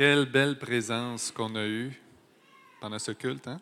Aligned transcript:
Quelle 0.00 0.24
belle 0.24 0.58
présence 0.58 1.30
qu'on 1.30 1.54
a 1.56 1.66
eue 1.66 1.92
pendant 2.80 2.98
ce 2.98 3.12
culte, 3.12 3.46
hein? 3.46 3.60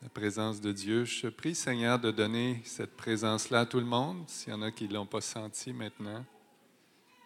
La 0.00 0.08
présence 0.08 0.62
de 0.62 0.72
Dieu. 0.72 1.04
Je 1.04 1.28
prie, 1.28 1.54
Seigneur, 1.54 1.98
de 1.98 2.10
donner 2.10 2.62
cette 2.64 2.96
présence-là 2.96 3.60
à 3.60 3.66
tout 3.66 3.80
le 3.80 3.84
monde, 3.84 4.26
s'il 4.26 4.54
y 4.54 4.56
en 4.56 4.62
a 4.62 4.70
qui 4.70 4.88
ne 4.88 4.94
l'ont 4.94 5.04
pas 5.04 5.20
senti 5.20 5.74
maintenant, 5.74 6.24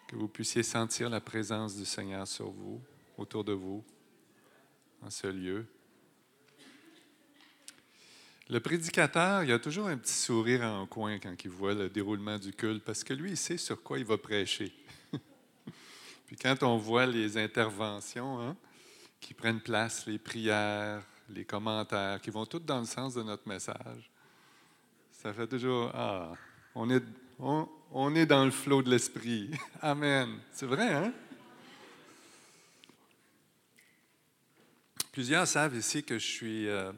que 0.09 0.17
vous 0.17 0.27
puissiez 0.27 0.61
sentir 0.61 1.09
la 1.09 1.21
présence 1.21 1.77
du 1.77 1.85
Seigneur 1.85 2.27
sur 2.27 2.51
vous, 2.51 2.81
autour 3.17 3.45
de 3.45 3.53
vous, 3.53 3.81
en 5.01 5.09
ce 5.09 5.27
lieu. 5.27 5.65
Le 8.49 8.59
prédicateur, 8.59 9.45
il 9.45 9.53
a 9.53 9.59
toujours 9.59 9.87
un 9.87 9.95
petit 9.95 10.11
sourire 10.11 10.63
en 10.63 10.85
coin 10.85 11.17
quand 11.17 11.45
il 11.45 11.49
voit 11.49 11.75
le 11.75 11.87
déroulement 11.87 12.37
du 12.37 12.51
culte, 12.51 12.83
parce 12.83 13.05
que 13.05 13.13
lui, 13.13 13.31
il 13.31 13.37
sait 13.37 13.55
sur 13.55 13.81
quoi 13.81 13.99
il 13.99 14.03
va 14.03 14.17
prêcher. 14.17 14.73
Puis 16.33 16.41
quand 16.41 16.63
on 16.63 16.77
voit 16.77 17.05
les 17.05 17.37
interventions 17.37 18.41
hein, 18.41 18.57
qui 19.19 19.35
prennent 19.35 19.59
place, 19.59 20.07
les 20.07 20.17
prières, 20.17 21.03
les 21.29 21.45
commentaires, 21.45 22.19
qui 22.19 22.31
vont 22.31 22.47
toutes 22.47 22.65
dans 22.65 22.79
le 22.79 22.87
sens 22.87 23.13
de 23.13 23.21
notre 23.21 23.47
message, 23.47 24.09
ça 25.11 25.31
fait 25.31 25.45
toujours 25.45 25.91
Ah, 25.93 26.33
on 26.73 26.89
est, 26.89 27.03
on, 27.37 27.69
on 27.91 28.15
est 28.15 28.25
dans 28.25 28.45
le 28.45 28.49
flot 28.49 28.81
de 28.81 28.89
l'esprit. 28.89 29.51
Amen. 29.83 30.39
C'est 30.51 30.65
vrai, 30.65 30.91
hein? 30.91 31.13
Plusieurs 35.11 35.45
savent 35.45 35.75
ici 35.75 36.03
que 36.03 36.17
je 36.17 36.25
suis 36.25 36.67
euh, 36.67 36.91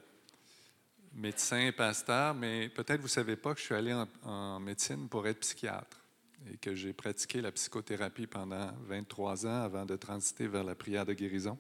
médecin, 1.14 1.74
pasteur, 1.76 2.34
mais 2.34 2.70
peut-être 2.70 3.02
vous 3.02 3.08
ne 3.08 3.10
savez 3.10 3.36
pas 3.36 3.54
que 3.54 3.60
je 3.60 3.66
suis 3.66 3.76
allé 3.76 3.94
en, 3.94 4.08
en, 4.24 4.62
médecine 4.62 5.10
pour 5.10 5.28
être 5.28 5.42
psychiatre 5.42 6.05
et 6.52 6.58
que 6.58 6.76
j'ai 6.76 6.94
pratiqué 6.94 7.42
la 7.42 7.52
psychothérapie 7.52 8.28
pendant 8.28 8.72
23 8.88 9.46
ans 9.46 9.64
avant 9.64 9.86
de 9.86 9.96
transiter 9.96 10.48
vers 10.48 10.64
la 10.64 10.76
prière 10.76 11.06
de 11.06 11.14
guérison. 11.14 11.58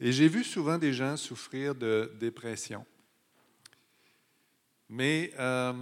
Et 0.00 0.12
j'ai 0.12 0.28
vu 0.28 0.44
souvent 0.44 0.78
des 0.78 0.92
gens 0.92 1.16
souffrir 1.16 1.74
de 1.74 2.10
dépression. 2.18 2.84
Mais 4.88 5.32
euh, 5.38 5.72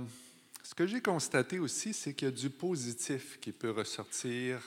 ce 0.63 0.75
que 0.75 0.87
j'ai 0.87 1.01
constaté 1.01 1.59
aussi, 1.59 1.95
c'est 1.95 2.15
qu'il 2.15 2.29
y 2.29 2.31
a 2.31 2.35
du 2.35 2.51
positif 2.51 3.39
qui 3.41 3.53
peut 3.53 3.71
ressortir 3.71 4.61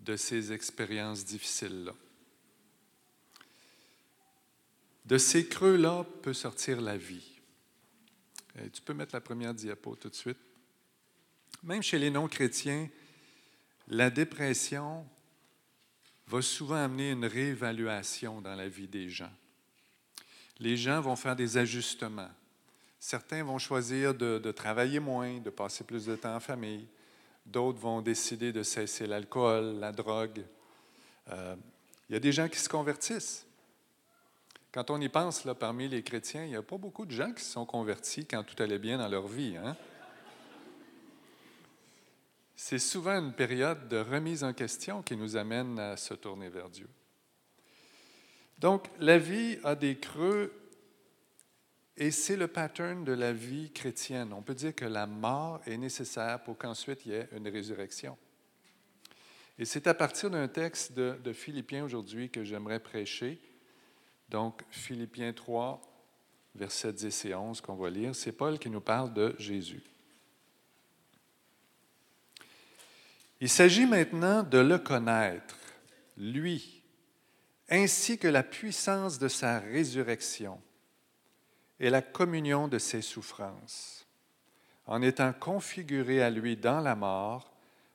de 0.00 0.16
ces 0.16 0.52
expériences 0.52 1.24
difficiles-là. 1.24 1.94
De 5.04 5.18
ces 5.18 5.46
creux-là 5.46 6.04
peut 6.22 6.32
sortir 6.32 6.80
la 6.80 6.96
vie. 6.96 7.26
Tu 8.72 8.82
peux 8.82 8.94
mettre 8.94 9.14
la 9.14 9.20
première 9.20 9.54
diapo 9.54 9.94
tout 9.94 10.08
de 10.08 10.14
suite. 10.14 10.38
Même 11.62 11.82
chez 11.82 11.98
les 11.98 12.10
non-chrétiens, 12.10 12.88
la 13.88 14.08
dépression 14.10 15.06
va 16.26 16.40
souvent 16.40 16.76
amener 16.76 17.10
une 17.10 17.26
réévaluation 17.26 18.40
dans 18.40 18.54
la 18.54 18.68
vie 18.68 18.88
des 18.88 19.08
gens. 19.08 19.32
Les 20.58 20.76
gens 20.76 21.00
vont 21.00 21.16
faire 21.16 21.36
des 21.36 21.58
ajustements. 21.58 22.30
Certains 22.98 23.42
vont 23.42 23.58
choisir 23.58 24.14
de, 24.14 24.50
travailler 24.52 25.00
moins, 25.00 25.38
de 25.38 25.50
passer 25.50 25.84
plus 25.84 26.06
de 26.06 26.16
temps 26.16 26.36
en 26.36 26.40
famille. 26.40 26.86
D'autres 27.44 27.78
vont 27.78 28.00
décider 28.00 28.52
de 28.52 28.62
cesser 28.62 29.06
l'alcool, 29.06 29.78
la 29.80 29.90
drogue. 29.90 30.44
Euh, 31.30 31.56
il 32.08 32.12
y 32.12 32.16
a 32.16 32.20
des 32.20 32.32
gens 32.32 32.48
qui 32.48 32.58
se 32.58 32.68
convertissent. 32.68 33.46
Quand 34.72 34.90
on 34.90 35.00
y 35.00 35.08
pense, 35.08 35.44
là, 35.44 35.54
parmi 35.54 35.88
les 35.88 36.02
chrétiens, 36.02 36.44
il 36.44 36.50
n'y 36.50 36.56
a 36.56 36.62
pas 36.62 36.76
beaucoup 36.76 37.06
de 37.06 37.10
gens 37.10 37.32
qui 37.32 37.42
se 37.42 37.52
sont 37.52 37.66
convertis 37.66 38.24
quand 38.24 38.44
tout 38.44 38.62
allait 38.62 38.78
bien 38.78 38.98
dans 38.98 39.08
leur 39.08 39.26
vie. 39.26 39.56
Hein? 39.56 39.76
C'est 42.62 42.78
souvent 42.78 43.18
une 43.18 43.32
période 43.32 43.88
de 43.88 43.96
remise 43.96 44.44
en 44.44 44.52
question 44.52 45.02
qui 45.02 45.16
nous 45.16 45.34
amène 45.34 45.78
à 45.78 45.96
se 45.96 46.12
tourner 46.12 46.50
vers 46.50 46.68
Dieu. 46.68 46.90
Donc, 48.58 48.90
la 48.98 49.16
vie 49.16 49.58
a 49.64 49.74
des 49.74 49.96
creux 49.96 50.52
et 51.96 52.10
c'est 52.10 52.36
le 52.36 52.48
pattern 52.48 53.02
de 53.02 53.12
la 53.12 53.32
vie 53.32 53.72
chrétienne. 53.72 54.34
On 54.34 54.42
peut 54.42 54.54
dire 54.54 54.74
que 54.74 54.84
la 54.84 55.06
mort 55.06 55.62
est 55.64 55.78
nécessaire 55.78 56.42
pour 56.42 56.58
qu'ensuite 56.58 57.06
il 57.06 57.12
y 57.12 57.14
ait 57.14 57.30
une 57.32 57.48
résurrection. 57.48 58.18
Et 59.58 59.64
c'est 59.64 59.86
à 59.86 59.94
partir 59.94 60.28
d'un 60.28 60.46
texte 60.46 60.92
de, 60.92 61.32
Philippiens 61.32 61.82
aujourd'hui 61.82 62.28
que 62.28 62.44
j'aimerais 62.44 62.78
prêcher. 62.78 63.40
Donc, 64.28 64.62
Philippiens 64.70 65.32
3, 65.32 65.80
versets 66.56 66.92
10 66.92 67.24
et 67.24 67.34
11 67.34 67.62
qu'on 67.62 67.76
va 67.76 67.88
lire, 67.88 68.14
c'est 68.14 68.32
Paul 68.32 68.58
qui 68.58 68.68
nous 68.68 68.82
parle 68.82 69.14
de 69.14 69.34
Jésus. 69.38 69.89
Il 73.40 73.48
s'agit 73.48 73.86
maintenant 73.86 74.42
de 74.42 74.58
le 74.58 74.78
connaître, 74.78 75.56
lui, 76.18 76.82
ainsi 77.70 78.18
que 78.18 78.28
la 78.28 78.42
puissance 78.42 79.18
de 79.18 79.28
sa 79.28 79.58
résurrection 79.60 80.60
et 81.78 81.88
la 81.88 82.02
communion 82.02 82.68
de 82.68 82.78
ses 82.78 83.00
souffrances, 83.00 84.06
en 84.86 85.00
étant 85.00 85.32
configuré 85.32 86.22
à 86.22 86.28
lui 86.28 86.56
dans 86.56 86.80
la 86.80 86.94
mort 86.94 87.50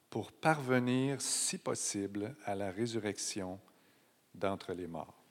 pour 0.09 0.31
parvenir, 0.31 1.21
si 1.21 1.59
possible, 1.59 2.35
à 2.45 2.55
la 2.55 2.71
résurrection 2.71 3.59
d'entre 4.33 4.73
les 4.73 4.87
morts. 4.87 5.21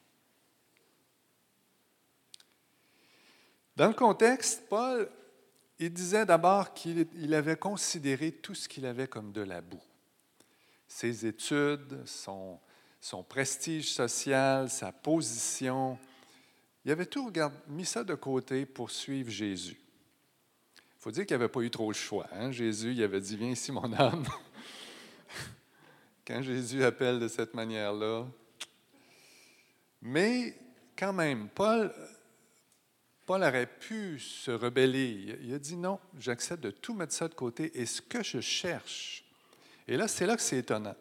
Dans 3.75 3.89
le 3.89 3.95
contexte, 3.95 4.69
Paul, 4.69 5.11
il 5.81 5.93
disait 5.93 6.27
d'abord 6.27 6.73
qu'il 6.75 7.35
avait 7.35 7.57
considéré 7.57 8.31
tout 8.31 8.55
ce 8.55 8.69
qu'il 8.69 8.87
avait 8.87 9.09
comme 9.09 9.33
de 9.33 9.41
la 9.41 9.61
boue. 9.61 9.83
Ses 10.95 11.27
études, 11.27 12.07
son, 12.07 12.61
prestige 13.29 13.93
social, 13.93 14.71
sa 14.71 14.93
position, 14.93 15.99
il 16.85 16.93
avait 16.93 17.07
tout 17.07 17.33
mis 17.67 17.85
ça 17.85 18.05
de 18.05 18.15
côté 18.15 18.65
pour 18.65 18.93
suivre 18.93 19.29
Jésus. 19.29 19.77
Il 20.77 21.01
faut 21.01 21.11
dire 21.11 21.27
qu'il 21.27 21.37
n'avait 21.37 21.51
pas 21.51 21.63
eu 21.63 21.71
trop 21.71 21.91
le 21.91 21.97
choix. 21.97 22.29
Hein? 22.31 22.53
Jésus, 22.53 22.93
il 22.93 23.03
avait 23.03 23.21
dit, 23.21 23.37
viens 23.37 23.51
ici 23.51 23.73
mon 23.73 23.93
âme. 23.93 24.25
Quand 26.25 26.41
Jésus 26.43 26.85
appelle 26.85 27.19
de 27.19 27.27
cette 27.27 27.55
manière-là. 27.55 28.29
Mais 30.01 30.57
quand 30.97 31.13
même, 31.13 31.49
Paul, 31.49 31.93
Paul 33.27 33.43
aurait 33.43 33.67
pu 33.67 34.21
se 34.21 34.53
rebeller. 34.53 35.39
Il 35.43 35.53
a 35.55 35.59
dit 35.59 35.77
non, 35.77 35.99
j'accepte 36.21 36.63
de 36.63 36.71
tout 36.71 36.95
mettre 36.95 37.15
ça 37.15 37.27
de 37.27 37.35
côté. 37.35 37.81
Et 37.81 37.85
ce 37.85 38.01
que 38.01 38.23
je 38.23 38.41
cherche, 38.41 39.24
et 39.87 39.97
là, 39.97 40.09
c'est 40.09 40.27
là 40.27 40.37
que 40.37 40.43
c'est 40.43 40.59
étonnant. 40.59 40.97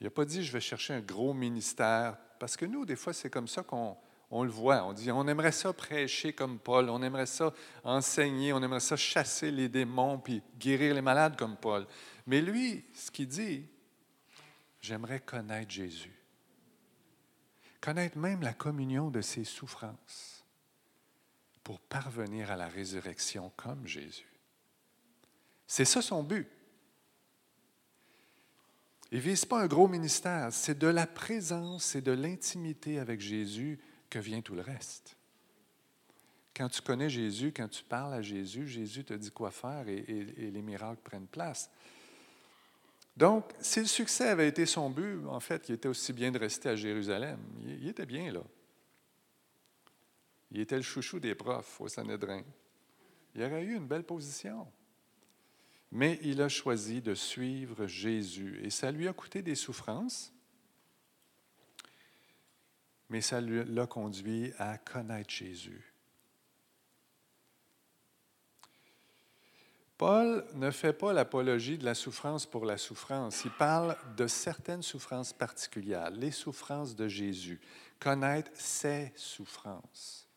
Il 0.00 0.04
n'a 0.04 0.10
pas 0.10 0.24
dit 0.24 0.44
je 0.44 0.52
vais 0.52 0.60
chercher 0.60 0.94
un 0.94 1.00
gros 1.00 1.32
ministère, 1.32 2.16
parce 2.38 2.56
que 2.56 2.66
nous, 2.66 2.84
des 2.84 2.96
fois, 2.96 3.12
c'est 3.12 3.30
comme 3.30 3.48
ça 3.48 3.62
qu'on 3.62 3.96
on 4.30 4.42
le 4.42 4.50
voit. 4.50 4.84
On 4.84 4.92
dit 4.92 5.10
on 5.10 5.26
aimerait 5.28 5.52
ça 5.52 5.72
prêcher 5.72 6.32
comme 6.32 6.58
Paul, 6.58 6.90
on 6.90 7.02
aimerait 7.02 7.26
ça 7.26 7.52
enseigner, 7.84 8.52
on 8.52 8.62
aimerait 8.62 8.80
ça 8.80 8.96
chasser 8.96 9.50
les 9.50 9.68
démons 9.68 10.18
puis 10.18 10.42
guérir 10.58 10.94
les 10.94 11.02
malades 11.02 11.36
comme 11.36 11.56
Paul. 11.56 11.86
Mais 12.26 12.40
lui, 12.40 12.84
ce 12.94 13.10
qu'il 13.10 13.28
dit, 13.28 13.66
j'aimerais 14.80 15.20
connaître 15.20 15.70
Jésus. 15.70 16.12
Connaître 17.80 18.18
même 18.18 18.42
la 18.42 18.52
communion 18.52 19.10
de 19.10 19.20
ses 19.20 19.44
souffrances 19.44 20.44
pour 21.62 21.80
parvenir 21.80 22.50
à 22.50 22.56
la 22.56 22.68
résurrection 22.68 23.52
comme 23.56 23.86
Jésus. 23.86 24.28
C'est 25.66 25.84
ça 25.84 26.02
son 26.02 26.22
but. 26.22 26.48
Il 29.16 29.20
ne 29.20 29.28
vise 29.30 29.46
pas 29.46 29.62
un 29.62 29.66
gros 29.66 29.88
ministère, 29.88 30.52
c'est 30.52 30.78
de 30.78 30.88
la 30.88 31.06
présence 31.06 31.94
et 31.94 32.02
de 32.02 32.12
l'intimité 32.12 32.98
avec 32.98 33.18
Jésus 33.18 33.78
que 34.10 34.18
vient 34.18 34.42
tout 34.42 34.54
le 34.54 34.60
reste. 34.60 35.16
Quand 36.54 36.68
tu 36.68 36.82
connais 36.82 37.08
Jésus, 37.08 37.50
quand 37.50 37.66
tu 37.66 37.82
parles 37.82 38.12
à 38.12 38.20
Jésus, 38.20 38.68
Jésus 38.68 39.04
te 39.04 39.14
dit 39.14 39.30
quoi 39.30 39.50
faire 39.50 39.88
et, 39.88 40.02
les 40.02 40.60
miracles 40.60 41.00
prennent 41.02 41.28
place. 41.28 41.70
Donc, 43.16 43.54
si 43.58 43.80
le 43.80 43.86
succès 43.86 44.28
avait 44.28 44.48
été 44.48 44.66
son 44.66 44.90
but, 44.90 45.26
en 45.28 45.40
fait, 45.40 45.70
il 45.70 45.76
était 45.76 45.88
aussi 45.88 46.12
bien 46.12 46.30
de 46.30 46.38
rester 46.38 46.68
à 46.68 46.76
Jérusalem. 46.76 47.40
Il, 47.62 47.84
il 47.84 47.88
était 47.88 48.04
bien 48.04 48.30
là. 48.30 48.42
Il 50.50 50.60
était 50.60 50.76
le 50.76 50.82
chouchou 50.82 51.20
des 51.20 51.34
profs 51.34 51.80
au 51.80 51.88
Sanhédrin. 51.88 52.42
Il 53.34 53.42
aurait 53.42 53.64
eu 53.64 53.76
une 53.76 53.86
belle 53.86 54.04
position. 54.04 54.66
Mais 55.92 56.18
il 56.22 56.42
a 56.42 56.48
choisi 56.48 57.00
de 57.00 57.14
suivre 57.14 57.86
Jésus 57.86 58.60
et 58.62 58.70
ça 58.70 58.90
lui 58.90 59.08
a 59.08 59.12
coûté 59.12 59.42
des 59.42 59.54
souffrances. 59.54 60.32
mais 63.08 63.20
ça 63.20 63.40
l'a 63.40 63.86
conduit 63.86 64.52
à 64.58 64.78
connaître 64.78 65.30
Jésus. 65.30 65.92
Paul 69.96 70.44
ne 70.54 70.70
fait 70.70 70.92
pas 70.92 71.12
l'apologie 71.12 71.78
de 71.78 71.84
la 71.84 71.94
souffrance 71.94 72.44
pour 72.44 72.66
la 72.66 72.76
souffrance. 72.76 73.44
Il 73.44 73.50
parle 73.52 73.96
de 74.16 74.26
certaines 74.26 74.82
souffrances 74.82 75.32
particulières, 75.32 76.10
les 76.10 76.32
souffrances 76.32 76.94
de 76.94 77.08
Jésus, 77.08 77.60
connaître 77.98 78.50
ses 78.54 79.12
souffrances. 79.16 80.28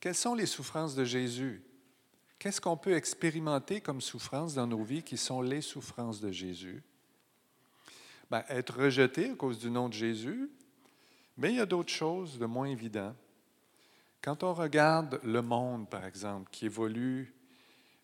Quelles 0.00 0.14
sont 0.14 0.34
les 0.34 0.46
souffrances 0.46 0.94
de 0.94 1.04
Jésus? 1.04 1.62
Qu'est-ce 2.38 2.60
qu'on 2.60 2.76
peut 2.76 2.94
expérimenter 2.94 3.80
comme 3.80 4.00
souffrances 4.00 4.54
dans 4.54 4.66
nos 4.66 4.82
vies 4.82 5.02
qui 5.02 5.16
sont 5.16 5.40
les 5.40 5.62
souffrances 5.62 6.20
de 6.20 6.30
Jésus? 6.30 6.82
Ben, 8.30 8.44
être 8.48 8.78
rejeté 8.80 9.30
à 9.30 9.34
cause 9.34 9.58
du 9.58 9.70
nom 9.70 9.88
de 9.88 9.94
Jésus, 9.94 10.50
mais 11.36 11.50
il 11.50 11.56
y 11.56 11.60
a 11.60 11.66
d'autres 11.66 11.92
choses 11.92 12.38
de 12.38 12.46
moins 12.46 12.66
évidentes. 12.66 13.16
Quand 14.20 14.42
on 14.42 14.54
regarde 14.54 15.20
le 15.22 15.40
monde, 15.40 15.88
par 15.88 16.04
exemple, 16.04 16.50
qui 16.50 16.66
évolue 16.66 17.32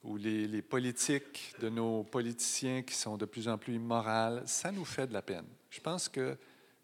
ou 0.05 0.17
les, 0.17 0.62
politiques 0.62 1.55
de 1.61 1.69
nos 1.69 2.05
politiciens 2.05 2.82
qui 2.82 2.94
sont 2.94 3.17
de 3.17 3.25
plus 3.25 3.49
en 3.49 3.58
plus 3.58 3.75
immorales, 3.75 4.43
ça 4.46 4.73
nous 4.73 4.85
fait 4.85 5.06
de 5.06 5.12
la 5.12 5.23
peine. 5.23 5.46
Je 5.70 5.81
pense 5.81 6.08
que 6.08 6.37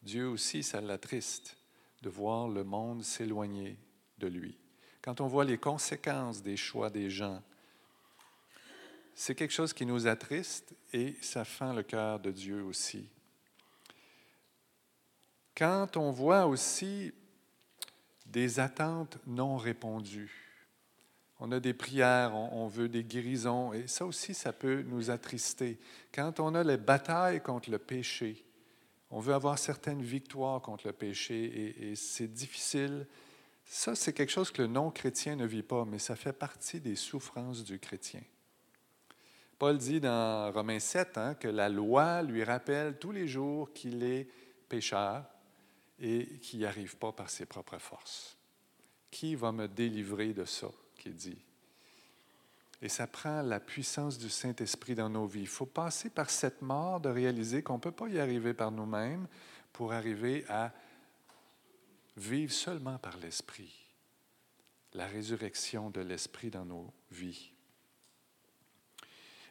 Dieu 0.03 0.29
aussi, 0.29 0.63
ça 0.63 0.81
l'attriste 0.81 1.57
de 2.03 2.09
voir 2.09 2.49
le 2.49 2.65
monde 2.65 3.03
s'éloigner 3.03 3.77
de 4.19 4.29
lui. 4.29 4.57
Quand 5.03 5.21
on 5.21 5.27
voit 5.27 5.45
les 5.45 5.59
conséquences 5.59 6.43
des 6.43 6.57
choix 6.57 6.91
des 6.91 7.11
gens, 7.11 7.43
c'est 9.15 9.35
quelque 9.35 9.53
chose 9.53 9.73
qui 9.73 9.85
nous 9.85 10.07
attriste 10.07 10.75
et 10.93 11.17
ça 11.21 11.45
fend 11.45 11.73
le 11.73 11.83
cœur 11.83 12.21
de 12.21 12.31
Dieu 12.31 12.63
aussi. 12.63 13.09
Quand 15.57 15.97
on 15.97 16.13
voit 16.13 16.47
aussi 16.47 17.13
des 18.27 18.61
attentes 18.61 19.19
non 19.27 19.57
répondues, 19.57 20.49
on 21.41 21.51
a 21.53 21.61
des 21.61 21.75
prières, 21.75 22.35
on, 22.35 22.67
veut 22.67 22.89
des 22.89 23.05
guérisons, 23.05 23.73
et 23.73 23.87
ça 23.87 24.07
aussi, 24.07 24.35
ça 24.35 24.53
peut 24.53 24.83
nous 24.83 25.11
attrister. 25.11 25.79
Quand 26.13 26.41
on 26.41 26.55
a 26.55 26.65
les 26.65 26.77
batailles 26.77 27.41
contre 27.41 27.71
le 27.71 27.79
péché, 27.79 28.45
on 29.11 29.21
veut 29.21 29.35
avoir 29.35 29.59
certaines 29.59 30.03
victoires 30.03 30.61
contre 30.61 30.89
le 30.89 30.93
péché, 30.93 31.45
et, 31.45 31.91
et 31.91 31.97
c'est 31.97 32.27
difficile. 32.27 33.07
Ça, 33.71 33.95
c'est 33.95 34.15
quelque 34.15 34.33
chose 34.33 34.51
que 34.51 34.63
le 34.63 34.69
non-chrétien 34.69 35.37
ne 35.37 35.45
vit 35.45 35.63
pas, 35.63 35.85
mais 35.85 35.99
ça 35.99 36.17
fait 36.17 36.33
partie 36.33 36.81
des 36.81 36.97
souffrances 36.97 37.63
du 37.65 37.79
chrétien. 37.79 38.23
Paul 39.59 39.77
dit 39.77 40.01
dans 40.01 40.51
Romains 40.51 40.81
7 40.81 41.19
hein, 41.19 41.35
que 41.35 41.49
la 41.49 41.69
loi 41.69 42.23
lui 42.23 42.43
rappelle 42.43 42.99
tous 42.99 43.13
les 43.13 43.29
jours 43.29 43.73
qu'il 43.75 44.03
est 44.03 44.27
pécheur 44.71 45.23
et 46.01 46.39
qu'il 46.39 46.61
n'y 46.61 46.65
arrive 46.65 46.97
pas 46.97 47.13
par 47.13 47.29
ses 47.29 47.45
propres 47.45 47.79
forces. 47.79 48.39
Qui 49.11 49.35
va 49.35 49.53
me 49.53 49.69
délivrer 49.69 50.33
de 50.33 50.47
ça? 50.47 50.69
qui 50.97 51.11
dit? 51.11 51.39
Et 52.81 52.89
ça 52.89 53.07
prend 53.07 53.43
la 53.43 53.61
puissance 53.61 54.17
du 54.17 54.31
Saint-Esprit 54.31 54.95
dans 54.95 55.11
nos 55.11 55.27
vies. 55.27 55.43
Il 55.43 55.47
faut 55.47 55.67
passer 55.67 56.09
par 56.09 56.31
cette 56.31 56.63
mort 56.63 57.01
de 57.01 57.11
réaliser 57.11 57.63
qu'on 57.63 57.75
ne 57.75 57.81
peut 57.81 57.93
pas 57.93 58.09
y 58.09 58.19
arriver 58.19 58.55
par 58.55 58.71
nous-mêmes 58.71 59.27
pour 59.73 59.93
arriver 59.93 60.47
à 60.49 60.73
vivre 62.19 62.53
seulement 62.53 62.99
par 62.99 63.17
l'Esprit. 63.19 63.87
La 64.95 65.07
résurrection 65.07 65.91
de 65.91 66.01
l'Esprit 66.01 66.51
dans 66.51 66.65
nos 66.65 66.93
vies. 67.11 67.53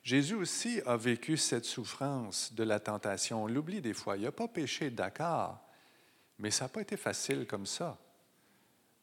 Jésus 0.03 0.35
aussi 0.35 0.81
a 0.85 0.95
vécu 0.95 1.35
cette 1.35 1.65
souffrance 1.65 2.53
de 2.53 2.63
la 2.63 2.79
tentation. 2.79 3.43
On 3.43 3.47
l'oublie 3.47 3.81
des 3.81 3.93
fois. 3.93 4.15
Il 4.15 4.23
n'a 4.23 4.31
pas 4.31 4.47
péché, 4.47 4.89
d'accord, 4.89 5.59
mais 6.39 6.49
ça 6.49 6.65
n'a 6.65 6.69
pas 6.69 6.81
été 6.81 6.95
facile 6.95 7.45
comme 7.45 7.65
ça. 7.65 7.99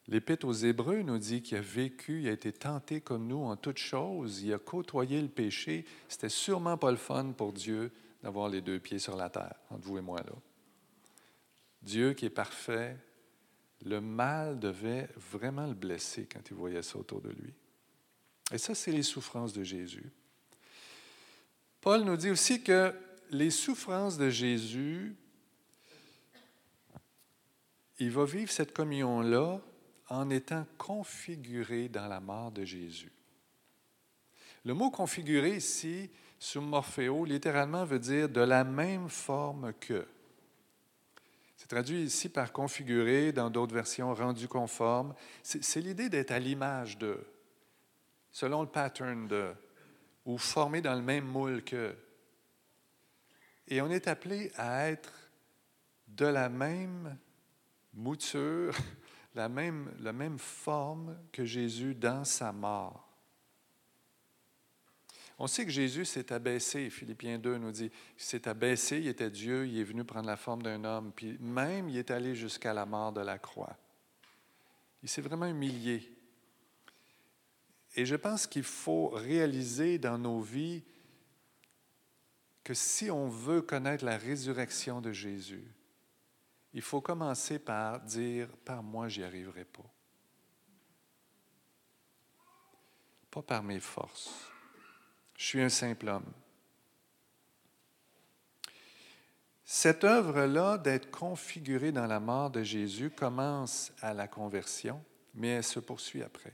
L'Épître 0.06 0.46
aux 0.46 0.52
Hébreux 0.52 1.02
nous 1.02 1.18
dit 1.18 1.42
qu'il 1.42 1.56
a 1.56 1.62
vécu, 1.62 2.22
il 2.22 2.28
a 2.28 2.32
été 2.32 2.52
tenté 2.52 3.00
comme 3.00 3.26
nous 3.26 3.44
en 3.44 3.56
toutes 3.56 3.78
choses, 3.78 4.42
il 4.42 4.52
a 4.52 4.58
côtoyé 4.58 5.20
le 5.20 5.28
péché. 5.28 5.84
C'était 6.08 6.28
sûrement 6.28 6.76
pas 6.76 6.90
le 6.90 6.96
fun 6.96 7.32
pour 7.32 7.52
Dieu 7.52 7.90
d'avoir 8.22 8.48
les 8.48 8.60
deux 8.60 8.78
pieds 8.78 8.98
sur 8.98 9.16
la 9.16 9.30
terre, 9.30 9.54
entre 9.70 9.86
vous 9.86 9.98
et 9.98 10.02
moi 10.02 10.20
là. 10.20 10.32
Dieu 11.82 12.14
qui 12.14 12.26
est 12.26 12.30
parfait, 12.30 12.96
le 13.84 14.00
mal 14.00 14.58
devait 14.58 15.08
vraiment 15.16 15.66
le 15.66 15.74
blesser 15.74 16.26
quand 16.30 16.40
il 16.50 16.56
voyait 16.56 16.82
ça 16.82 16.98
autour 16.98 17.20
de 17.20 17.30
lui. 17.30 17.52
Et 18.52 18.58
ça, 18.58 18.74
c'est 18.74 18.92
les 18.92 19.02
souffrances 19.02 19.52
de 19.52 19.62
Jésus. 19.62 20.10
Paul 21.80 22.02
nous 22.02 22.16
dit 22.16 22.30
aussi 22.30 22.62
que 22.62 22.94
les 23.30 23.50
souffrances 23.50 24.16
de 24.16 24.30
Jésus, 24.30 25.14
il 27.98 28.10
va 28.10 28.24
vivre 28.24 28.50
cette 28.50 28.72
communion-là 28.72 29.60
en 30.08 30.30
étant 30.30 30.66
configuré 30.78 31.88
dans 31.88 32.06
la 32.06 32.20
mort 32.20 32.52
de 32.52 32.64
Jésus. 32.64 33.12
Le 34.64 34.72
mot 34.72 34.90
configuré 34.90 35.56
ici, 35.56 36.10
sous 36.38 36.60
morphéo, 36.60 37.24
littéralement 37.24 37.84
veut 37.84 37.98
dire 37.98 38.28
de 38.28 38.40
la 38.40 38.64
même 38.64 39.08
forme 39.08 39.72
que. 39.74 40.06
C'est 41.64 41.68
traduit 41.68 42.02
ici 42.02 42.28
par 42.28 42.52
configuré, 42.52 43.32
dans 43.32 43.48
d'autres 43.48 43.74
versions, 43.74 44.12
rendu 44.12 44.48
conforme. 44.48 45.14
C'est 45.42 45.80
l'idée 45.80 46.10
d'être 46.10 46.30
à 46.30 46.38
l'image 46.38 46.98
de, 46.98 47.18
selon 48.30 48.60
le 48.60 48.68
pattern 48.68 49.26
de, 49.26 49.50
ou 50.26 50.36
formé 50.36 50.82
dans 50.82 50.94
le 50.94 51.00
même 51.00 51.24
moule 51.24 51.64
que. 51.64 51.96
Et 53.66 53.80
on 53.80 53.88
est 53.88 54.08
appelé 54.08 54.52
à 54.56 54.90
être 54.90 55.10
de 56.06 56.26
la 56.26 56.50
même 56.50 57.16
mouture, 57.94 58.76
la 59.34 59.48
même, 59.48 59.90
la 60.00 60.12
même 60.12 60.38
forme 60.38 61.16
que 61.32 61.46
Jésus 61.46 61.94
dans 61.94 62.24
sa 62.24 62.52
mort. 62.52 63.13
On 65.38 65.46
sait 65.46 65.64
que 65.64 65.70
Jésus 65.70 66.04
s'est 66.04 66.32
abaissé, 66.32 66.90
Philippiens 66.90 67.38
2 67.38 67.58
nous 67.58 67.72
dit, 67.72 67.90
il 68.16 68.22
s'est 68.22 68.46
abaissé, 68.46 68.98
il 68.98 69.08
était 69.08 69.30
Dieu, 69.30 69.66
il 69.66 69.78
est 69.78 69.84
venu 69.84 70.04
prendre 70.04 70.26
la 70.26 70.36
forme 70.36 70.62
d'un 70.62 70.84
homme, 70.84 71.12
puis 71.14 71.36
même 71.40 71.88
il 71.88 71.96
est 71.96 72.10
allé 72.12 72.36
jusqu'à 72.36 72.72
la 72.72 72.86
mort 72.86 73.12
de 73.12 73.20
la 73.20 73.38
croix. 73.38 73.76
Il 75.02 75.08
s'est 75.08 75.22
vraiment 75.22 75.46
humilié. 75.46 76.16
Et 77.96 78.06
je 78.06 78.14
pense 78.14 78.46
qu'il 78.46 78.62
faut 78.62 79.08
réaliser 79.08 79.98
dans 79.98 80.18
nos 80.18 80.40
vies 80.40 80.82
que 82.62 82.74
si 82.74 83.10
on 83.10 83.28
veut 83.28 83.60
connaître 83.60 84.04
la 84.04 84.16
résurrection 84.16 85.00
de 85.00 85.12
Jésus, 85.12 85.70
il 86.72 86.82
faut 86.82 87.00
commencer 87.00 87.58
par 87.58 88.00
dire, 88.00 88.48
par 88.64 88.82
moi, 88.82 89.08
j'y 89.08 89.22
arriverai 89.22 89.64
pas. 89.64 89.84
Pas 93.30 93.42
par 93.42 93.62
mes 93.62 93.80
forces. 93.80 94.53
Je 95.36 95.44
suis 95.44 95.60
un 95.60 95.68
simple 95.68 96.08
homme. 96.08 96.32
Cette 99.64 100.04
œuvre-là 100.04 100.78
d'être 100.78 101.10
configurée 101.10 101.90
dans 101.90 102.06
la 102.06 102.20
mort 102.20 102.50
de 102.50 102.62
Jésus 102.62 103.10
commence 103.10 103.92
à 104.00 104.12
la 104.12 104.28
conversion, 104.28 105.02
mais 105.34 105.48
elle 105.48 105.64
se 105.64 105.80
poursuit 105.80 106.22
après. 106.22 106.52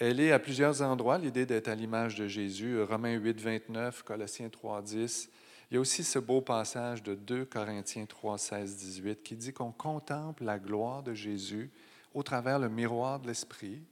Elle 0.00 0.18
est 0.18 0.32
à 0.32 0.40
plusieurs 0.40 0.82
endroits, 0.82 1.18
l'idée 1.18 1.46
d'être 1.46 1.68
à 1.68 1.74
l'image 1.76 2.16
de 2.16 2.26
Jésus, 2.26 2.82
Romains 2.82 3.14
8, 3.14 3.40
29, 3.40 4.02
Colossiens 4.02 4.48
3, 4.48 4.82
10, 4.82 5.30
il 5.70 5.74
y 5.74 5.76
a 5.78 5.80
aussi 5.80 6.04
ce 6.04 6.18
beau 6.18 6.40
passage 6.40 7.02
de 7.02 7.14
2 7.14 7.46
Corinthiens 7.46 8.06
3, 8.06 8.38
16, 8.38 8.76
18 8.76 9.22
qui 9.22 9.36
dit 9.36 9.52
qu'on 9.52 9.72
contemple 9.72 10.44
la 10.44 10.58
gloire 10.58 11.02
de 11.02 11.14
Jésus 11.14 11.70
au 12.12 12.22
travers 12.22 12.58
le 12.58 12.68
miroir 12.68 13.20
de 13.20 13.28
l'Esprit 13.28 13.82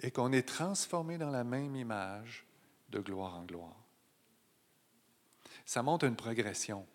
et 0.00 0.10
qu'on 0.10 0.32
est 0.32 0.48
transformé 0.48 1.18
dans 1.18 1.30
la 1.30 1.44
même 1.44 1.76
image 1.76 2.44
de 2.90 3.00
gloire 3.00 3.36
en 3.36 3.44
gloire. 3.44 3.84
Ça 5.64 5.82
montre 5.82 6.04
une 6.04 6.16
progression. 6.16 6.86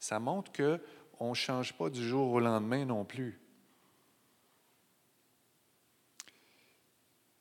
Ça 0.00 0.18
montre 0.18 0.52
qu'on 0.52 1.30
ne 1.30 1.34
change 1.34 1.72
pas 1.74 1.90
du 1.90 2.06
jour 2.06 2.32
au 2.32 2.40
lendemain 2.40 2.84
non 2.84 3.04
plus. 3.04 3.38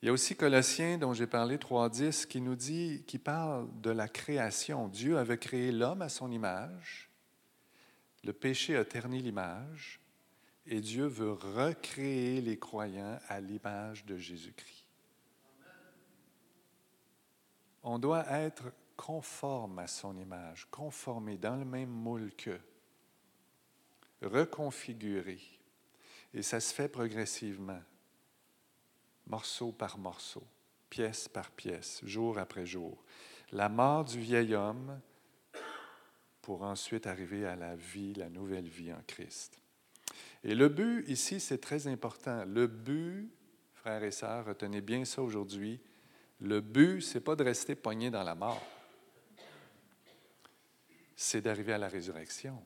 Il 0.02 0.08
y 0.08 0.10
a 0.10 0.14
aussi 0.14 0.36
Colossiens, 0.36 0.98
dont 0.98 1.14
j'ai 1.14 1.28
parlé, 1.28 1.58
3.10, 1.58 2.26
qui 2.26 2.42
nous 2.42 2.56
dit, 2.56 3.04
qui 3.06 3.20
parle 3.20 3.68
de 3.82 3.92
la 3.92 4.08
création. 4.08 4.88
Dieu 4.88 5.18
avait 5.18 5.38
créé 5.38 5.72
l'homme 5.72 6.02
à 6.02 6.10
son 6.10 6.32
image. 6.32 7.10
Le 8.24 8.34
péché 8.34 8.76
a 8.76 8.86
terni 8.86 9.22
l'image. 9.22 10.00
Et 10.66 10.82
Dieu 10.82 11.06
veut 11.06 11.34
recréer 11.34 12.42
les 12.42 12.58
croyants 12.58 13.20
à 13.28 13.42
l'image 13.42 14.06
de 14.06 14.18
Jésus-Christ. 14.18 14.81
On 17.84 17.98
doit 18.00 18.26
être 18.30 18.72
conforme 18.96 19.80
à 19.80 19.88
son 19.88 20.16
image, 20.18 20.68
conformé 20.70 21.38
dans 21.38 21.56
le 21.56 21.66
même 21.66 21.90
moule 21.90 22.32
que, 22.36 22.60
reconfiguré. 24.22 25.40
Et 26.34 26.44
ça 26.44 26.60
se 26.60 26.74
fait 26.74 26.88
progressivement 26.88 27.82
morceau 29.26 29.72
par 29.72 29.98
morceau, 29.98 30.44
pièce 30.90 31.28
par 31.28 31.52
pièce, 31.52 32.02
jour 32.04 32.38
après 32.38 32.66
jour. 32.66 33.04
La 33.52 33.70
mort 33.70 34.06
du 34.06 34.20
vieil 34.20 34.56
homme 34.56 35.00
pour 36.42 36.64
ensuite 36.64 37.08
arriver 37.08 37.46
à 37.46 37.56
la 37.56 37.76
vie, 37.76 38.14
la 38.14 38.30
nouvelle 38.30 38.68
vie 38.68 38.94
en 38.94 39.02
Christ. 39.08 39.60
Et 40.44 40.56
le 40.56 40.70
but 40.70 41.08
ici, 41.08 41.40
c'est 41.40 41.60
très 41.60 41.88
important. 41.88 42.44
Le 42.46 42.68
but, 42.68 43.32
frères 43.74 44.04
et 44.04 44.12
sœurs, 44.12 44.46
retenez 44.46 44.82
bien 44.82 45.06
ça 45.06 45.22
aujourd'hui, 45.22 45.80
le 46.42 46.60
but, 46.60 47.02
ce 47.02 47.16
n'est 47.16 47.24
pas 47.24 47.36
de 47.36 47.44
rester 47.44 47.76
pogné 47.76 48.10
dans 48.10 48.24
la 48.24 48.36
mort, 48.36 48.62
c'est 51.16 51.42
d'arriver 51.42 51.74
à 51.74 51.78
la 51.78 51.88
résurrection. 51.88 52.62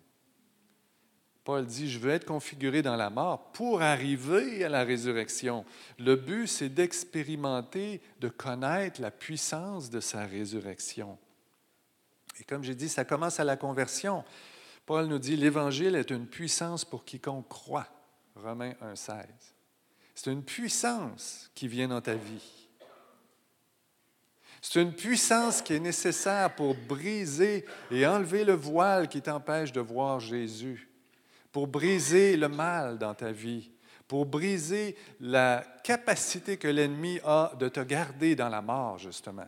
Paul 1.43 1.65
dit, 1.65 1.91
je 1.91 1.99
veux 1.99 2.09
être 2.09 2.25
configuré 2.25 2.81
dans 2.81 2.95
la 2.95 3.11
mort 3.11 3.51
pour 3.51 3.81
arriver 3.81 4.63
à 4.63 4.69
la 4.69 4.83
résurrection. 4.83 5.63
Le 5.99 6.15
but, 6.15 6.47
c'est 6.47 6.69
d'expérimenter, 6.69 8.01
de 8.19 8.29
connaître 8.29 8.99
la 8.99 9.11
puissance 9.11 9.91
de 9.91 9.99
sa 9.99 10.25
résurrection. 10.25 11.19
Et 12.39 12.43
comme 12.45 12.63
j'ai 12.63 12.73
dit, 12.73 12.89
ça 12.89 13.05
commence 13.05 13.39
à 13.39 13.43
la 13.43 13.57
conversion. 13.57 14.23
Paul 14.87 15.05
nous 15.05 15.19
dit, 15.19 15.35
l'Évangile 15.35 15.95
est 15.95 16.09
une 16.09 16.27
puissance 16.27 16.83
pour 16.83 17.05
quiconque 17.05 17.47
croit. 17.47 17.87
Romains 18.35 18.73
1,16. 18.81 19.25
C'est 20.15 20.31
une 20.31 20.43
puissance 20.43 21.51
qui 21.53 21.67
vient 21.67 21.89
dans 21.89 22.01
ta 22.01 22.15
vie. 22.15 22.64
C'est 24.67 24.81
une 24.81 24.93
puissance 24.93 25.61
qui 25.61 25.73
est 25.73 25.79
nécessaire 25.79 26.55
pour 26.55 26.73
briser 26.73 27.65
et 27.91 28.07
enlever 28.07 28.43
le 28.43 28.53
voile 28.53 29.07
qui 29.07 29.21
t'empêche 29.21 29.71
de 29.71 29.79
voir 29.79 30.19
Jésus 30.19 30.89
pour 31.51 31.67
briser 31.67 32.35
le 32.35 32.47
mal 32.47 32.97
dans 32.97 33.13
ta 33.13 33.31
vie, 33.31 33.69
pour 34.07 34.25
briser 34.25 34.95
la 35.19 35.63
capacité 35.83 36.57
que 36.57 36.67
l'ennemi 36.67 37.19
a 37.23 37.51
de 37.59 37.69
te 37.69 37.79
garder 37.81 38.35
dans 38.35 38.49
la 38.49 38.63
mort, 38.63 38.97
justement. 38.97 39.47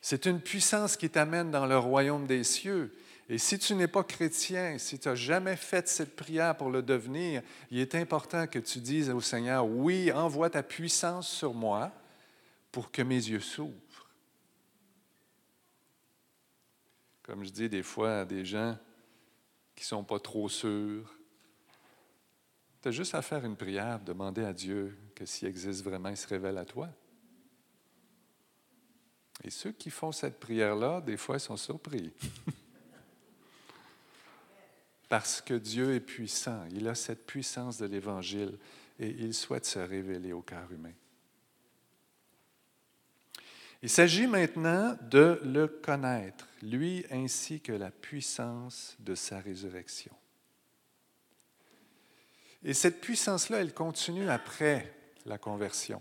C'est 0.00 0.24
une 0.24 0.40
puissance 0.40 0.96
qui 0.96 1.10
t'amène 1.10 1.50
dans 1.50 1.66
le 1.66 1.76
royaume 1.76 2.26
des 2.26 2.42
cieux. 2.42 2.96
Et 3.28 3.36
si 3.36 3.58
tu 3.58 3.74
n'es 3.74 3.86
pas 3.86 4.02
chrétien, 4.02 4.78
si 4.78 4.98
tu 4.98 5.10
n'as 5.10 5.14
jamais 5.14 5.56
fait 5.56 5.86
cette 5.88 6.16
prière 6.16 6.56
pour 6.56 6.70
le 6.70 6.80
devenir, 6.80 7.42
il 7.70 7.80
est 7.80 7.94
important 7.96 8.46
que 8.46 8.58
tu 8.58 8.78
dises 8.78 9.10
au 9.10 9.20
Seigneur, 9.20 9.66
oui, 9.66 10.10
envoie 10.10 10.48
ta 10.48 10.62
puissance 10.62 11.28
sur 11.28 11.52
moi 11.52 11.92
pour 12.72 12.90
que 12.90 13.02
mes 13.02 13.14
yeux 13.14 13.40
s'ouvrent. 13.40 14.08
Comme 17.22 17.44
je 17.44 17.50
dis 17.50 17.68
des 17.68 17.82
fois 17.82 18.20
à 18.20 18.24
des 18.24 18.44
gens, 18.44 18.76
qui 19.74 19.84
ne 19.84 19.86
sont 19.86 20.04
pas 20.04 20.18
trop 20.18 20.48
sûrs. 20.48 21.14
Tu 22.80 22.88
as 22.88 22.90
juste 22.90 23.14
à 23.14 23.22
faire 23.22 23.44
une 23.44 23.56
prière, 23.56 24.00
demander 24.00 24.44
à 24.44 24.52
Dieu 24.52 24.98
que 25.14 25.24
s'il 25.24 25.48
existe 25.48 25.84
vraiment, 25.84 26.08
il 26.08 26.16
se 26.16 26.26
révèle 26.26 26.58
à 26.58 26.64
toi. 26.64 26.88
Et 29.44 29.50
ceux 29.50 29.72
qui 29.72 29.90
font 29.90 30.12
cette 30.12 30.38
prière-là, 30.40 31.00
des 31.00 31.16
fois, 31.16 31.36
ils 31.36 31.40
sont 31.40 31.56
surpris. 31.56 32.12
Parce 35.08 35.40
que 35.40 35.54
Dieu 35.54 35.94
est 35.94 36.00
puissant. 36.00 36.64
Il 36.70 36.88
a 36.88 36.94
cette 36.94 37.26
puissance 37.26 37.78
de 37.78 37.86
l'Évangile 37.86 38.58
et 38.98 39.08
il 39.08 39.34
souhaite 39.34 39.66
se 39.66 39.78
révéler 39.78 40.32
au 40.32 40.42
cœur 40.42 40.70
humain. 40.72 40.92
Il 43.82 43.90
s'agit 43.90 44.28
maintenant 44.28 44.96
de 45.10 45.40
le 45.44 45.66
connaître, 45.66 46.46
lui 46.62 47.04
ainsi 47.10 47.60
que 47.60 47.72
la 47.72 47.90
puissance 47.90 48.96
de 49.00 49.16
sa 49.16 49.40
résurrection. 49.40 50.14
Et 52.62 52.74
cette 52.74 53.00
puissance-là, 53.00 53.60
elle 53.60 53.74
continue 53.74 54.28
après 54.30 54.94
la 55.26 55.36
conversion. 55.36 56.00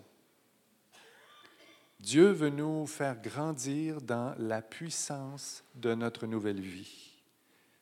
Dieu 1.99 2.29
veut 2.29 2.49
nous 2.49 2.85
faire 2.85 3.19
grandir 3.19 4.01
dans 4.01 4.35
la 4.37 4.61
puissance 4.61 5.63
de 5.75 5.95
notre 5.95 6.27
nouvelle 6.27 6.61
vie 6.61 7.10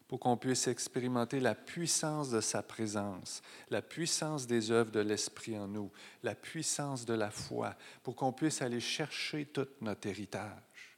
pour 0.10 0.20
qu'on 0.20 0.38
puisse 0.38 0.68
expérimenter 0.68 1.40
la 1.40 1.54
puissance 1.54 2.32
de 2.32 2.42
sa 2.42 2.64
présence, 2.64 3.44
la 3.70 3.84
puissance 3.84 4.48
des 4.48 4.72
œuvres 4.72 4.90
de 4.90 5.00
l'Esprit 5.00 5.56
en 5.56 5.68
nous, 5.68 5.92
la 6.24 6.34
puissance 6.34 7.06
de 7.06 7.14
la 7.14 7.30
foi, 7.30 7.76
pour 8.02 8.16
qu'on 8.16 8.34
puisse 8.34 8.64
aller 8.64 8.80
chercher 8.80 9.46
tout 9.46 9.68
notre 9.82 10.08
héritage. 10.08 10.98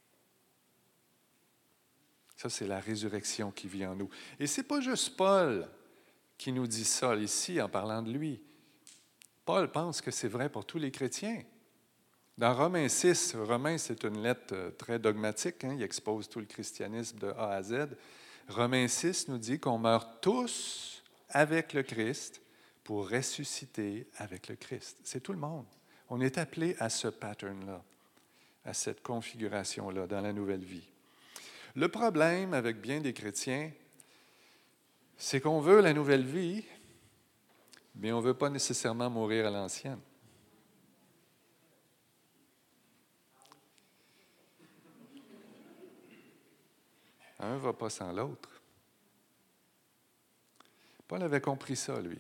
Ça, 2.37 2.49
c'est 2.49 2.65
la 2.65 2.79
résurrection 2.79 3.51
qui 3.51 3.67
vit 3.67 3.85
en 3.85 3.95
nous. 3.95 4.09
Et 4.39 4.47
ce 4.47 4.61
n'est 4.61 4.67
pas 4.67 4.79
juste 4.79 5.17
Paul 5.17 5.67
qui 6.37 6.53
nous 6.53 6.65
dit 6.65 6.85
ça 6.85 7.13
ici 7.15 7.61
en 7.61 7.67
parlant 7.67 8.01
de 8.01 8.13
lui. 8.13 8.41
Paul 9.43 9.69
pense 9.73 9.99
que 9.99 10.09
c'est 10.09 10.29
vrai 10.29 10.47
pour 10.47 10.65
tous 10.65 10.77
les 10.77 10.89
chrétiens. 10.89 11.43
Dans 12.37 12.55
Romains 12.55 12.87
6, 12.87 13.35
Romains, 13.35 13.77
c'est 13.77 14.05
une 14.05 14.23
lettre 14.23 14.53
euh, 14.53 14.71
très 14.71 14.97
dogmatique, 14.99 15.65
hein, 15.65 15.75
il 15.77 15.83
expose 15.83 16.29
tout 16.29 16.39
le 16.39 16.45
christianisme 16.45 17.19
de 17.19 17.27
A 17.27 17.55
à 17.55 17.61
Z. 17.61 17.89
Romains 18.47 18.87
6 18.87 19.27
nous 19.27 19.37
dit 19.37 19.59
qu'on 19.59 19.77
meurt 19.77 20.21
tous 20.21 21.03
avec 21.29 21.73
le 21.73 21.83
Christ 21.83 22.41
pour 22.83 23.09
ressusciter 23.09 24.07
avec 24.17 24.47
le 24.47 24.55
Christ. 24.55 24.97
C'est 25.03 25.21
tout 25.21 25.33
le 25.33 25.39
monde. 25.39 25.65
On 26.09 26.19
est 26.19 26.37
appelé 26.37 26.75
à 26.79 26.89
ce 26.89 27.07
pattern-là, 27.07 27.83
à 28.65 28.73
cette 28.73 29.01
configuration-là 29.01 30.07
dans 30.07 30.21
la 30.21 30.33
nouvelle 30.33 30.63
vie. 30.63 30.87
Le 31.75 31.87
problème 31.87 32.53
avec 32.53 32.81
bien 32.81 32.99
des 32.99 33.13
chrétiens, 33.13 33.71
c'est 35.17 35.39
qu'on 35.39 35.61
veut 35.61 35.79
la 35.79 35.93
nouvelle 35.93 36.25
vie, 36.25 36.65
mais 37.95 38.11
on 38.11 38.19
ne 38.19 38.25
veut 38.25 38.33
pas 38.33 38.49
nécessairement 38.49 39.09
mourir 39.09 39.47
à 39.47 39.51
l'ancienne. 39.51 39.99
Un 47.41 47.55
ne 47.55 47.57
va 47.57 47.73
pas 47.73 47.89
sans 47.89 48.11
l'autre. 48.13 48.49
Paul 51.07 51.23
avait 51.23 51.41
compris 51.41 51.75
ça, 51.75 51.99
lui. 51.99 52.19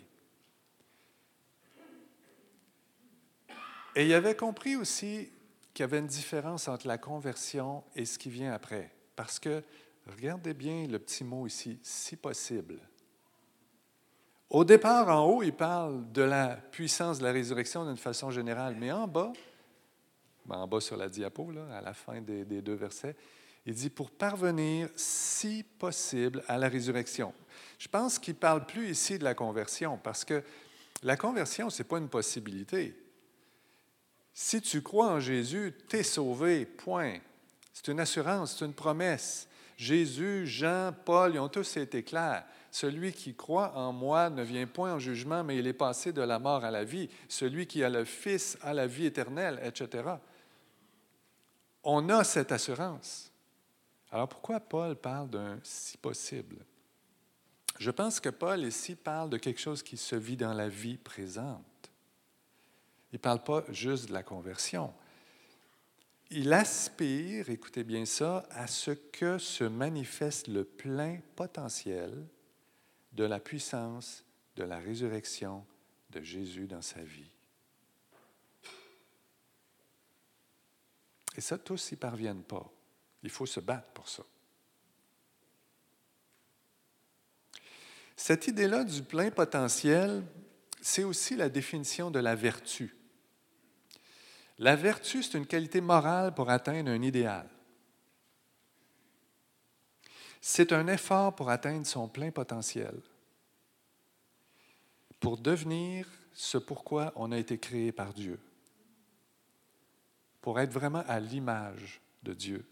Et 3.95 4.05
il 4.05 4.13
avait 4.13 4.35
compris 4.35 4.75
aussi 4.75 5.31
qu'il 5.73 5.83
y 5.83 5.85
avait 5.85 5.99
une 5.99 6.07
différence 6.07 6.67
entre 6.67 6.87
la 6.87 6.97
conversion 6.97 7.83
et 7.95 8.05
ce 8.05 8.17
qui 8.17 8.29
vient 8.29 8.51
après. 8.51 8.91
Parce 9.15 9.39
que, 9.39 9.63
regardez 10.07 10.53
bien 10.53 10.87
le 10.87 10.97
petit 10.97 11.23
mot 11.23 11.45
ici, 11.45 11.79
si 11.83 12.15
possible. 12.15 12.79
Au 14.49 14.65
départ, 14.65 15.07
en 15.07 15.25
haut, 15.25 15.43
il 15.43 15.53
parle 15.53 16.11
de 16.11 16.23
la 16.23 16.55
puissance 16.55 17.19
de 17.19 17.23
la 17.23 17.31
résurrection 17.31 17.85
d'une 17.85 17.95
façon 17.95 18.31
générale, 18.31 18.75
mais 18.77 18.91
en 18.91 19.07
bas, 19.07 19.31
ben, 20.45 20.57
en 20.57 20.67
bas 20.67 20.81
sur 20.81 20.97
la 20.97 21.07
diapo, 21.07 21.51
là, 21.51 21.77
à 21.77 21.81
la 21.81 21.93
fin 21.93 22.19
des 22.21 22.61
deux 22.61 22.73
versets, 22.73 23.15
il 23.65 23.73
dit 23.73 23.89
pour 23.89 24.11
parvenir, 24.11 24.89
si 24.95 25.63
possible, 25.77 26.43
à 26.47 26.57
la 26.57 26.67
résurrection. 26.67 27.33
Je 27.77 27.87
pense 27.87 28.19
qu'il 28.19 28.33
ne 28.33 28.39
parle 28.39 28.65
plus 28.65 28.89
ici 28.89 29.19
de 29.19 29.23
la 29.23 29.35
conversion 29.35 29.99
parce 30.01 30.25
que 30.25 30.43
la 31.03 31.17
conversion, 31.17 31.69
ce 31.69 31.81
n'est 31.81 31.87
pas 31.87 31.97
une 31.97 32.09
possibilité. 32.09 32.95
Si 34.33 34.61
tu 34.61 34.81
crois 34.81 35.09
en 35.09 35.19
Jésus, 35.19 35.73
tu 35.89 35.97
es 35.97 36.03
sauvé, 36.03 36.65
point. 36.65 37.17
C'est 37.73 37.89
une 37.89 37.99
assurance, 37.99 38.57
c'est 38.57 38.65
une 38.65 38.73
promesse. 38.73 39.47
Jésus, 39.77 40.45
Jean, 40.45 40.93
Paul, 41.05 41.33
ils 41.33 41.39
ont 41.39 41.49
tous 41.49 41.77
été 41.77 42.03
clairs. 42.03 42.45
Celui 42.69 43.11
qui 43.11 43.35
croit 43.35 43.75
en 43.75 43.91
moi 43.91 44.29
ne 44.29 44.43
vient 44.43 44.67
point 44.67 44.93
en 44.93 44.99
jugement, 44.99 45.43
mais 45.43 45.57
il 45.57 45.67
est 45.67 45.73
passé 45.73 46.13
de 46.13 46.21
la 46.21 46.39
mort 46.39 46.63
à 46.63 46.71
la 46.71 46.83
vie. 46.83 47.09
Celui 47.27 47.67
qui 47.67 47.83
a 47.83 47.89
le 47.89 48.05
Fils 48.05 48.57
a 48.61 48.73
la 48.73 48.87
vie 48.87 49.07
éternelle, 49.07 49.59
etc. 49.63 50.03
On 51.83 52.07
a 52.09 52.23
cette 52.23 52.51
assurance. 52.51 53.30
Alors 54.11 54.27
pourquoi 54.27 54.59
Paul 54.59 54.95
parle 54.95 55.29
d'un 55.29 55.59
si 55.63 55.97
possible? 55.97 56.65
Je 57.79 57.91
pense 57.91 58.19
que 58.19 58.29
Paul 58.29 58.63
ici 58.65 58.95
parle 58.95 59.29
de 59.29 59.37
quelque 59.37 59.59
chose 59.59 59.81
qui 59.81 59.97
se 59.97 60.15
vit 60.15 60.37
dans 60.37 60.53
la 60.53 60.67
vie 60.67 60.97
présente. 60.97 61.63
Il 63.11 63.15
ne 63.15 63.19
parle 63.19 63.43
pas 63.43 63.63
juste 63.69 64.09
de 64.09 64.13
la 64.13 64.23
conversion. 64.23 64.93
Il 66.29 66.53
aspire, 66.53 67.49
écoutez 67.49 67.83
bien 67.83 68.05
ça, 68.05 68.45
à 68.51 68.67
ce 68.67 68.91
que 68.91 69.37
se 69.37 69.63
manifeste 69.63 70.47
le 70.47 70.63
plein 70.63 71.19
potentiel 71.35 72.25
de 73.13 73.23
la 73.23 73.39
puissance 73.39 74.23
de 74.55 74.63
la 74.63 74.79
résurrection 74.79 75.65
de 76.09 76.21
Jésus 76.21 76.67
dans 76.67 76.81
sa 76.81 77.01
vie. 77.01 77.31
Et 81.35 81.41
ça, 81.41 81.57
tous 81.57 81.91
n'y 81.91 81.97
parviennent 81.97 82.43
pas. 82.43 82.69
Il 83.23 83.29
faut 83.29 83.45
se 83.45 83.59
battre 83.59 83.87
pour 83.93 84.09
ça. 84.09 84.23
Cette 88.15 88.47
idée-là 88.47 88.83
du 88.83 89.01
plein 89.01 89.31
potentiel, 89.31 90.23
c'est 90.79 91.03
aussi 91.03 91.35
la 91.35 91.49
définition 91.49 92.11
de 92.11 92.19
la 92.19 92.35
vertu. 92.35 92.95
La 94.59 94.75
vertu, 94.75 95.23
c'est 95.23 95.37
une 95.37 95.47
qualité 95.47 95.81
morale 95.81 96.33
pour 96.35 96.49
atteindre 96.49 96.91
un 96.91 97.01
idéal. 97.01 97.49
C'est 100.39 100.71
un 100.71 100.87
effort 100.87 101.35
pour 101.35 101.49
atteindre 101.49 101.85
son 101.85 102.07
plein 102.07 102.31
potentiel, 102.31 102.99
pour 105.19 105.37
devenir 105.37 106.07
ce 106.33 106.57
pourquoi 106.57 107.13
on 107.15 107.31
a 107.31 107.37
été 107.37 107.57
créé 107.57 107.91
par 107.91 108.13
Dieu, 108.13 108.39
pour 110.41 110.59
être 110.59 110.71
vraiment 110.71 111.03
à 111.07 111.19
l'image 111.19 112.01
de 112.23 112.33
Dieu. 112.33 112.70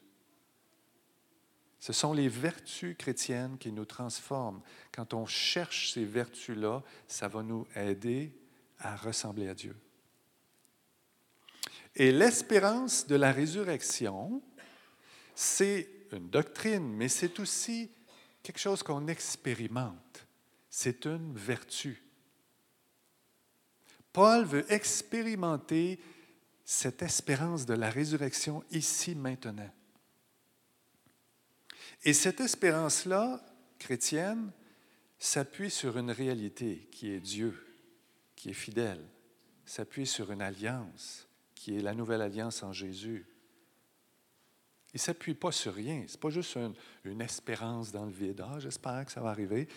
Ce 1.79 1.93
sont 1.93 2.11
les 2.13 2.27
vertus 2.27 2.95
chrétiennes 2.97 3.57
qui 3.57 3.71
nous 3.71 3.85
transforment. 3.85 4.61
Quand 4.91 5.13
on 5.13 5.25
cherche 5.25 5.93
ces 5.93 6.03
vertus-là, 6.03 6.83
ça 7.07 7.27
va 7.27 7.41
nous 7.41 7.65
aider 7.75 8.33
à 8.79 8.95
ressembler 8.95 9.47
à 9.47 9.53
Dieu. 9.53 9.75
Et 11.95 12.11
l'espérance 12.11 13.07
de 13.07 13.15
la 13.15 13.31
résurrection, 13.31 14.41
c'est 15.35 15.89
une 16.11 16.29
doctrine, 16.29 16.93
mais 16.95 17.07
c'est 17.07 17.39
aussi 17.39 17.91
quelque 18.43 18.59
chose 18.59 18.83
qu'on 18.83 19.07
expérimente. 19.07 20.27
C'est 20.69 21.05
une 21.05 21.33
vertu. 21.35 22.03
Paul 24.11 24.45
veut 24.45 24.71
expérimenter 24.71 25.99
cette 26.65 27.01
espérance 27.01 27.65
de 27.65 27.73
la 27.73 27.89
résurrection 27.89 28.63
ici 28.71 29.15
maintenant. 29.15 29.71
Et 32.03 32.13
cette 32.13 32.39
espérance-là, 32.39 33.41
chrétienne, 33.77 34.51
s'appuie 35.17 35.69
sur 35.69 35.97
une 35.97 36.11
réalité 36.11 36.87
qui 36.91 37.11
est 37.11 37.19
Dieu, 37.19 37.55
qui 38.35 38.49
est 38.49 38.53
fidèle, 38.53 39.03
s'appuie 39.65 40.07
sur 40.07 40.31
une 40.31 40.41
alliance, 40.41 41.27
qui 41.53 41.77
est 41.77 41.81
la 41.81 41.93
nouvelle 41.93 42.21
alliance 42.21 42.63
en 42.63 42.71
Jésus. 42.71 43.25
Il 44.93 44.97
ne 44.97 44.99
s'appuie 44.99 45.35
pas 45.35 45.51
sur 45.51 45.73
rien. 45.73 46.03
Ce 46.07 46.13
n'est 46.13 46.19
pas 46.19 46.29
juste 46.29 46.57
une, 47.05 47.21
espérance 47.21 47.91
dans 47.91 48.05
le 48.05 48.11
vide. 48.11 48.43
Ah, 48.43 48.59
j'espère 48.59 49.05
que 49.05 49.11
ça 49.11 49.21
va 49.21 49.29
arriver. 49.29 49.67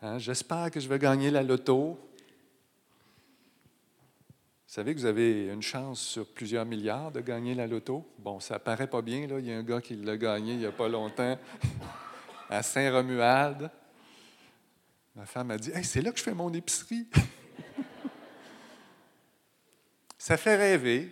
Hein, 0.00 0.18
j'espère 0.18 0.70
que 0.70 0.78
je 0.78 0.88
vais 0.88 0.98
gagner 0.98 1.30
la 1.30 1.42
loto. 1.42 1.98
Vous 4.68 4.74
savez 4.74 4.94
que 4.94 5.00
vous 5.00 5.06
avez 5.06 5.46
une 5.46 5.62
chance 5.62 5.98
sur 5.98 6.26
plusieurs 6.26 6.66
milliards 6.66 7.10
de 7.10 7.22
gagner 7.22 7.54
la 7.54 7.66
loto? 7.66 8.06
Bon, 8.18 8.38
ça 8.38 8.58
paraît 8.58 8.86
pas 8.86 9.00
bien, 9.00 9.26
là. 9.26 9.38
Il 9.38 9.46
y 9.46 9.50
a 9.50 9.56
un 9.56 9.62
gars 9.62 9.80
qui 9.80 9.96
l'a 9.96 10.18
gagné 10.18 10.52
il 10.52 10.58
n'y 10.58 10.66
a 10.66 10.72
pas 10.72 10.88
longtemps 10.88 11.38
à 12.50 12.62
Saint-Romuald. 12.62 13.70
Ma 15.16 15.24
femme 15.24 15.52
a 15.52 15.56
dit 15.56 15.70
hey, 15.72 15.82
c'est 15.82 16.02
là 16.02 16.12
que 16.12 16.18
je 16.18 16.22
fais 16.22 16.34
mon 16.34 16.52
épicerie. 16.52 17.06
ça 20.18 20.36
fait 20.36 20.56
rêver, 20.56 21.10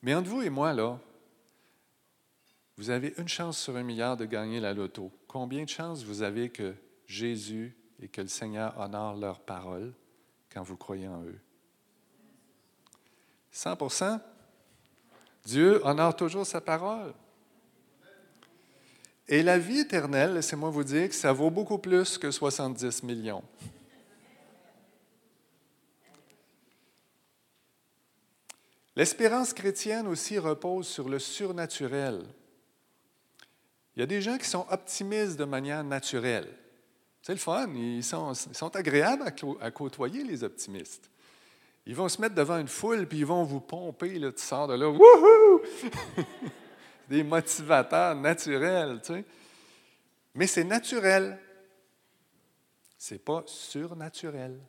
mais 0.00 0.14
entre 0.14 0.30
vous 0.30 0.40
et 0.40 0.48
moi, 0.48 0.72
là, 0.72 0.98
vous 2.78 2.88
avez 2.88 3.12
une 3.18 3.28
chance 3.28 3.58
sur 3.58 3.76
un 3.76 3.82
milliard 3.82 4.16
de 4.16 4.24
gagner 4.24 4.60
la 4.60 4.72
loto. 4.72 5.12
Combien 5.26 5.64
de 5.64 5.68
chances 5.68 6.04
vous 6.04 6.22
avez 6.22 6.48
que 6.48 6.74
Jésus 7.04 7.76
et 8.00 8.08
que 8.08 8.22
le 8.22 8.28
Seigneur 8.28 8.74
honore 8.78 9.14
leur 9.14 9.40
parole 9.40 9.92
quand 10.50 10.62
vous 10.62 10.78
croyez 10.78 11.06
en 11.06 11.22
eux? 11.24 11.38
100% 13.58 14.20
Dieu 15.44 15.84
honore 15.84 16.14
toujours 16.14 16.46
sa 16.46 16.60
parole. 16.60 17.12
Et 19.26 19.42
la 19.42 19.58
vie 19.58 19.80
éternelle, 19.80 20.34
laissez-moi 20.34 20.70
vous 20.70 20.84
dire 20.84 21.08
que 21.08 21.14
ça 21.14 21.32
vaut 21.32 21.50
beaucoup 21.50 21.78
plus 21.78 22.18
que 22.18 22.30
70 22.30 23.02
millions. 23.02 23.42
L'espérance 28.94 29.52
chrétienne 29.52 30.06
aussi 30.06 30.38
repose 30.38 30.86
sur 30.86 31.08
le 31.08 31.18
surnaturel. 31.18 32.24
Il 33.96 34.00
y 34.00 34.02
a 34.02 34.06
des 34.06 34.22
gens 34.22 34.38
qui 34.38 34.48
sont 34.48 34.66
optimistes 34.70 35.36
de 35.36 35.44
manière 35.44 35.82
naturelle. 35.82 36.48
C'est 37.22 37.32
le 37.32 37.38
fun, 37.38 37.68
ils 37.74 38.04
sont, 38.04 38.76
agréables 38.76 39.24
à 39.60 39.70
côtoyer, 39.70 40.24
les 40.24 40.44
optimistes. 40.44 41.10
Ils 41.88 41.96
vont 41.96 42.08
se 42.10 42.20
mettre 42.20 42.34
devant 42.34 42.58
une 42.58 42.68
foule, 42.68 43.08
puis 43.08 43.20
ils 43.20 43.26
vont 43.26 43.44
vous 43.44 43.60
pomper, 43.60 44.18
là, 44.18 44.30
tu 44.30 44.42
sors 44.42 44.68
de 44.68 44.74
là, 44.74 44.90
wouhou! 44.90 45.62
Des 47.08 47.22
motivateurs 47.22 48.14
naturels, 48.14 49.00
tu 49.02 49.14
sais. 49.14 49.24
Mais 50.34 50.46
c'est 50.46 50.64
naturel. 50.64 51.38
C'est 52.98 53.24
pas 53.24 53.42
surnaturel. 53.46 54.60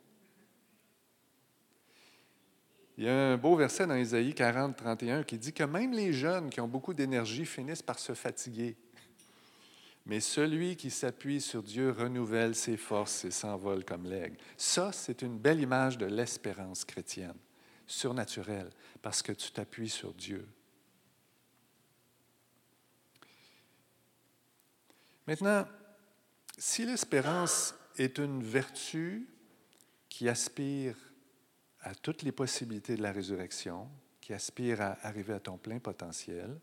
Il 2.96 3.04
y 3.04 3.08
a 3.08 3.32
un 3.32 3.36
beau 3.36 3.54
verset 3.54 3.86
dans 3.86 3.96
Isaïe 3.96 4.34
40, 4.34 4.74
31 4.74 5.22
qui 5.22 5.36
dit 5.36 5.52
que 5.52 5.64
même 5.64 5.92
les 5.92 6.14
jeunes 6.14 6.48
qui 6.48 6.62
ont 6.62 6.68
beaucoup 6.68 6.94
d'énergie 6.94 7.44
finissent 7.44 7.82
par 7.82 7.98
se 7.98 8.14
fatiguer. 8.14 8.78
Mais 10.10 10.18
celui 10.18 10.74
qui 10.74 10.90
s'appuie 10.90 11.40
sur 11.40 11.62
Dieu 11.62 11.92
renouvelle 11.92 12.56
ses 12.56 12.76
forces 12.76 13.24
et 13.24 13.30
s'envole 13.30 13.84
comme 13.84 14.10
l'aigle. 14.10 14.36
Ça, 14.56 14.90
c'est 14.90 15.22
une 15.22 15.38
belle 15.38 15.60
image 15.60 15.98
de 15.98 16.06
l'espérance 16.06 16.84
chrétienne, 16.84 17.38
surnaturelle, 17.86 18.70
parce 19.02 19.22
que 19.22 19.30
tu 19.30 19.52
t'appuies 19.52 19.88
sur 19.88 20.12
Dieu. 20.12 20.48
Maintenant, 25.28 25.64
si 26.58 26.84
l'espérance 26.84 27.72
est 27.96 28.18
une 28.18 28.42
vertu 28.42 29.28
qui 30.08 30.28
aspire 30.28 30.96
à 31.82 31.94
toutes 31.94 32.22
les 32.22 32.32
possibilités 32.32 32.96
de 32.96 33.02
la 33.02 33.12
résurrection, 33.12 33.88
qui 34.20 34.32
aspire 34.32 34.80
à 34.80 34.98
arriver 35.06 35.34
à 35.34 35.40
ton 35.40 35.56
plein 35.56 35.78
potentiel, 35.78 36.58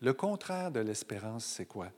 le 0.00 0.12
contraire 0.14 0.72
de 0.72 0.80
l'espérance, 0.80 1.44
c'est 1.44 1.66
quoi? 1.66 1.92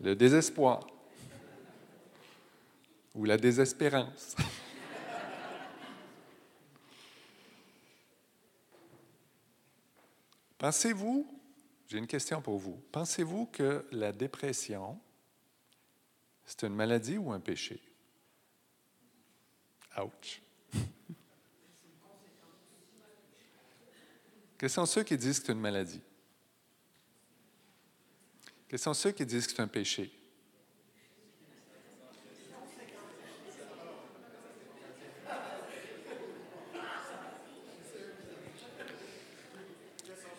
Le 0.00 0.16
désespoir 0.16 0.86
ou 3.14 3.24
la 3.24 3.36
désespérance. 3.36 4.34
Pensez-vous, 10.58 11.26
j'ai 11.88 11.98
une 11.98 12.06
question 12.06 12.40
pour 12.42 12.58
vous, 12.58 12.80
pensez-vous 12.92 13.46
que 13.46 13.84
la 13.92 14.12
dépression, 14.12 15.00
c'est 16.44 16.62
une 16.64 16.74
maladie 16.74 17.16
ou 17.16 17.32
un 17.32 17.40
péché? 17.40 17.80
Ouch. 19.98 20.42
Quels 24.58 24.70
sont 24.70 24.86
ceux 24.86 25.02
qui 25.02 25.16
disent 25.16 25.40
que 25.40 25.46
c'est 25.46 25.52
une 25.52 25.60
maladie? 25.60 26.02
Quels 28.70 28.78
sont 28.78 28.94
ceux 28.94 29.10
qui 29.10 29.26
disent 29.26 29.48
que 29.48 29.52
c'est 29.52 29.62
un 29.62 29.66
péché? 29.66 30.12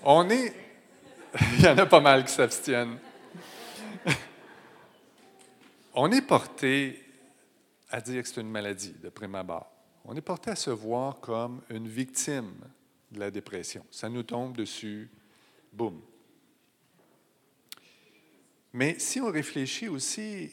On 0.02 0.30
est. 0.30 0.56
Il 1.58 1.65
y 1.65 1.67
en 1.67 1.78
a 1.78 1.86
pas 1.86 2.00
mal 2.00 2.24
qui 2.24 2.32
s'abstiennent. 2.32 3.00
On 5.94 6.10
est 6.13 6.22
porté 6.22 7.04
à 7.89 8.00
dire 8.00 8.24
que 8.24 8.30
c'est 8.30 8.39
une 8.39 8.50
maladie, 8.50 8.94
de 8.94 9.10
prime 9.10 9.36
abord. 9.36 9.70
On 10.06 10.15
est 10.15 10.22
porté 10.22 10.52
à 10.52 10.56
se 10.56 10.70
voir 10.70 11.20
comme 11.20 11.63
une 11.70 11.89
victime 11.89 12.54
de 13.12 13.20
la 13.20 13.30
dépression. 13.30 13.86
Ça 13.91 14.08
nous 14.08 14.24
tombe 14.24 14.56
dessus, 14.56 15.12
boum. 15.74 16.02
Mais 18.74 18.98
si 19.00 19.20
on 19.20 19.32
réfléchit 19.32 19.88
aussi, 19.88 20.52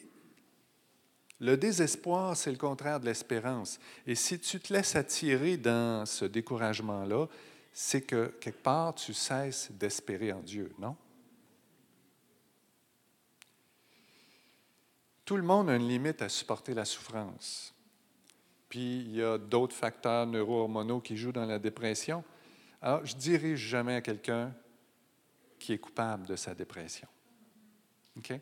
le 1.40 1.57
désespoir, 1.57 2.37
c'est 2.37 2.50
le 2.50 2.57
contraire 2.57 2.98
de 2.98 3.07
l'espérance. 3.07 3.78
Et 4.07 4.14
si 4.14 4.40
tu 4.40 4.59
te 4.59 4.72
laisses 4.72 4.96
attirer 4.96 5.57
dans 5.57 6.04
ce 6.04 6.24
découragement-là, 6.24 7.26
c'est 7.72 8.02
que 8.02 8.35
quelque 8.40 8.62
part, 8.62 8.94
tu 8.94 9.14
cesses 9.14 9.70
d'espérer 9.70 10.33
en 10.33 10.40
Dieu, 10.40 10.72
non? 10.78 10.96
Tout 15.24 15.37
le 15.37 15.42
monde 15.42 15.68
a 15.68 15.76
une 15.76 15.87
limite 15.87 16.22
à 16.22 16.28
supporter 16.28 16.74
la 16.74 16.87
souffrance. 16.87 17.74
Puis 18.68 19.00
il 19.00 19.16
y 19.16 19.22
a 19.22 19.38
d'autres 19.38 19.76
facteurs 19.76 20.26
neurohormonaux 20.26 21.00
qui 21.00 21.16
jouent 21.16 21.33
dans 21.33 21.44
la 21.44 21.59
dépression. 21.59 22.24
Alors, 22.81 23.04
je 23.04 23.14
dirige 23.14 23.61
jamais 23.61 23.94
à 23.94 24.00
quelqu'un 24.00 24.54
qui 25.59 25.72
est 25.72 25.78
coupable 25.78 26.26
de 26.26 26.35
sa 26.35 26.54
dépression. 26.54 27.09
OK? 28.18 28.33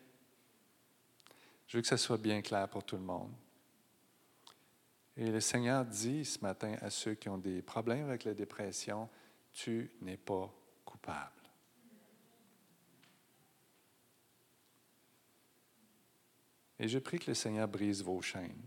Je 1.67 1.77
veux 1.77 1.81
que 1.81 1.87
ça 1.87 1.97
soit 1.97 2.17
bien 2.17 2.41
clair 2.41 2.67
pour 2.69 2.83
tout 2.83 2.95
le 2.95 3.03
monde. 3.03 3.31
Et 5.15 5.31
le 5.31 5.39
Seigneur 5.39 5.83
dit 5.85 6.23
ce 6.25 6.39
matin 6.39 6.75
à 6.81 6.89
ceux 6.89 7.15
qui 7.15 7.27
ont 7.27 7.37
des 7.37 7.61
problèmes 7.61 8.07
avec 8.07 8.23
la 8.23 8.33
dépression, 8.33 9.09
tu 9.51 9.91
n'es 10.01 10.17
pas 10.17 10.53
coupable. 10.85 11.31
Et 16.79 16.87
je 16.87 16.99
prie 16.99 17.17
que 17.17 17.31
le 17.31 17.33
Seigneur 17.33 17.67
brise 17.67 18.03
vos 18.03 18.21
chaînes. 18.21 18.61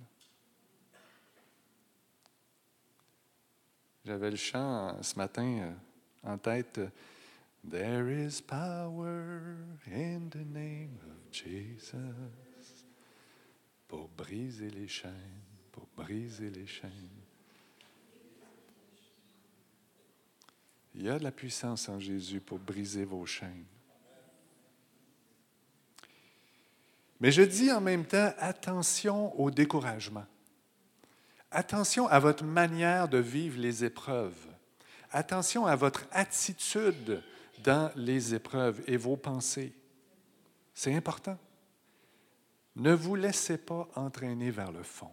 J'avais 4.05 4.31
le 4.31 4.37
chant 4.37 5.01
ce 5.03 5.15
matin 5.17 5.45
euh, 5.45 5.73
en 6.25 6.39
tête. 6.39 6.81
There 7.63 8.09
is 8.09 8.41
power 8.41 9.57
in 9.87 10.31
the 10.31 10.45
name 10.45 10.99
of 11.03 11.31
Jesus 11.31 11.95
pour 13.87 14.09
briser 14.09 14.71
les 14.71 14.89
chaînes, 14.89 15.43
pour 15.71 15.87
briser 15.97 16.51
les 16.51 16.67
chaînes. 16.67 16.91
Il 20.95 21.03
y 21.03 21.09
a 21.09 21.19
de 21.19 21.25
la 21.25 21.31
puissance 21.31 21.89
en 21.89 22.01
Jésus 22.01 22.41
pour 22.41 22.59
briser 22.59 23.05
vos 23.05 23.27
chaînes. 23.27 23.67
Mais 27.21 27.31
je 27.31 27.43
dis 27.43 27.71
en 27.71 27.81
même 27.81 28.07
temps, 28.07 28.33
attention 28.39 29.39
au 29.39 29.51
découragement. 29.51 30.25
Attention 31.51 32.07
à 32.07 32.19
votre 32.19 32.45
manière 32.45 33.09
de 33.09 33.19
vivre 33.19 33.61
les 33.61 33.85
épreuves. 33.85 34.47
Attention 35.11 35.67
à 35.67 35.77
votre 35.77 36.07
attitude 36.13 37.23
dans 37.63 37.91
les 37.97 38.35
épreuves 38.35 38.83
et 38.87 38.97
vos 38.97 39.17
pensées. 39.17 39.73
C'est 40.75 40.95
important. 40.95 41.39
Ne 42.77 42.93
vous 42.93 43.15
laissez 43.15 43.59
pas 43.59 43.89
entraîner 43.95 44.51
vers 44.51 44.73
le 44.73 44.83
fond. 44.83 45.11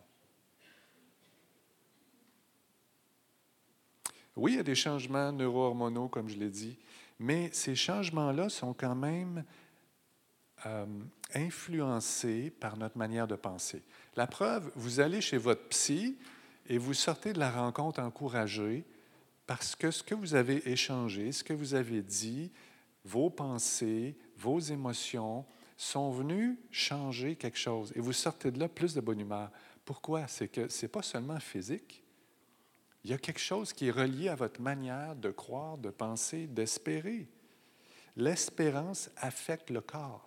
Oui, 4.36 4.54
il 4.54 4.58
y 4.58 4.60
a 4.60 4.64
des 4.64 4.76
changements 4.76 5.32
neurohormonaux, 5.32 6.08
comme 6.08 6.30
je 6.30 6.38
l'ai 6.38 6.50
dit, 6.50 6.78
mais 7.20 7.50
ces 7.52 7.76
changements-là 7.76 8.50
sont 8.50 8.74
quand 8.74 8.94
même 8.94 9.44
euh, 10.66 10.86
influencés 11.34 12.52
par 12.52 12.78
notre 12.78 12.98
manière 12.98 13.28
de 13.28 13.36
penser. 13.36 13.84
La 14.16 14.28
preuve, 14.28 14.72
vous 14.76 15.00
allez 15.00 15.22
chez 15.22 15.38
votre 15.38 15.68
psy 15.70 16.18
et 16.68 16.78
vous 16.78 16.94
sortez 16.94 17.34
de 17.34 17.40
la 17.40 17.50
rencontre 17.50 18.00
encouragé 18.00 18.86
parce 19.48 19.76
que 19.76 19.90
ce 19.90 20.04
que 20.04 20.14
vous 20.14 20.36
avez 20.36 20.70
échangé, 20.70 21.32
ce 21.32 21.44
que 21.44 21.54
vous 21.54 21.74
avez 21.74 22.02
dit, 22.02 22.52
vos 23.06 23.30
pensées, 23.30 24.18
vos 24.38 24.60
émotions 24.60 25.46
sont 25.78 26.12
venus 26.12 26.58
changer 26.70 27.36
quelque 27.38 27.58
chose 27.58 27.94
et 27.96 28.00
vous 28.02 28.14
sortez 28.14 28.52
de 28.52 28.60
là 28.60 28.68
plus 28.68 28.94
de 28.94 29.02
bonne 29.02 29.22
humeur. 29.22 29.50
Pourquoi? 29.86 30.28
C'est 30.28 30.50
que 30.50 30.68
ce 30.68 30.86
n'est 30.86 30.90
pas 30.90 31.02
seulement 31.02 31.40
physique, 31.40 32.04
il 33.06 33.12
y 33.12 33.14
a 33.14 33.18
quelque 33.18 33.40
chose 33.40 33.72
qui 33.72 33.88
est 33.88 33.92
relié 33.92 34.28
à 34.28 34.36
votre 34.36 34.60
manière 34.60 35.16
de 35.16 35.32
croire, 35.32 35.78
de 35.78 35.90
penser, 35.90 36.46
d'espérer. 36.48 37.30
L'espérance 38.18 39.10
affecte 39.16 39.70
le 39.70 39.80
corps. 39.80 40.27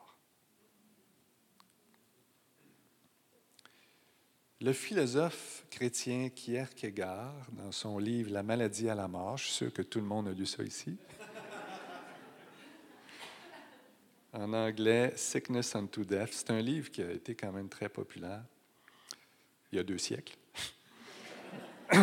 Le 4.62 4.74
philosophe 4.74 5.64
chrétien 5.70 6.28
Kierkegaard, 6.28 7.46
dans 7.52 7.72
son 7.72 7.98
livre 7.98 8.30
La 8.30 8.42
maladie 8.42 8.90
à 8.90 8.94
la 8.94 9.08
mort, 9.08 9.38
je 9.38 9.44
suis 9.44 9.54
sûr 9.54 9.72
que 9.72 9.80
tout 9.80 10.00
le 10.00 10.04
monde 10.04 10.28
a 10.28 10.32
lu 10.32 10.44
ça 10.44 10.62
ici, 10.62 10.98
en 14.34 14.52
anglais 14.52 15.14
Sickness 15.16 15.74
unto 15.74 16.04
Death, 16.04 16.32
c'est 16.32 16.50
un 16.50 16.60
livre 16.60 16.90
qui 16.90 17.00
a 17.00 17.10
été 17.10 17.34
quand 17.34 17.52
même 17.52 17.70
très 17.70 17.88
populaire 17.88 18.42
il 19.72 19.76
y 19.76 19.78
a 19.78 19.82
deux 19.82 19.96
siècles. 19.96 20.36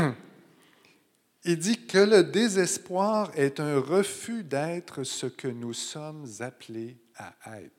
Il 1.44 1.60
dit 1.60 1.86
que 1.86 2.00
le 2.00 2.24
désespoir 2.24 3.32
est 3.36 3.60
un 3.60 3.80
refus 3.80 4.44
d'être 4.44 5.04
ce 5.04 5.28
que 5.28 5.48
nous 5.48 5.74
sommes 5.74 6.26
appelés 6.40 6.98
à 7.16 7.62
être. 7.62 7.77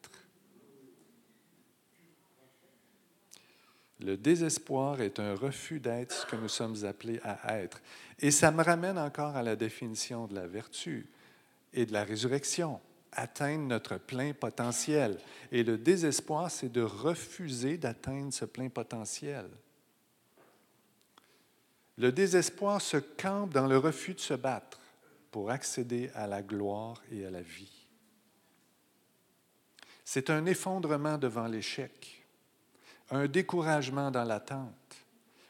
Le 4.00 4.16
désespoir 4.16 5.00
est 5.00 5.18
un 5.18 5.34
refus 5.34 5.80
d'être 5.80 6.12
ce 6.12 6.26
que 6.26 6.36
nous 6.36 6.48
sommes 6.48 6.84
appelés 6.84 7.20
à 7.24 7.58
être. 7.58 7.80
Et 8.20 8.30
ça 8.30 8.50
me 8.50 8.62
ramène 8.62 8.98
encore 8.98 9.34
à 9.36 9.42
la 9.42 9.56
définition 9.56 10.26
de 10.26 10.34
la 10.34 10.46
vertu 10.46 11.08
et 11.72 11.84
de 11.84 11.92
la 11.92 12.04
résurrection, 12.04 12.80
atteindre 13.12 13.64
notre 13.64 13.96
plein 13.98 14.32
potentiel. 14.32 15.18
Et 15.50 15.64
le 15.64 15.78
désespoir, 15.78 16.50
c'est 16.50 16.70
de 16.70 16.82
refuser 16.82 17.76
d'atteindre 17.76 18.32
ce 18.32 18.44
plein 18.44 18.68
potentiel. 18.68 19.46
Le 21.96 22.12
désespoir 22.12 22.80
se 22.80 22.96
campe 22.96 23.52
dans 23.52 23.66
le 23.66 23.78
refus 23.78 24.14
de 24.14 24.20
se 24.20 24.34
battre 24.34 24.78
pour 25.32 25.50
accéder 25.50 26.10
à 26.14 26.28
la 26.28 26.42
gloire 26.42 27.02
et 27.10 27.26
à 27.26 27.30
la 27.30 27.42
vie. 27.42 27.86
C'est 30.04 30.30
un 30.30 30.46
effondrement 30.46 31.18
devant 31.18 31.48
l'échec, 31.48 32.17
un 33.10 33.26
découragement 33.26 34.10
dans 34.10 34.24
l'attente, 34.24 34.96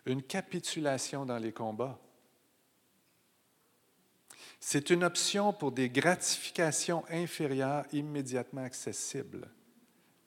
une 0.06 0.22
capitulation 0.22 1.26
dans 1.26 1.38
les 1.38 1.52
combats. 1.52 1.98
C'est 4.60 4.90
une 4.90 5.04
option 5.04 5.52
pour 5.52 5.72
des 5.72 5.88
gratifications 5.88 7.04
inférieures 7.10 7.84
immédiatement 7.92 8.62
accessibles, 8.62 9.48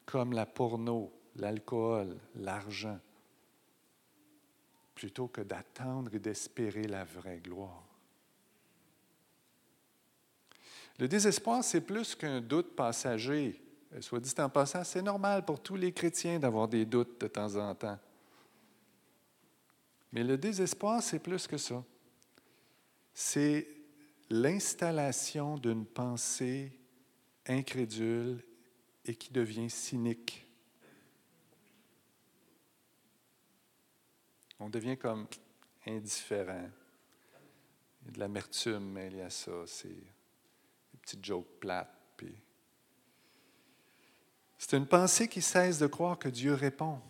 comme 0.06 0.34
la 0.34 0.46
porno, 0.46 1.12
l'alcool, 1.36 2.18
l'argent 2.36 3.00
plutôt 5.02 5.28
que 5.28 5.42
d'attendre 5.42 6.14
et 6.14 6.20
d'espérer 6.20 6.84
la 6.84 7.04
vraie 7.04 7.40
gloire. 7.40 7.88
Le 11.00 11.08
désespoir, 11.08 11.64
c'est 11.64 11.82
plus 11.82 12.14
qu'un 12.14 12.40
doute 12.40 12.76
passager. 12.76 13.60
Soit 14.00 14.22
dit 14.22 14.34
en 14.40 14.50
passant, 14.50 14.84
c'est 14.84 15.02
normal 15.02 15.44
pour 15.44 15.62
tous 15.62 15.76
les 15.76 15.92
chrétiens 15.92 16.40
d'avoir 16.40 16.68
des 16.68 16.86
doutes 16.86 17.20
de 17.20 17.28
temps 17.28 17.56
en 17.58 17.76
temps. 17.76 18.00
Mais 20.14 20.24
le 20.24 20.38
désespoir, 20.38 21.04
c'est 21.04 21.20
plus 21.20 21.46
que 21.46 21.58
ça. 21.58 21.84
C'est 23.14 23.68
l'installation 24.30 25.58
d'une 25.58 25.86
pensée 25.86 26.72
incrédule 27.46 28.42
et 29.04 29.16
qui 29.16 29.32
devient 29.34 29.70
cynique. 29.70 30.48
On 34.60 34.70
devient 34.70 34.98
comme 34.98 35.28
indifférent. 35.86 36.70
Il 38.02 38.08
y 38.08 38.10
a 38.10 38.12
de 38.14 38.20
l'amertume 38.20 38.98
il 39.08 39.18
y 39.18 39.22
a 39.22 39.30
ça. 39.30 39.52
C'est 39.66 39.90
des 39.90 40.98
petites 41.02 41.26
jokes 41.26 41.60
plates. 41.60 42.01
C'est 44.62 44.78
une 44.78 44.86
pensée 44.86 45.28
qui 45.28 45.42
cesse 45.42 45.80
de 45.80 45.88
croire 45.88 46.20
que 46.20 46.30
Dieu 46.30 46.54
répond, 46.54 47.02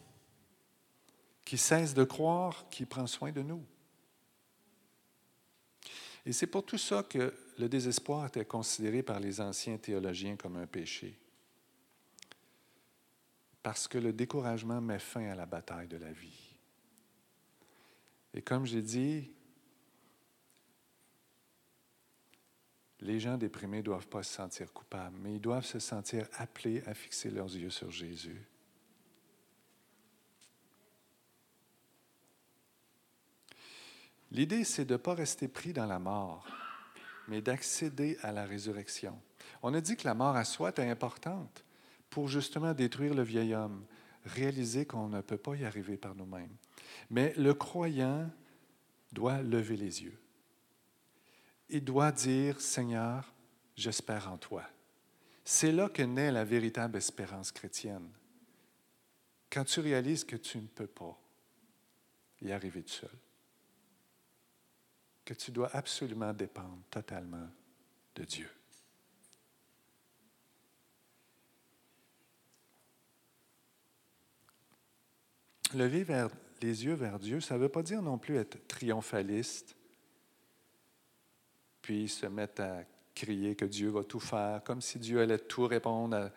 qui 1.44 1.58
cesse 1.58 1.94
de 1.94 2.06
croire 2.06 2.70
qu'il 2.70 2.88
prend 2.88 3.06
soin 3.08 3.34
de 3.34 3.42
nous. 3.42 3.62
Et 6.26 6.32
c'est 6.32 6.48
pour 6.48 6.66
tout 6.66 6.78
ça 6.78 7.04
que 7.04 7.34
le 7.58 7.68
désespoir 7.68 8.26
était 8.26 8.46
considéré 8.46 9.04
par 9.04 9.20
les 9.20 9.42
anciens 9.42 9.78
théologiens 9.78 10.38
comme 10.38 10.56
un 10.56 10.66
péché. 10.66 11.20
Parce 13.62 13.86
que 13.86 13.98
le 13.98 14.14
découragement 14.14 14.80
met 14.80 14.98
fin 14.98 15.30
à 15.30 15.36
la 15.36 15.46
bataille 15.46 15.90
de 15.90 15.98
la 15.98 16.14
vie. 16.14 16.56
Et 18.34 18.42
comme 18.42 18.66
j'ai 18.66 18.82
dit, 18.82 19.30
les 23.02 23.20
gens 23.20 23.38
déprimés 23.38 23.78
ne 23.78 23.84
doivent 23.84 24.08
pas 24.08 24.24
se 24.24 24.34
sentir 24.34 24.72
coupables, 24.72 25.18
mais 25.22 25.36
ils 25.36 25.42
doivent 25.42 25.66
se 25.66 25.80
sentir 25.80 26.28
appelés 26.38 26.84
à 26.86 26.94
fixer 26.94 27.32
leurs 27.32 27.56
yeux 27.56 27.70
sur 27.70 27.90
Jésus. 27.90 28.46
L'idée, 34.32 34.64
c'est 34.64 34.86
de 34.86 34.94
ne 34.94 34.98
pas 34.98 35.14
rester 35.14 35.48
pris 35.48 35.74
dans 35.74 35.88
la 35.88 36.00
mort, 36.00 36.48
mais 37.28 37.42
d'accéder 37.42 38.18
à 38.22 38.32
la 38.32 38.46
résurrection. 38.46 39.20
On 39.62 39.74
a 39.74 39.82
dit 39.82 39.98
que 39.98 40.08
la 40.08 40.14
mort 40.14 40.36
à 40.36 40.46
soi 40.46 40.70
était 40.70 40.88
importante 40.88 41.66
pour 42.10 42.28
justement 42.28 42.74
détruire 42.74 43.14
le 43.14 43.24
vieil 43.24 43.54
homme, 43.56 43.84
réaliser 44.26 44.86
qu'on 44.86 45.10
ne 45.10 45.22
peut 45.22 45.38
pas 45.38 45.56
y 45.56 45.66
arriver 45.66 45.98
par 45.98 46.16
nous-mêmes. 46.16 46.56
Mais 47.10 47.34
le 47.36 47.54
croyant 47.54 48.30
doit 49.12 49.42
lever 49.42 49.76
les 49.76 50.04
yeux. 50.04 50.18
Il 51.74 51.86
doit 51.86 52.12
dire, 52.12 52.60
Seigneur, 52.60 53.34
j'espère 53.78 54.30
en 54.30 54.38
toi. 54.38 54.64
C'est 55.46 55.72
là 55.72 55.88
que 55.88 56.02
naît 56.02 56.32
la 56.32 56.44
véritable 56.44 56.98
espérance 56.98 57.54
chrétienne. 57.54 58.12
Quand 59.50 59.64
tu 59.64 59.80
réalises 59.80 60.26
que 60.26 60.36
tu 60.36 60.58
ne 60.58 60.68
peux 60.68 60.88
pas 60.88 61.18
y 62.42 62.52
arriver 62.52 62.84
tout 62.84 62.90
seul, 62.90 63.18
que 65.24 65.34
tu 65.34 65.52
dois 65.52 65.74
absolument 65.74 66.34
dépendre 66.34 66.84
totalement 66.90 67.48
de 68.16 68.26
Dieu. 68.26 68.50
Lever 75.74 76.06
les 76.62 76.84
yeux 76.84 76.96
vers 76.96 77.18
Dieu, 77.18 77.40
ça 77.40 77.56
ne 77.56 77.60
veut 77.60 77.70
pas 77.70 77.82
dire 77.82 78.02
non 78.02 78.18
plus 78.18 78.36
être 78.36 78.68
triomphaliste, 78.68 79.78
puis 81.82 82.08
se 82.08 82.26
mettre 82.26 82.62
à 82.62 82.84
crier 83.14 83.56
que 83.56 83.66
Dieu 83.66 83.90
va 83.90 84.04
tout 84.04 84.20
faire, 84.20 84.64
comme 84.64 84.82
si 84.82 85.00
Dieu 85.00 85.22
allait 85.22 85.40
tout 85.40 85.68
répondre 85.68 86.16
à 86.16 86.32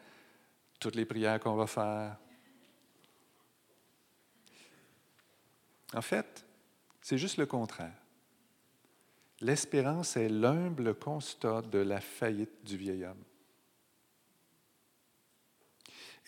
toutes 0.80 0.96
les 0.96 1.04
prières 1.04 1.40
qu'on 1.40 1.54
va 1.54 1.66
faire. 1.66 2.18
En 5.94 6.02
fait, 6.02 6.44
c'est 7.00 7.18
juste 7.18 7.36
le 7.36 7.46
contraire. 7.46 7.94
L'espérance 9.40 10.16
est 10.16 10.28
l'humble 10.28 10.94
constat 10.94 11.62
de 11.62 11.78
la 11.78 12.00
faillite 12.00 12.64
du 12.64 12.76
vieil 12.76 13.04
homme 13.04 13.22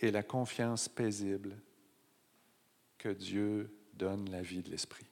et 0.01 0.11
la 0.11 0.23
confiance 0.23 0.89
paisible 0.89 1.57
que 2.99 3.09
Dieu 3.09 3.75
donne 3.95 4.31
la 4.31 4.43
vie 4.43 4.63
de 4.63 4.71
l'esprit. 4.71 5.07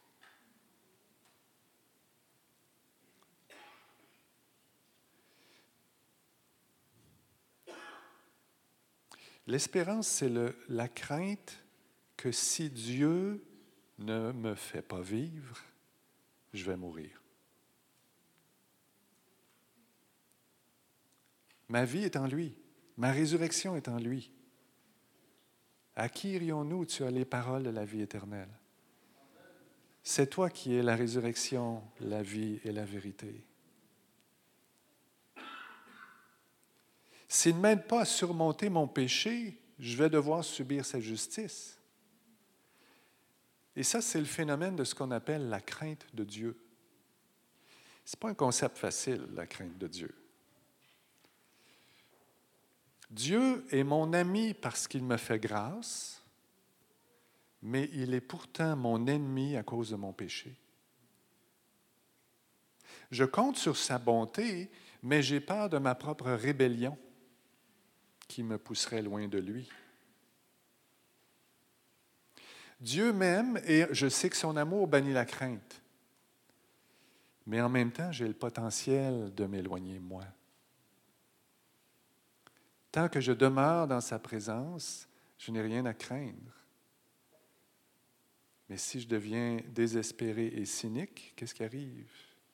L'espérance, 9.47 10.09
c'est 10.09 10.33
la 10.69 10.89
crainte 10.89 11.59
que 12.17 12.33
si 12.33 12.71
Dieu 12.71 13.45
ne 13.99 14.33
me 14.33 14.55
fait 14.55 14.83
pas 14.83 15.03
vivre, 15.03 15.59
je 16.53 16.65
vais 16.65 16.77
mourir. 16.77 17.21
Ma 21.69 21.85
vie 21.85 22.05
est 22.05 22.17
en 22.17 22.27
lui. 22.27 22.57
Ma 22.97 23.11
résurrection 23.11 23.77
est 23.77 23.89
en 23.89 23.99
lui. 23.99 24.31
À 25.97 26.09
qui 26.09 26.33
irions-nous? 26.33 26.87
Tu 26.87 27.05
as 27.05 27.11
les 27.11 27.25
paroles 27.25 27.63
de 27.65 27.71
la 27.71 27.85
vie 27.85 28.03
éternelle. 28.03 28.51
C'est 30.03 30.29
toi 30.29 30.51
qui 30.51 30.75
es 30.75 30.83
la 30.83 30.97
résurrection, 30.97 31.83
la 32.01 32.23
vie 32.23 32.61
et 32.65 32.73
la 32.73 32.85
vérité. 32.85 33.45
S'il 37.35 37.57
ne 37.57 37.63
m'aide 37.63 37.89
pas 37.89 38.03
à 38.03 38.05
surmonter 38.05 38.69
mon 38.69 38.87
péché, 38.87 39.61
je 39.81 39.97
vais 39.97 40.09
devoir 40.09 40.45
subir 40.45 40.87
sa 40.87 41.01
justice. 41.01 41.77
Et 43.75 43.83
ça, 43.83 44.01
c'est 44.01 44.21
le 44.21 44.25
phénomène 44.25 44.77
de 44.77 44.85
ce 44.85 44.95
qu'on 44.95 45.11
appelle 45.11 45.49
la 45.49 45.61
crainte 45.61 46.07
de 46.15 46.23
Dieu. 46.23 46.57
Ce 48.05 48.15
n'est 48.15 48.21
pas 48.21 48.29
un 48.29 48.35
concept 48.35 48.79
facile, 48.79 49.27
la 49.35 49.49
crainte 49.49 49.77
de 49.79 49.89
Dieu. 49.89 50.15
Dieu 53.11 53.67
est 53.73 53.83
mon 53.83 54.13
ami 54.13 54.55
parce 54.55 54.87
qu'il 54.87 55.03
me 55.03 55.17
fait 55.17 55.41
grâce, 55.41 56.23
mais 57.63 57.91
il 57.95 58.15
est 58.15 58.21
pourtant 58.21 58.77
mon 58.77 59.09
ennemi 59.09 59.57
à 59.57 59.65
cause 59.65 59.91
de 59.91 59.97
mon 59.97 60.13
péché. 60.13 60.55
Je 63.11 63.25
compte 63.25 63.57
sur 63.57 63.77
sa 63.77 63.99
bonté, 63.99 64.71
mais 65.03 65.21
j'ai 65.21 65.41
peur 65.41 65.69
de 65.69 65.79
ma 65.79 65.97
propre 65.97 66.31
rébellion 66.31 66.97
qui 68.27 68.43
me 68.43 68.59
pousserait 68.59 69.03
loin 69.03 69.29
de 69.29 69.39
lui. 69.39 69.71
Dieu 72.81 73.13
m'aime 73.13 73.61
et 73.67 73.87
je 73.93 74.09
sais 74.09 74.29
que 74.29 74.37
son 74.37 74.57
amour 74.57 74.87
bannit 74.87 75.13
la 75.13 75.25
crainte. 75.25 75.81
Mais 77.47 77.61
en 77.61 77.69
même 77.69 77.93
temps, 77.93 78.13
j'ai 78.13 78.27
le 78.27 78.35
potentiel 78.35 79.35
de 79.35 79.45
m'éloigner 79.45 79.99
moi. 79.99 80.25
Tant 82.91 83.09
que 83.09 83.21
je 83.21 83.33
demeure 83.33 83.87
dans 83.87 84.01
sa 84.01 84.19
présence, 84.19 85.09
je 85.39 85.51
n'ai 85.51 85.61
rien 85.61 85.85
à 85.85 85.95
craindre. 85.95 86.53
Mais 88.69 88.77
si 88.79 89.01
je 89.01 89.09
deviens 89.09 89.61
désespéré 89.69 90.47
et 90.47 90.65
cynique, 90.65 91.33
qu'est-ce 91.37 91.55
qui 91.55 91.65
arrive? 91.65 92.11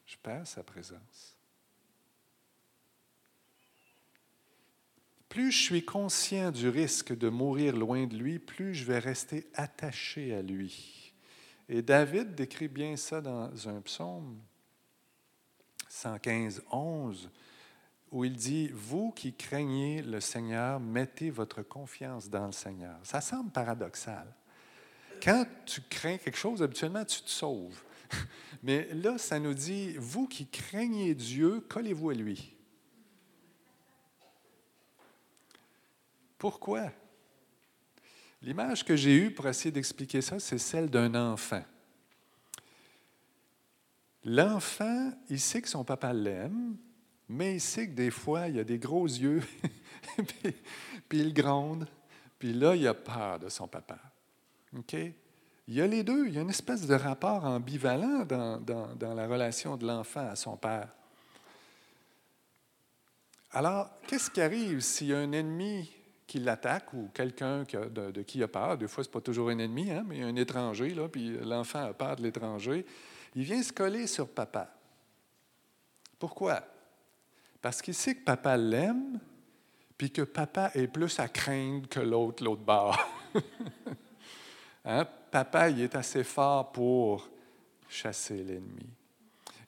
Je 0.06 0.16
perds 0.16 0.46
sa 0.46 0.62
présence. 0.62 1.29
Plus 5.30 5.52
je 5.52 5.62
suis 5.62 5.84
conscient 5.84 6.50
du 6.50 6.68
risque 6.68 7.16
de 7.16 7.28
mourir 7.28 7.76
loin 7.76 8.06
de 8.06 8.16
lui, 8.16 8.40
plus 8.40 8.74
je 8.74 8.84
vais 8.84 8.98
rester 8.98 9.46
attaché 9.54 10.34
à 10.34 10.42
lui. 10.42 11.14
Et 11.68 11.82
David 11.82 12.34
décrit 12.34 12.66
bien 12.66 12.96
ça 12.96 13.20
dans 13.20 13.68
un 13.68 13.80
psaume 13.80 14.36
115, 15.88 16.64
11 16.72 17.30
où 18.10 18.24
il 18.24 18.34
dit, 18.34 18.70
Vous 18.72 19.12
qui 19.12 19.32
craignez 19.32 20.02
le 20.02 20.20
Seigneur, 20.20 20.80
mettez 20.80 21.30
votre 21.30 21.62
confiance 21.62 22.28
dans 22.28 22.46
le 22.46 22.52
Seigneur. 22.52 22.98
Ça 23.04 23.20
semble 23.20 23.52
paradoxal. 23.52 24.26
Quand 25.22 25.46
tu 25.64 25.80
crains 25.82 26.18
quelque 26.18 26.38
chose, 26.38 26.60
habituellement, 26.60 27.04
tu 27.04 27.22
te 27.22 27.30
sauves. 27.30 27.80
Mais 28.64 28.88
là, 28.94 29.16
ça 29.16 29.38
nous 29.38 29.54
dit, 29.54 29.94
Vous 29.96 30.26
qui 30.26 30.48
craignez 30.48 31.14
Dieu, 31.14 31.60
collez-vous 31.68 32.10
à 32.10 32.14
lui. 32.14 32.56
Pourquoi? 36.40 36.90
L'image 38.40 38.82
que 38.82 38.96
j'ai 38.96 39.14
eue 39.14 39.30
pour 39.30 39.46
essayer 39.46 39.70
d'expliquer 39.70 40.22
ça, 40.22 40.40
c'est 40.40 40.56
celle 40.56 40.88
d'un 40.88 41.14
enfant. 41.14 41.62
L'enfant, 44.24 45.12
il 45.28 45.38
sait 45.38 45.60
que 45.60 45.68
son 45.68 45.84
papa 45.84 46.14
l'aime, 46.14 46.78
mais 47.28 47.56
il 47.56 47.60
sait 47.60 47.88
que 47.88 47.92
des 47.92 48.10
fois, 48.10 48.48
il 48.48 48.58
a 48.58 48.64
des 48.64 48.78
gros 48.78 49.04
yeux, 49.04 49.42
puis, 51.10 51.18
il 51.18 51.34
gronde, 51.34 51.86
puis 52.38 52.54
là, 52.54 52.74
il 52.74 52.88
a 52.88 52.94
peur 52.94 53.38
de 53.38 53.50
son 53.50 53.68
papa. 53.68 53.98
Il 54.94 55.74
y 55.74 55.82
a 55.82 55.86
les 55.86 56.02
deux. 56.02 56.26
Il 56.26 56.32
y 56.32 56.38
a 56.38 56.40
une 56.40 56.48
espèce 56.48 56.86
de 56.86 56.94
rapport 56.94 57.44
ambivalent 57.44 58.24
dans, 58.24 58.58
dans 58.58 59.14
la 59.14 59.26
relation 59.26 59.76
de 59.76 59.86
l'enfant 59.86 60.26
à 60.26 60.36
son 60.36 60.56
père. 60.56 60.88
Alors, 63.52 63.90
qu'est-ce 64.06 64.30
qui 64.30 64.40
arrive 64.40 64.80
s'il 64.80 65.08
y 65.08 65.12
a 65.12 65.18
un 65.18 65.32
ennemi 65.32 65.99
qui 66.30 66.38
l'attaque 66.38 66.94
ou 66.94 67.10
quelqu'un 67.12 67.64
de, 67.64 68.22
qui 68.22 68.38
il 68.38 68.44
a 68.44 68.48
peur? 68.48 68.78
Des 68.78 68.86
fois, 68.86 69.02
ce 69.02 69.08
n'est 69.08 69.12
pas 69.12 69.20
toujours 69.20 69.48
un 69.48 69.58
ennemi, 69.58 69.90
hein, 69.90 70.04
mais 70.06 70.22
un 70.22 70.36
étranger, 70.36 70.94
puis 71.10 71.36
l'enfant 71.42 71.86
a 71.86 71.92
peur 71.92 72.14
de 72.14 72.22
l'étranger. 72.22 72.86
Il 73.34 73.42
vient 73.42 73.60
se 73.60 73.72
coller 73.72 74.06
sur 74.06 74.28
papa. 74.28 74.72
Pourquoi? 76.20 76.62
Parce 77.60 77.82
qu'il 77.82 77.94
sait 77.94 78.14
que 78.14 78.22
papa 78.22 78.56
l'aime, 78.56 79.18
puis 79.98 80.12
que 80.12 80.22
papa 80.22 80.70
est 80.76 80.86
plus 80.86 81.18
à 81.18 81.26
craindre 81.26 81.88
que 81.88 81.98
l'autre, 81.98 82.44
l'autre 82.44 82.62
bord. 82.62 82.96
hein? 84.84 85.04
Papa, 85.32 85.68
il 85.68 85.80
est 85.80 85.96
assez 85.96 86.22
fort 86.22 86.70
pour 86.70 87.28
chasser 87.88 88.44
l'ennemi. 88.44 88.88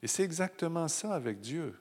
Et 0.00 0.06
c'est 0.06 0.22
exactement 0.22 0.86
ça 0.86 1.12
avec 1.12 1.40
Dieu. 1.40 1.74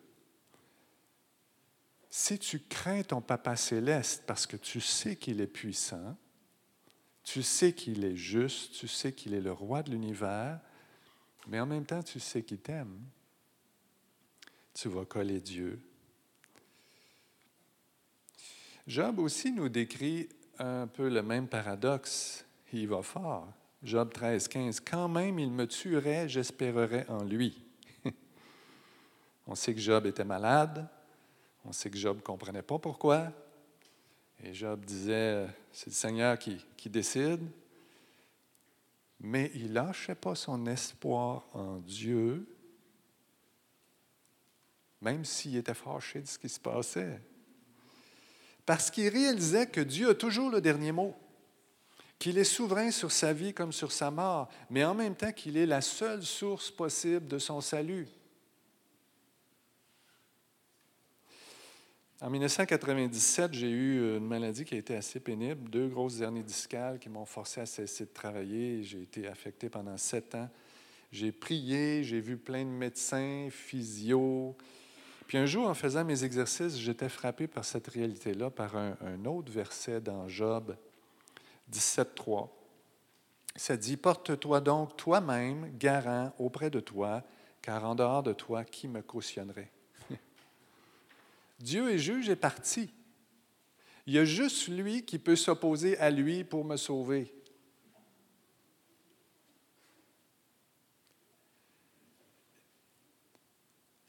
Si 2.14 2.38
tu 2.38 2.60
crains 2.60 3.04
ton 3.04 3.22
Papa 3.22 3.56
céleste 3.56 4.24
parce 4.28 4.46
que 4.46 4.58
tu 4.58 4.82
sais 4.82 5.16
qu'il 5.16 5.40
est 5.40 5.48
puissant, 5.48 6.18
tu 7.24 7.42
sais 7.42 7.74
qu'il 7.74 8.04
est 8.04 8.18
juste, 8.18 8.74
tu 8.74 8.88
sais 8.88 9.14
qu'il 9.14 9.34
est 9.34 9.42
le 9.42 9.54
roi 9.54 9.82
de 9.82 9.92
l'univers, 9.92 10.60
mais 11.48 11.60
en 11.60 11.66
même 11.66 11.86
temps 11.86 12.04
tu 12.04 12.20
sais 12.20 12.44
qu'il 12.44 12.60
t'aime, 12.60 13.00
tu 14.74 14.90
vas 14.90 15.06
coller 15.06 15.40
Dieu 15.40 15.82
Job 18.88 19.20
aussi 19.20 19.52
nous 19.52 19.70
décrit 19.70 20.28
un 20.60 20.88
peu 20.88 21.08
le 21.08 21.22
même 21.22 21.48
paradoxe. 21.48 22.44
Il 22.74 22.88
va 22.88 23.02
fort. 23.02 23.48
Job 23.84 24.12
13, 24.12 24.48
15. 24.50 24.80
Quand 24.82 25.08
même 25.08 25.40
il 25.40 25.52
me 25.52 25.66
tuerait, 25.66 26.28
j'espérerais 26.28 27.06
en 27.08 27.24
lui. 27.24 27.64
On 29.48 29.56
sait 29.56 29.74
que 29.74 29.80
Job 29.80 30.06
était 30.08 30.26
malade. 30.26 30.90
On 31.66 31.72
sait 31.72 31.90
que 31.90 31.98
Job 31.98 32.18
ne 32.18 32.22
comprenait 32.22 32.62
pas 32.62 32.80
pourquoi. 32.80 33.32
Et 34.44 34.54
Job 34.54 34.84
disait, 34.84 35.48
c'est 35.72 35.88
le 35.88 35.94
Seigneur 35.94 36.40
qui, 36.40 36.66
qui 36.76 36.90
décide. 36.90 37.42
Mais 39.20 39.52
il 39.54 39.74
lâchait 39.74 40.16
pas 40.16 40.34
son 40.34 40.66
espoir 40.66 41.46
en 41.54 41.78
Dieu, 41.78 42.48
même 45.00 45.24
s'il 45.24 45.58
était 45.58 45.76
fâché 45.76 46.22
de 46.22 46.28
ce 46.28 46.40
qui 46.40 46.50
se 46.50 46.60
passait 46.60 47.22
parce 48.66 48.92
qu'il 48.92 49.10
réalisait 49.10 49.68
que 49.68 49.82
Dieu 49.82 50.12
a 50.12 50.16
toujours 50.16 50.50
le 50.50 50.62
dernier 50.62 50.92
mot, 50.92 51.16
qu'il 52.20 52.38
est 52.38 52.44
souverain 52.44 52.92
sur 52.92 53.12
sa 53.12 53.34
vie 53.34 53.54
comme 53.54 53.72
sur 53.74 53.92
sa 53.92 54.12
mort, 54.12 54.50
mais 54.70 54.84
en 54.84 54.94
même 54.94 55.16
temps 55.16 55.32
qu'il 55.32 55.58
est 55.58 55.66
la 55.66 55.82
seule 55.82 56.24
source 56.24 56.72
possible 56.72 57.28
de 57.28 57.40
son 57.40 57.62
salut. 57.62 58.08
En 62.22 62.30
1997, 62.30 63.54
j'ai 63.54 63.70
eu 63.70 64.18
une 64.18 64.28
maladie 64.28 64.64
qui 64.64 64.76
a 64.76 64.78
été 64.78 64.96
assez 64.96 65.20
pénible, 65.20 65.70
deux 65.70 65.88
grosses 65.88 66.22
hernies 66.22 66.44
discales 66.44 67.00
qui 67.00 67.10
m'ont 67.10 67.26
forcé 67.26 67.62
à 67.62 67.66
cesser 67.66 68.06
de 68.06 68.12
travailler. 68.12 68.84
J'ai 68.84 69.02
été 69.02 69.28
affecté 69.28 69.70
pendant 69.70 69.98
sept 69.98 70.36
ans. 70.36 70.48
J'ai 71.12 71.32
prié, 71.32 72.04
j'ai 72.04 72.20
vu 72.20 72.38
plein 72.38 72.64
de 72.64 72.70
médecins, 72.70 73.48
physio, 73.50 74.56
puis 75.32 75.38
un 75.38 75.46
jour, 75.46 75.70
en 75.70 75.74
faisant 75.74 76.04
mes 76.04 76.26
exercices, 76.26 76.78
j'étais 76.78 77.08
frappé 77.08 77.48
par 77.48 77.64
cette 77.64 77.88
réalité-là, 77.88 78.50
par 78.50 78.76
un, 78.76 79.24
autre 79.24 79.50
verset 79.50 80.02
dans 80.02 80.28
Job 80.28 80.76
17.3. 81.72 82.50
Ça 83.56 83.78
dit, 83.78 83.96
Porte-toi 83.96 84.60
donc 84.60 84.98
toi-même 84.98 85.72
garant 85.78 86.34
auprès 86.38 86.70
de 86.70 86.82
toi, 86.82 87.24
car 87.62 87.86
en 87.86 87.96
dehors 87.96 88.24
de 88.24 88.34
toi, 88.34 88.66
qui 88.66 88.90
me 88.90 89.02
cautionnerait? 89.02 89.72
Dieu 91.62 91.92
est 91.92 91.98
juge 91.98 92.30
et 92.30 92.36
parti. 92.36 92.94
Il 94.06 94.14
y 94.14 94.20
a 94.20 94.26
juste 94.26 94.68
lui 94.68 95.06
qui 95.06 95.20
peut 95.20 95.36
s'opposer 95.36 95.98
à 95.98 96.10
lui 96.10 96.44
pour 96.44 96.66
me 96.66 96.76
sauver. 96.76 97.34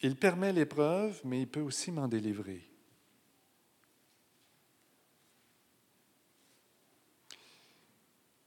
Il 0.01 0.17
permet 0.17 0.53
l'épreuve, 0.53 1.21
mais 1.25 1.43
il 1.43 1.49
peut 1.49 1.61
aussi 1.61 1.93
m'en 1.93 2.09
délivrer. 2.09 2.69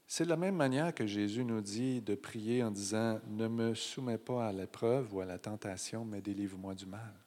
C'est 0.05 0.25
de 0.25 0.29
la 0.29 0.37
même 0.37 0.55
manière 0.55 0.93
que 0.93 1.05
Jésus 1.05 1.43
nous 1.43 1.61
dit 1.61 2.01
de 2.01 2.15
prier 2.15 2.63
en 2.63 2.71
disant, 2.71 3.19
ne 3.27 3.47
me 3.47 3.73
soumets 3.73 4.17
pas 4.17 4.47
à 4.47 4.53
l'épreuve 4.53 5.13
ou 5.13 5.21
à 5.21 5.25
la 5.25 5.37
tentation, 5.37 6.05
mais 6.05 6.21
délivre-moi 6.21 6.73
du 6.73 6.85
mal. 6.85 7.24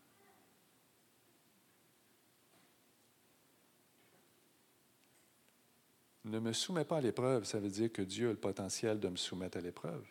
Ne 6.29 6.39
me 6.39 6.53
soumets 6.53 6.85
pas 6.85 6.99
à 6.99 7.01
l'épreuve, 7.01 7.45
ça 7.45 7.59
veut 7.59 7.71
dire 7.71 7.93
que 7.93 8.03
Dieu 8.03 8.29
a 8.29 8.33
le 8.33 8.39
potentiel 8.39 9.01
de 9.01 9.09
me 9.09 9.17
soumettre 9.17 9.59
à 9.59 9.61
l'épreuve. 9.61 10.05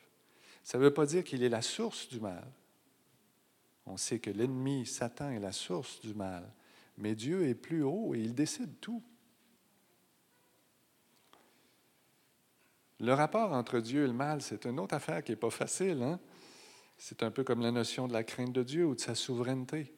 Ça 0.63 0.77
ne 0.77 0.84
veut 0.84 0.93
pas 0.93 1.06
dire 1.06 1.23
qu'il 1.23 1.43
est 1.43 1.49
la 1.49 1.62
source 1.62 2.10
du 2.10 2.19
mal. 2.19 2.45
On 3.86 3.97
sait 3.97 4.19
que 4.19 4.30
l'ennemi, 4.30 4.86
Satan, 4.86 5.30
est 5.30 5.39
la 5.39 5.53
source 5.53 6.01
du 6.01 6.13
mal. 6.13 6.51
Mais 6.97 7.15
Dieu 7.15 7.47
est 7.47 7.56
plus 7.56 7.84
haut 7.84 8.13
et 8.13 8.19
il 8.19 8.36
décide 8.36 8.80
tout. 8.82 9.01
Le 12.99 13.13
rapport 13.13 13.53
entre 13.53 13.80
Dieu 13.80 14.03
et 14.03 14.08
le 14.08 14.13
mal, 14.13 14.41
c'est 14.41 14.65
une 14.65 14.80
autre 14.80 14.95
affaire 14.95 15.23
qui 15.23 15.32
n'est 15.32 15.38
pas 15.38 15.51
facile. 15.51 16.01
Hein? 16.01 16.19
C'est 16.97 17.21
un 17.21 17.32
peu 17.32 17.43
comme 17.43 17.62
la 17.62 17.71
notion 17.71 18.08
de 18.08 18.13
la 18.13 18.23
crainte 18.23 18.53
de 18.53 18.63
Dieu 18.63 18.86
ou 18.86 18.95
de 18.95 18.99
sa 18.99 19.13
souveraineté. 19.13 19.93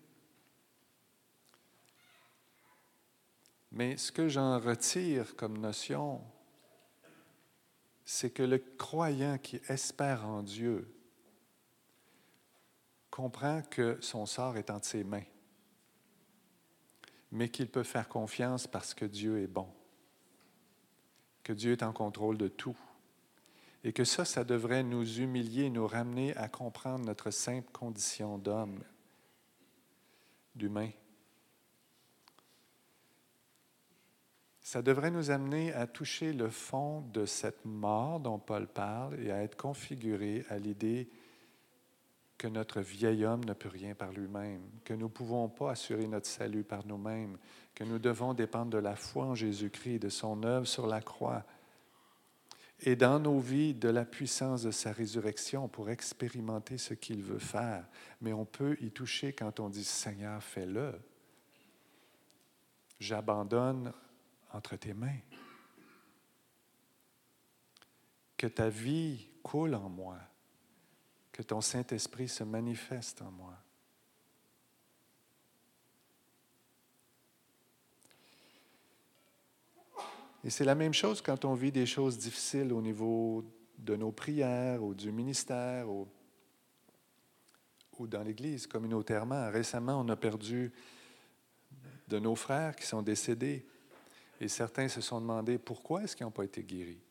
Mais 3.79 3.95
ce 3.95 4.11
que 4.11 4.27
j'en 4.27 4.59
retire 4.59 5.37
comme 5.37 5.57
notion, 5.57 6.21
c'est 8.03 8.29
que 8.29 8.43
le 8.43 8.57
croyant 8.57 9.37
qui 9.37 9.61
espère 9.69 10.27
en 10.27 10.43
Dieu 10.43 10.93
comprend 13.09 13.61
que 13.61 13.97
son 14.01 14.25
sort 14.25 14.57
est 14.57 14.69
entre 14.69 14.85
ses 14.85 15.05
mains, 15.05 15.23
mais 17.31 17.47
qu'il 17.47 17.69
peut 17.69 17.83
faire 17.83 18.09
confiance 18.09 18.67
parce 18.67 18.93
que 18.93 19.05
Dieu 19.05 19.41
est 19.41 19.47
bon, 19.47 19.69
que 21.41 21.53
Dieu 21.53 21.71
est 21.71 21.83
en 21.83 21.93
contrôle 21.93 22.37
de 22.37 22.49
tout, 22.49 22.77
et 23.85 23.93
que 23.93 24.03
ça, 24.03 24.25
ça 24.25 24.43
devrait 24.43 24.83
nous 24.83 25.19
humilier, 25.19 25.69
nous 25.69 25.87
ramener 25.87 26.35
à 26.35 26.49
comprendre 26.49 27.05
notre 27.05 27.31
simple 27.31 27.71
condition 27.71 28.37
d'homme, 28.39 28.83
d'humain. 30.53 30.91
Ça 34.69 34.83
devrait 34.83 35.09
nous 35.09 35.31
amener 35.31 35.73
à 35.73 35.87
toucher 35.87 36.31
le 36.31 36.47
fond 36.47 37.01
de 37.11 37.25
cette 37.25 37.65
mort 37.65 38.19
dont 38.19 38.37
Paul 38.37 38.67
parle 38.67 39.19
et 39.19 39.31
à 39.31 39.41
être 39.41 39.57
configuré 39.57 40.45
à 40.47 40.59
l'idée 40.59 41.09
que 42.37 42.47
notre 42.47 42.79
vieil 42.79 43.25
homme 43.25 43.43
ne 43.45 43.53
peut 43.53 43.67
rien 43.67 43.95
par 43.95 44.11
lui-même, 44.11 44.61
que 44.85 44.93
nous 44.93 45.07
ne 45.07 45.11
pouvons 45.11 45.49
pas 45.49 45.71
assurer 45.71 46.05
notre 46.05 46.27
salut 46.27 46.63
par 46.63 46.85
nous-mêmes, 46.85 47.39
que 47.73 47.83
nous 47.83 47.97
devons 47.97 48.35
dépendre 48.35 48.69
de 48.69 48.77
la 48.77 48.95
foi 48.95 49.25
en 49.25 49.33
Jésus-Christ 49.33 49.97
de 49.97 50.09
son 50.09 50.43
œuvre 50.43 50.67
sur 50.67 50.85
la 50.85 51.01
croix, 51.01 51.45
et 52.81 52.95
dans 52.95 53.17
nos 53.17 53.39
vies 53.39 53.73
de 53.73 53.89
la 53.89 54.05
puissance 54.05 54.61
de 54.61 54.69
sa 54.69 54.91
résurrection 54.91 55.67
pour 55.67 55.89
expérimenter 55.89 56.77
ce 56.77 56.93
qu'il 56.93 57.23
veut 57.23 57.39
faire. 57.39 57.87
Mais 58.21 58.33
on 58.33 58.45
peut 58.45 58.77
y 58.81 58.91
toucher 58.91 59.33
quand 59.33 59.59
on 59.59 59.69
dit 59.69 59.83
Seigneur, 59.83 60.43
fais-le. 60.43 60.93
J'abandonne 62.99 63.93
entre 64.51 64.75
tes 64.75 64.93
mains. 64.93 65.19
Que 68.37 68.47
ta 68.47 68.69
vie 68.69 69.27
coule 69.43 69.75
en 69.75 69.89
moi 69.89 70.17
que 71.39 71.43
ton 71.43 71.61
Saint-Esprit 71.61 72.27
se 72.27 72.43
manifeste 72.43 73.21
en 73.21 73.31
moi. 73.31 73.57
Et 80.43 80.49
c'est 80.49 80.65
la 80.65 80.75
même 80.75 80.93
chose 80.93 81.21
quand 81.21 81.45
on 81.45 81.53
vit 81.53 81.71
des 81.71 81.85
choses 81.85 82.17
difficiles 82.17 82.73
au 82.73 82.81
niveau 82.81 83.45
de 83.77 83.95
nos 83.95 84.11
prières 84.11 84.83
ou 84.83 84.93
du 84.93 85.13
ministère 85.13 85.89
ou, 85.89 86.09
dans 88.01 88.23
l'Église 88.23 88.67
communautairement. 88.67 89.49
Récemment, 89.49 90.01
on 90.01 90.09
a 90.09 90.17
perdu 90.17 90.73
de 92.09 92.19
nos 92.19 92.35
frères 92.35 92.75
qui 92.75 92.85
sont 92.85 93.01
décédés 93.01 93.65
et 94.39 94.47
certains 94.47 94.87
se 94.87 95.01
sont 95.01 95.19
demandé 95.19 95.57
pourquoi 95.57 96.03
est-ce 96.03 96.15
qu'ils 96.15 96.25
n'ont 96.25 96.31
pas 96.31 96.45
été 96.45 96.63
guéris. 96.63 97.01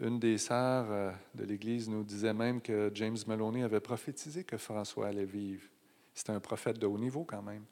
Une 0.00 0.18
des 0.18 0.38
sœurs 0.38 0.86
euh, 0.90 1.12
de 1.34 1.44
l'Église 1.44 1.88
nous 1.88 2.04
disait 2.04 2.34
même 2.34 2.60
que 2.60 2.90
James 2.94 3.16
Maloney 3.26 3.62
avait 3.62 3.80
prophétisé 3.80 4.44
que 4.44 4.58
François 4.58 5.08
allait 5.08 5.24
vivre. 5.24 5.66
C'était 6.14 6.32
un 6.32 6.40
prophète 6.40 6.78
de 6.78 6.86
haut 6.86 6.98
niveau 6.98 7.24
quand 7.24 7.42
même. 7.42 7.64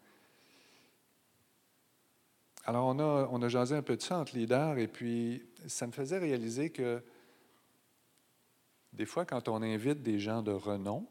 Alors 2.65 2.87
on 2.87 2.99
a, 2.99 3.29
on 3.31 3.43
a 3.43 3.49
jasé 3.49 3.75
un 3.75 3.83
peu 3.83 3.97
de 3.97 4.03
ça 4.03 4.19
entre 4.19 4.37
leaders 4.37 4.79
et 4.79 4.89
puis 4.89 5.47
ça 5.67 5.87
me 5.87 5.93
faisait 5.93 6.19
réaliser 6.19 6.71
que 6.71 7.03
des 8.95 9.05
fois 9.05 9.27
quand 9.27 9.49
on 9.49 9.61
invite 9.61 10.03
des 10.03 10.19
gens 10.19 10.43
de 10.43 10.53
renom, 10.53 11.07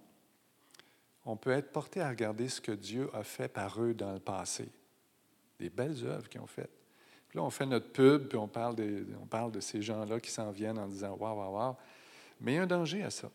on 1.25 1.37
peut 1.37 1.51
être 1.51 1.71
porté 1.71 2.01
à 2.01 2.09
regarder 2.09 2.49
ce 2.49 2.59
que 2.59 2.71
Dieu 2.71 3.09
a 3.13 3.23
fait 3.23 3.47
par 3.47 3.81
eux 3.81 3.93
dans 3.93 4.13
le 4.13 4.19
passé. 4.19 4.71
Des 5.63 5.69
belles 5.69 6.05
œuvres 6.05 6.27
qu'ils 6.27 6.41
ont 6.41 6.45
faites 6.45 6.83
là, 7.33 7.41
on 7.41 7.49
fait 7.49 7.65
notre 7.65 7.91
pub, 7.91 8.27
puis 8.27 8.37
on 8.37 8.47
parle 8.47 8.75
de, 8.75 9.07
on 9.21 9.25
parle 9.25 9.51
de 9.51 9.61
ces 9.61 9.81
gens-là 9.81 10.19
qui 10.19 10.29
s'en 10.29 10.51
viennent 10.51 10.77
en 10.77 10.87
disant 10.87 11.15
Waouh, 11.15 11.37
waouh, 11.37 11.55
waouh. 11.55 11.75
Mais 12.41 12.53
il 12.53 12.55
y 12.55 12.57
a 12.57 12.63
un 12.63 12.67
danger 12.67 13.03
à 13.03 13.09
ça. 13.09 13.31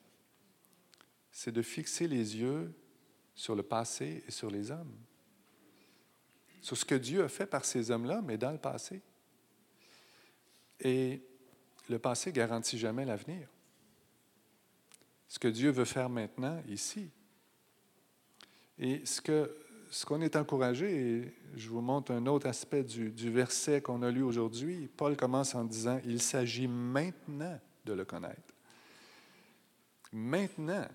C'est 1.33 1.53
de 1.53 1.63
fixer 1.63 2.07
les 2.07 2.37
yeux 2.37 2.73
sur 3.35 3.55
le 3.55 3.63
passé 3.63 4.23
et 4.27 4.31
sur 4.31 4.51
les 4.51 4.71
hommes. 4.71 4.95
Sur 6.61 6.77
ce 6.77 6.85
que 6.85 6.95
Dieu 6.95 7.25
a 7.25 7.29
fait 7.29 7.47
par 7.47 7.65
ces 7.65 7.91
hommes-là, 7.91 8.21
mais 8.23 8.37
dans 8.37 8.51
le 8.51 8.59
passé. 8.59 9.01
Et 10.81 11.23
le 11.89 11.99
passé 11.99 12.31
garantit 12.31 12.79
jamais 12.79 13.05
l'avenir. 13.05 13.49
Ce 15.29 15.39
que 15.39 15.49
Dieu 15.49 15.71
veut 15.71 15.85
faire 15.85 16.11
maintenant, 16.11 16.63
ici. 16.69 17.11
Et 18.79 19.05
ce 19.07 19.21
que 19.21 19.55
ce 19.91 20.05
qu'on 20.05 20.21
est 20.21 20.37
encouragé, 20.37 20.97
et 20.97 21.35
je 21.57 21.69
vous 21.69 21.81
montre 21.81 22.13
un 22.13 22.27
autre 22.27 22.47
aspect 22.47 22.83
du, 22.83 23.31
verset 23.31 23.81
qu'on 23.81 24.03
a 24.03 24.11
lu 24.11 24.23
aujourd'hui, 24.23 24.89
Paul 24.97 25.17
commence 25.17 25.55
en 25.55 25.65
disant, 25.65 26.01
il 26.05 26.21
s'agit 26.21 26.69
maintenant 26.69 27.59
de 27.85 27.93
le 27.93 28.05
connaître. 28.05 28.55
Maintenant. 30.13 30.87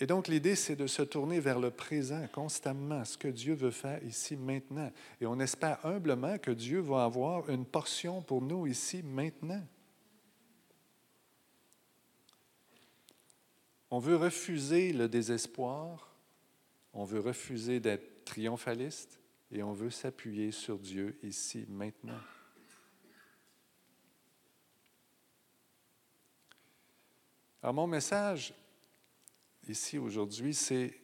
Et 0.00 0.06
donc 0.06 0.28
l'idée, 0.28 0.54
c'est 0.54 0.76
de 0.76 0.86
se 0.86 1.02
tourner 1.02 1.40
vers 1.40 1.58
le 1.58 1.70
présent 1.70 2.26
constamment, 2.32 3.04
ce 3.04 3.18
que 3.18 3.28
Dieu 3.28 3.54
veut 3.54 3.70
faire 3.70 4.02
ici 4.04 4.36
maintenant. 4.36 4.90
Et 5.20 5.26
on 5.26 5.40
espère 5.40 5.84
humblement 5.84 6.38
que 6.38 6.50
Dieu 6.50 6.80
va 6.80 7.04
avoir 7.04 7.50
une 7.50 7.64
portion 7.64 8.22
pour 8.22 8.42
nous 8.42 8.66
ici 8.66 9.02
maintenant. 9.02 9.62
On 13.90 13.98
veut 13.98 14.16
refuser 14.16 14.92
le 14.92 15.08
désespoir, 15.08 16.08
on 16.98 17.04
veut 17.04 17.20
refuser 17.20 17.78
d'être 17.78 18.24
triomphaliste 18.24 19.20
et 19.52 19.62
on 19.62 19.72
veut 19.72 19.88
s'appuyer 19.88 20.50
sur 20.50 20.80
Dieu 20.80 21.16
ici, 21.22 21.64
maintenant. 21.68 22.18
Alors 27.62 27.74
mon 27.74 27.86
message 27.86 28.52
ici 29.68 29.96
aujourd'hui, 29.96 30.52
c'est 30.52 31.00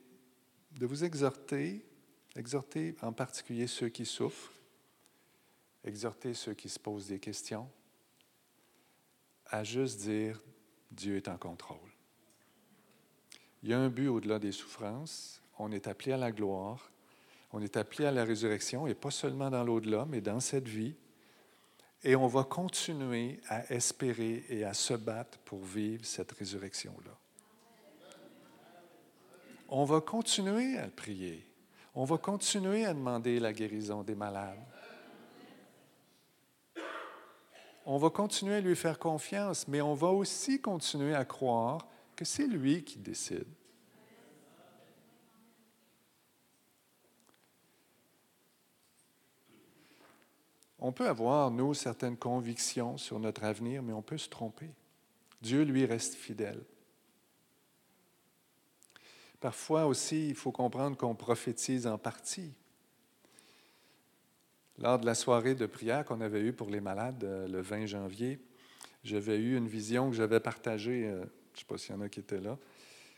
de 0.73 0.85
vous 0.85 1.05
exhorter, 1.05 1.87
exhorter 2.35 2.97
en 3.01 3.13
particulier 3.13 3.69
ceux 3.69 3.89
qui 3.89 4.05
souffrent, 4.05 4.53
exhorter 5.85 6.35
ceux 6.35 6.55
qui 6.55 6.69
se 6.69 6.81
posent 6.81 7.07
des 7.07 7.21
questions, 7.21 7.71
à 9.47 9.63
juste 9.63 10.01
dire 10.01 10.43
Dieu 10.91 11.15
est 11.15 11.29
en 11.29 11.39
contrôle. 11.39 11.79
Il 13.63 13.69
y 13.69 13.73
a 13.73 13.79
un 13.79 13.91
but 13.91 14.09
au-delà 14.09 14.41
des 14.41 14.51
souffrances, 14.51 15.41
on 15.65 15.73
est 15.73 15.89
appelé 15.89 16.13
à 16.13 16.17
la 16.19 16.31
gloire, 16.31 16.91
on 17.53 17.63
est 17.63 17.77
appelé 17.77 18.07
à 18.07 18.11
la 18.11 18.25
résurrection, 18.25 18.87
et 18.87 18.95
pas 18.95 19.11
seulement 19.11 19.51
dans 19.51 19.65
l'au-delà, 19.65 20.07
mais 20.09 20.21
dans 20.21 20.41
cette 20.41 20.69
vie. 20.69 20.95
Et 22.03 22.17
on 22.17 22.27
va 22.27 22.45
continuer 22.45 23.41
à 23.49 23.73
espérer 23.73 24.45
et 24.51 24.65
à 24.65 24.75
se 24.75 24.93
battre 24.93 25.39
pour 25.39 25.65
vivre 25.65 26.05
cette 26.05 26.33
résurrection-là. 26.33 27.13
On 29.71 29.85
va 29.85 30.03
continuer 30.03 30.77
à 30.79 30.89
prier. 30.89 31.47
On 31.95 32.05
va 32.05 32.19
continuer 32.19 32.85
à 32.85 32.93
demander 32.93 33.41
la 33.41 33.53
guérison 33.55 34.03
des 34.03 34.15
malades. 34.15 34.59
On 37.87 37.97
va 37.97 38.11
continuer 38.11 38.57
à 38.57 38.61
lui 38.61 38.77
faire 38.77 38.99
confiance, 38.99 39.67
mais 39.67 39.81
on 39.81 39.95
va 39.95 40.09
aussi 40.09 40.61
continuer 40.61 41.15
à 41.15 41.25
croire 41.25 41.87
que 42.17 42.25
c'est 42.25 42.47
lui 42.47 42.85
qui 42.85 42.99
décide. 42.99 43.47
On 50.87 50.93
peut 50.93 51.09
avoir, 51.09 51.51
nous, 51.51 51.73
certaines 51.73 52.19
convictions 52.19 52.99
sur 52.99 53.19
notre 53.19 53.45
avenir, 53.45 53.83
mais 53.83 53.95
on 53.95 54.03
peut 54.03 54.19
se 54.19 54.29
tromper. 54.29 54.69
Dieu, 55.41 55.63
lui, 55.63 55.87
reste 55.87 56.15
fidèle. 56.15 56.63
Parfois 59.41 59.87
aussi, 59.87 60.29
il 60.29 60.35
faut 60.35 60.53
comprendre 60.53 60.99
qu'on 60.99 61.15
prophétise 61.15 61.87
en 61.87 61.97
partie. 61.97 62.53
Lors 64.77 64.99
de 64.99 65.07
la 65.07 65.15
soirée 65.15 65.55
de 65.55 65.65
prière 65.65 66.05
qu'on 66.05 66.21
avait 66.21 66.43
eue 66.43 66.53
pour 66.53 66.69
les 66.69 66.83
malades 66.83 67.25
euh, 67.25 67.49
le 67.49 67.63
20 67.63 67.87
janvier, 67.87 68.39
j'avais 69.05 69.39
eu 69.39 69.57
une 69.57 69.69
vision 69.69 70.11
que 70.11 70.17
j'avais 70.17 70.41
partagée, 70.41 71.07
euh, 71.07 71.21
je 71.21 71.23
ne 71.23 71.59
sais 71.61 71.65
pas 71.67 71.79
s'il 71.79 71.95
y 71.95 71.99
en 71.99 72.03
a 72.03 72.11
qui 72.11 72.21
étaient 72.21 72.43
là, 72.43 72.59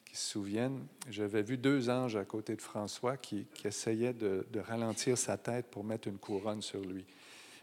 qui 0.04 0.16
se 0.16 0.30
souviennent. 0.30 0.86
J'avais 1.10 1.42
vu 1.42 1.58
deux 1.58 1.90
anges 1.90 2.14
à 2.14 2.24
côté 2.24 2.54
de 2.54 2.62
François 2.62 3.16
qui, 3.16 3.44
essayaient 3.64 4.14
de 4.14 4.60
ralentir 4.60 5.18
sa 5.18 5.36
tête 5.36 5.66
pour 5.66 5.82
mettre 5.82 6.06
une 6.06 6.18
couronne 6.18 6.62
sur 6.62 6.80
lui. 6.80 7.04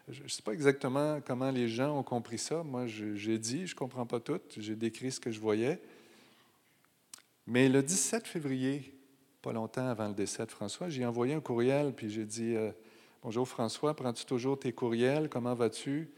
Je 0.10 0.24
ne 0.24 0.28
sais 0.28 0.42
pas 0.42 0.52
exactement 0.52 1.22
comment 1.26 1.50
les 1.50 1.70
gens 1.70 1.98
ont 1.98 2.04
compris 2.04 2.38
ça. 2.38 2.62
Moi, 2.64 2.88
j'ai 2.88 3.38
dit, 3.38 3.66
je 3.68 3.74
ne 3.74 3.78
comprends 3.78 4.06
pas 4.06 4.20
tout. 4.20 4.42
J'ai 4.58 4.76
décrit 4.76 5.12
ce 5.12 5.20
que 5.20 5.32
je 5.32 5.40
voyais. 5.40 5.80
Mais 7.48 7.70
le 7.70 7.82
17 7.82 8.28
février, 8.28 8.94
pas 9.42 9.54
longtemps 9.54 9.88
avant 9.88 10.08
le 10.08 10.14
décès 10.14 10.46
de 10.46 10.52
François, 10.52 10.90
j'ai 10.90 11.06
envoyé 11.06 11.34
un 11.34 11.42
courriel, 11.42 11.94
puis 11.94 12.10
j'ai 12.10 12.26
dit 12.26 12.56
euh, 12.56 12.72
Bonjour 13.22 13.48
François, 13.48 13.96
prends-tu 13.96 14.26
toujours 14.26 14.60
tes 14.60 14.74
courriels? 14.74 15.30
Comment 15.30 15.54
vas-tu? 15.54 16.10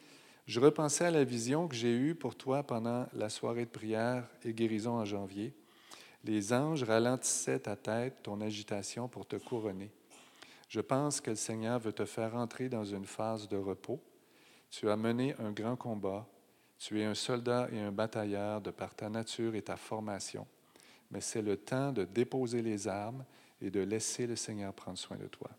Je 0.47 0.59
repensais 0.59 1.05
à 1.05 1.11
la 1.11 1.23
vision 1.23 1.67
que 1.67 1.75
j'ai 1.75 1.95
eue 1.95 2.15
pour 2.15 2.35
toi 2.35 2.63
pendant 2.63 3.07
la 3.13 3.29
soirée 3.29 3.65
de 3.65 3.69
prière 3.69 4.27
et 4.43 4.53
guérison 4.53 4.93
en 4.93 5.05
janvier. 5.05 5.53
Les 6.23 6.53
anges 6.53 6.83
ralentissaient 6.83 7.59
ta 7.59 7.75
tête, 7.75 8.23
ton 8.23 8.41
agitation 8.41 9.07
pour 9.07 9.27
te 9.27 9.35
couronner. 9.35 9.91
Je 10.67 10.81
pense 10.81 11.21
que 11.21 11.31
le 11.31 11.35
Seigneur 11.35 11.79
veut 11.79 11.93
te 11.93 12.05
faire 12.05 12.35
entrer 12.35 12.69
dans 12.69 12.85
une 12.85 13.05
phase 13.05 13.47
de 13.47 13.57
repos. 13.57 14.01
Tu 14.69 14.89
as 14.89 14.97
mené 14.97 15.35
un 15.39 15.51
grand 15.51 15.75
combat. 15.75 16.27
Tu 16.77 16.99
es 16.99 17.05
un 17.05 17.13
soldat 17.13 17.69
et 17.71 17.79
un 17.79 17.91
batailleur 17.91 18.61
de 18.61 18.71
par 18.71 18.93
ta 18.93 19.09
nature 19.09 19.55
et 19.55 19.61
ta 19.61 19.77
formation. 19.77 20.45
Mais 21.11 21.21
c'est 21.21 21.41
le 21.41 21.57
temps 21.57 21.91
de 21.91 22.03
déposer 22.03 22.61
les 22.61 22.87
armes 22.87 23.23
et 23.61 23.69
de 23.69 23.79
laisser 23.79 24.27
le 24.27 24.35
Seigneur 24.35 24.73
prendre 24.73 24.97
soin 24.97 25.17
de 25.17 25.27
toi. 25.27 25.49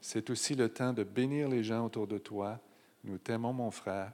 C'est 0.00 0.30
aussi 0.30 0.54
le 0.54 0.68
temps 0.68 0.92
de 0.92 1.04
bénir 1.04 1.48
les 1.48 1.62
gens 1.62 1.84
autour 1.84 2.06
de 2.06 2.18
toi. 2.18 2.58
Nous 3.04 3.18
t'aimons, 3.18 3.52
mon 3.52 3.70
frère, 3.70 4.12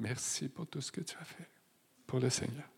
Merci 0.00 0.48
pour 0.48 0.66
tout 0.66 0.80
ce 0.80 0.90
que 0.90 1.02
tu 1.02 1.14
as 1.18 1.24
fait 1.24 1.48
pour 2.06 2.20
le 2.20 2.30
Seigneur. 2.30 2.68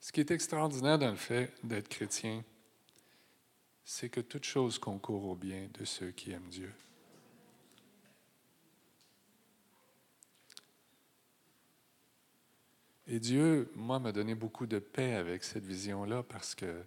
Ce 0.00 0.10
qui 0.10 0.18
est 0.18 0.32
extraordinaire 0.32 0.98
dans 0.98 1.10
le 1.10 1.16
fait 1.16 1.54
d'être 1.62 1.88
chrétien, 1.88 2.42
c'est 3.84 4.08
que 4.08 4.20
toute 4.20 4.44
chose 4.44 4.80
concourt 4.80 5.24
au 5.24 5.36
bien 5.36 5.68
de 5.72 5.84
ceux 5.84 6.10
qui 6.10 6.32
aiment 6.32 6.48
Dieu. 6.48 6.72
Et 13.06 13.20
Dieu, 13.20 13.70
moi, 13.76 14.00
m'a 14.00 14.10
donné 14.10 14.34
beaucoup 14.34 14.66
de 14.66 14.80
paix 14.80 15.14
avec 15.14 15.44
cette 15.44 15.64
vision-là 15.64 16.24
parce 16.24 16.56
que 16.56 16.84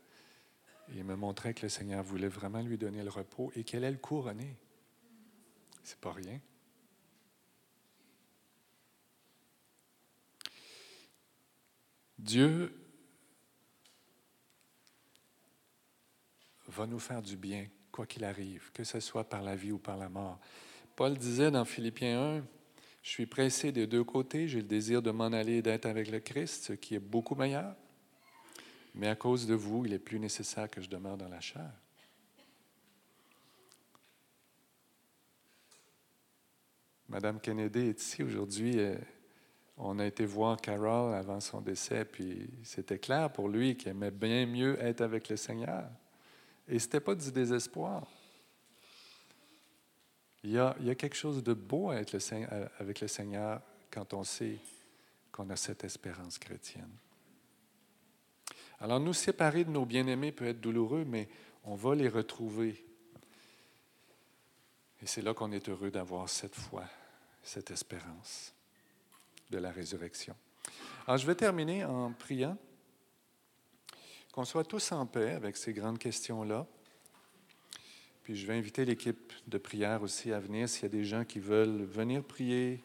il 0.90 1.04
me 1.04 1.16
montrait 1.16 1.54
que 1.54 1.64
le 1.64 1.70
Seigneur 1.70 2.04
voulait 2.04 2.28
vraiment 2.28 2.62
lui 2.62 2.78
donner 2.78 3.04
le 3.04 3.10
repos 3.10 3.52
et 3.56 3.64
qu'elle 3.64 3.84
allait 3.84 3.94
le 3.94 3.98
couronner. 3.98 4.56
C'est 5.84 6.00
pas 6.00 6.12
rien. 6.12 6.40
Dieu 12.18 12.74
va 16.68 16.88
nous 16.88 17.00
faire 17.00 17.22
du 17.22 17.36
bien, 17.36 17.68
quoi 17.92 18.06
qu'il 18.06 18.24
arrive, 18.24 18.72
que 18.72 18.84
ce 18.84 19.00
soit 19.00 19.28
par 19.28 19.42
la 19.42 19.56
vie 19.56 19.72
ou 19.72 19.78
par 19.78 19.98
la 19.98 20.10
mort. 20.10 20.40
Paul 20.96 21.18
disait 21.18 21.52
dans 21.52 21.66
Philippiens 21.66 22.38
1, 22.38 22.46
je 23.02 23.10
suis 23.10 23.26
pressé 23.26 23.72
des 23.72 23.88
deux 23.88 24.04
côtés, 24.04 24.48
j'ai 24.48 24.62
le 24.62 24.68
désir 24.68 25.02
de 25.02 25.12
m'en 25.12 25.26
aller 25.26 25.58
et 25.58 25.62
d'être 25.62 25.86
avec 25.86 26.10
le 26.10 26.22
Christ, 26.22 26.64
ce 26.64 26.74
qui 26.74 26.96
est 26.96 27.00
beaucoup 27.00 27.36
meilleur. 27.36 27.76
Mais 28.96 29.08
à 29.08 29.16
cause 29.16 29.48
de 29.48 29.56
vous, 29.56 29.86
il 29.86 29.94
est 29.94 30.00
plus 30.00 30.20
nécessaire 30.20 30.70
que 30.70 30.82
je 30.82 30.90
demeure 30.90 31.18
dans 31.18 31.30
la 31.30 31.40
chair. 31.40 31.72
Madame 37.10 37.40
Kennedy 37.40 37.90
est 37.90 38.02
ici 38.02 38.24
aujourd'hui. 38.24 38.80
Euh, 38.80 38.98
on 39.78 40.00
a 40.00 40.06
été 40.06 40.26
voir 40.26 40.58
Carol 40.58 41.14
avant 41.14 41.40
son 41.40 41.62
décès, 41.62 42.06
puis 42.06 42.50
c'était 42.64 43.00
clair 43.00 43.32
pour 43.32 43.50
lui 43.50 43.76
qu'il 43.76 43.90
aimait 43.90 44.12
bien 44.12 44.46
mieux 44.46 44.80
être 44.82 45.02
avec 45.02 45.30
le 45.30 45.38
Seigneur. 45.38 45.90
Et 46.68 46.80
ce 46.80 46.86
n'était 46.86 47.00
pas 47.00 47.16
du 47.16 47.32
désespoir. 47.32 48.08
Il 50.44 50.52
y, 50.52 50.60
a, 50.60 50.74
quelque 50.96 51.16
chose 51.16 51.42
de 51.42 51.54
beau 51.54 51.90
à 51.90 51.96
être 51.98 52.18
avec 52.80 53.00
le 53.00 53.08
Seigneur 53.08 53.62
quand 53.90 54.14
on 54.14 54.24
sait 54.24 54.58
qu'on 55.32 55.50
a 55.50 55.56
cette 55.56 55.86
espérance 55.86 56.38
chrétienne. 56.38 56.92
Alors 58.84 59.00
nous 59.00 59.14
séparer 59.14 59.64
de 59.64 59.70
nos 59.70 59.86
bien-aimés 59.86 60.34
peut 60.34 60.46
être 60.46 60.60
douloureux, 60.60 61.06
mais 61.06 61.30
on 61.64 61.74
va 61.74 61.96
les 61.96 62.10
retrouver. 62.10 62.86
Et 65.02 65.06
c'est 65.06 65.22
là 65.22 65.34
qu'on 65.34 65.54
est 65.54 65.70
heureux 65.70 65.90
d'avoir 65.90 66.28
cette 66.28 66.54
foi, 66.54 66.84
cette 67.42 67.72
espérance 67.72 68.54
de 69.50 69.58
la 69.58 69.72
résurrection. 69.72 70.36
Alors 71.08 71.18
je 71.18 71.26
vais 71.26 71.34
terminer 71.34 71.86
en 71.86 72.12
priant 72.12 72.58
qu'on 74.34 74.44
soit 74.44 74.66
tous 74.66 74.92
en 74.92 75.06
paix 75.06 75.32
avec 75.32 75.56
ces 75.56 75.72
grandes 75.72 75.98
questions-là. 75.98 76.68
Puis 78.24 78.36
je 78.36 78.46
vais 78.46 78.58
inviter 78.58 78.84
l'équipe 78.84 79.32
de 79.48 79.58
prière 79.60 80.04
aussi 80.04 80.34
à 80.34 80.42
venir 80.42 80.68
s'il 80.68 80.84
y 80.84 80.86
a 80.88 80.90
des 80.90 81.06
gens 81.06 81.24
qui 81.24 81.40
veulent 81.40 81.84
venir 81.84 82.22
prier, 82.22 82.84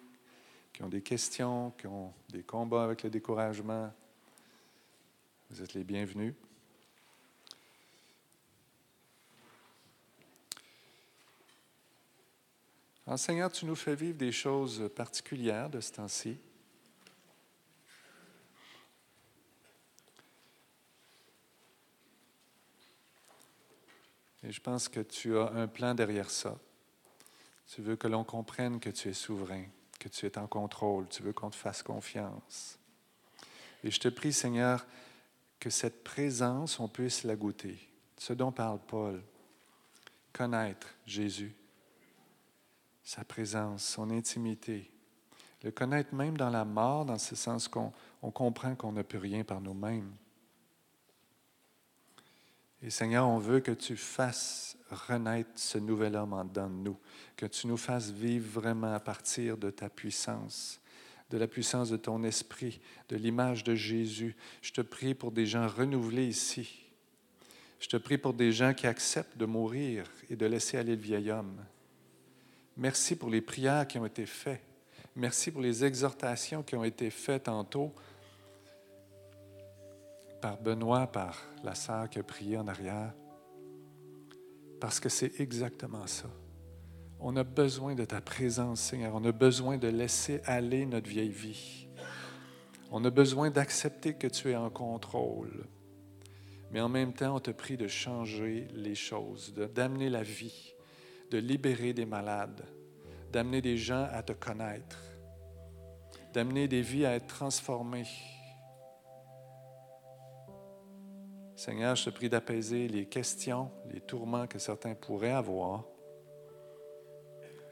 qui 0.72 0.84
ont 0.84 0.88
des 0.88 1.02
questions, 1.02 1.72
qui 1.72 1.88
ont 1.88 2.14
des 2.28 2.44
combats 2.44 2.84
avec 2.84 3.02
le 3.02 3.10
découragement, 3.10 3.92
vous 5.50 5.62
êtes 5.62 5.72
les 5.74 5.84
bienvenus. 5.84 6.34
Seigneur, 13.16 13.50
tu 13.50 13.64
nous 13.64 13.74
fais 13.74 13.94
vivre 13.94 14.18
des 14.18 14.32
choses 14.32 14.90
particulières 14.94 15.70
de 15.70 15.80
ce 15.80 15.92
temps-ci. 15.92 16.36
Et 24.42 24.52
je 24.52 24.60
pense 24.60 24.88
que 24.88 25.00
tu 25.00 25.38
as 25.38 25.50
un 25.52 25.66
plan 25.66 25.94
derrière 25.94 26.30
ça. 26.30 26.58
Tu 27.66 27.80
veux 27.80 27.96
que 27.96 28.08
l'on 28.08 28.24
comprenne 28.24 28.78
que 28.78 28.90
tu 28.90 29.08
es 29.08 29.14
souverain, 29.14 29.64
que 29.98 30.10
tu 30.10 30.26
es 30.26 30.36
en 30.36 30.46
contrôle. 30.46 31.08
Tu 31.08 31.22
veux 31.22 31.32
qu'on 31.32 31.50
te 31.50 31.56
fasse 31.56 31.82
confiance. 31.82 32.78
Et 33.82 33.90
je 33.90 34.00
te 34.00 34.08
prie, 34.08 34.32
Seigneur, 34.34 34.86
que 35.58 35.70
cette 35.70 36.04
présence, 36.04 36.78
on 36.80 36.88
puisse 36.88 37.24
la 37.24 37.36
goûter. 37.36 37.78
Ce 38.16 38.32
dont 38.32 38.52
parle 38.52 38.80
Paul, 38.86 39.22
connaître 40.32 40.88
Jésus, 41.06 41.54
sa 43.02 43.24
présence, 43.24 43.84
son 43.84 44.10
intimité, 44.10 44.90
le 45.62 45.70
connaître 45.70 46.14
même 46.14 46.36
dans 46.36 46.50
la 46.50 46.64
mort, 46.64 47.04
dans 47.04 47.18
ce 47.18 47.34
sens 47.34 47.66
qu'on 47.66 47.92
on 48.22 48.30
comprend 48.30 48.74
qu'on 48.74 48.92
ne 48.92 49.02
peut 49.02 49.18
rien 49.18 49.44
par 49.44 49.60
nous-mêmes. 49.60 50.12
Et 52.80 52.90
Seigneur, 52.90 53.26
on 53.28 53.38
veut 53.38 53.60
que 53.60 53.72
tu 53.72 53.96
fasses 53.96 54.76
renaître 54.90 55.50
ce 55.56 55.78
nouvel 55.78 56.14
homme 56.14 56.32
en 56.32 56.44
dedans 56.44 56.70
de 56.70 56.74
nous, 56.74 56.96
que 57.36 57.46
tu 57.46 57.66
nous 57.66 57.76
fasses 57.76 58.10
vivre 58.10 58.60
vraiment 58.60 58.94
à 58.94 59.00
partir 59.00 59.56
de 59.58 59.70
ta 59.70 59.90
puissance, 59.90 60.80
de 61.30 61.38
la 61.38 61.46
puissance 61.46 61.90
de 61.90 61.96
ton 61.96 62.22
esprit, 62.22 62.80
de 63.08 63.16
l'image 63.16 63.64
de 63.64 63.74
Jésus. 63.74 64.36
Je 64.62 64.72
te 64.72 64.80
prie 64.80 65.14
pour 65.14 65.32
des 65.32 65.46
gens 65.46 65.68
renouvelés 65.68 66.26
ici. 66.26 66.86
Je 67.80 67.88
te 67.88 67.96
prie 67.96 68.18
pour 68.18 68.34
des 68.34 68.52
gens 68.52 68.74
qui 68.74 68.86
acceptent 68.86 69.36
de 69.36 69.46
mourir 69.46 70.10
et 70.30 70.36
de 70.36 70.46
laisser 70.46 70.78
aller 70.78 70.96
le 70.96 71.02
vieil 71.02 71.30
homme. 71.30 71.64
Merci 72.76 73.16
pour 73.16 73.30
les 73.30 73.40
prières 73.40 73.86
qui 73.86 73.98
ont 73.98 74.06
été 74.06 74.26
faites. 74.26 74.62
Merci 75.14 75.50
pour 75.50 75.60
les 75.60 75.84
exhortations 75.84 76.62
qui 76.62 76.76
ont 76.76 76.84
été 76.84 77.10
faites 77.10 77.44
tantôt 77.44 77.92
par 80.40 80.56
Benoît, 80.58 81.06
par 81.08 81.42
la 81.64 81.74
sœur 81.74 82.08
qui 82.08 82.18
a 82.18 82.22
prié 82.22 82.56
en 82.56 82.68
arrière. 82.68 83.12
Parce 84.80 85.00
que 85.00 85.08
c'est 85.08 85.40
exactement 85.40 86.06
ça. 86.06 86.28
On 87.20 87.34
a 87.36 87.42
besoin 87.42 87.96
de 87.96 88.04
ta 88.04 88.20
présence, 88.20 88.80
Seigneur. 88.80 89.12
On 89.14 89.24
a 89.24 89.32
besoin 89.32 89.76
de 89.76 89.88
laisser 89.88 90.40
aller 90.44 90.86
notre 90.86 91.08
vieille 91.08 91.30
vie. 91.30 91.88
On 92.92 93.04
a 93.04 93.10
besoin 93.10 93.50
d'accepter 93.50 94.14
que 94.14 94.28
tu 94.28 94.50
es 94.50 94.56
en 94.56 94.70
contrôle. 94.70 95.66
Mais 96.70 96.80
en 96.80 96.88
même 96.88 97.12
temps, 97.12 97.36
on 97.36 97.40
te 97.40 97.50
prie 97.50 97.76
de 97.76 97.88
changer 97.88 98.68
les 98.72 98.94
choses, 98.94 99.52
d'amener 99.74 100.10
la 100.10 100.22
vie, 100.22 100.74
de 101.30 101.38
libérer 101.38 101.92
des 101.92 102.06
malades, 102.06 102.64
d'amener 103.32 103.62
des 103.62 103.76
gens 103.76 104.06
à 104.12 104.22
te 104.22 104.32
connaître, 104.32 105.02
d'amener 106.32 106.68
des 106.68 106.82
vies 106.82 107.04
à 107.04 107.14
être 107.14 107.26
transformées. 107.26 108.06
Seigneur, 111.56 111.96
je 111.96 112.04
te 112.04 112.10
prie 112.10 112.28
d'apaiser 112.28 112.86
les 112.86 113.06
questions, 113.06 113.72
les 113.92 114.00
tourments 114.00 114.46
que 114.46 114.60
certains 114.60 114.94
pourraient 114.94 115.32
avoir 115.32 115.84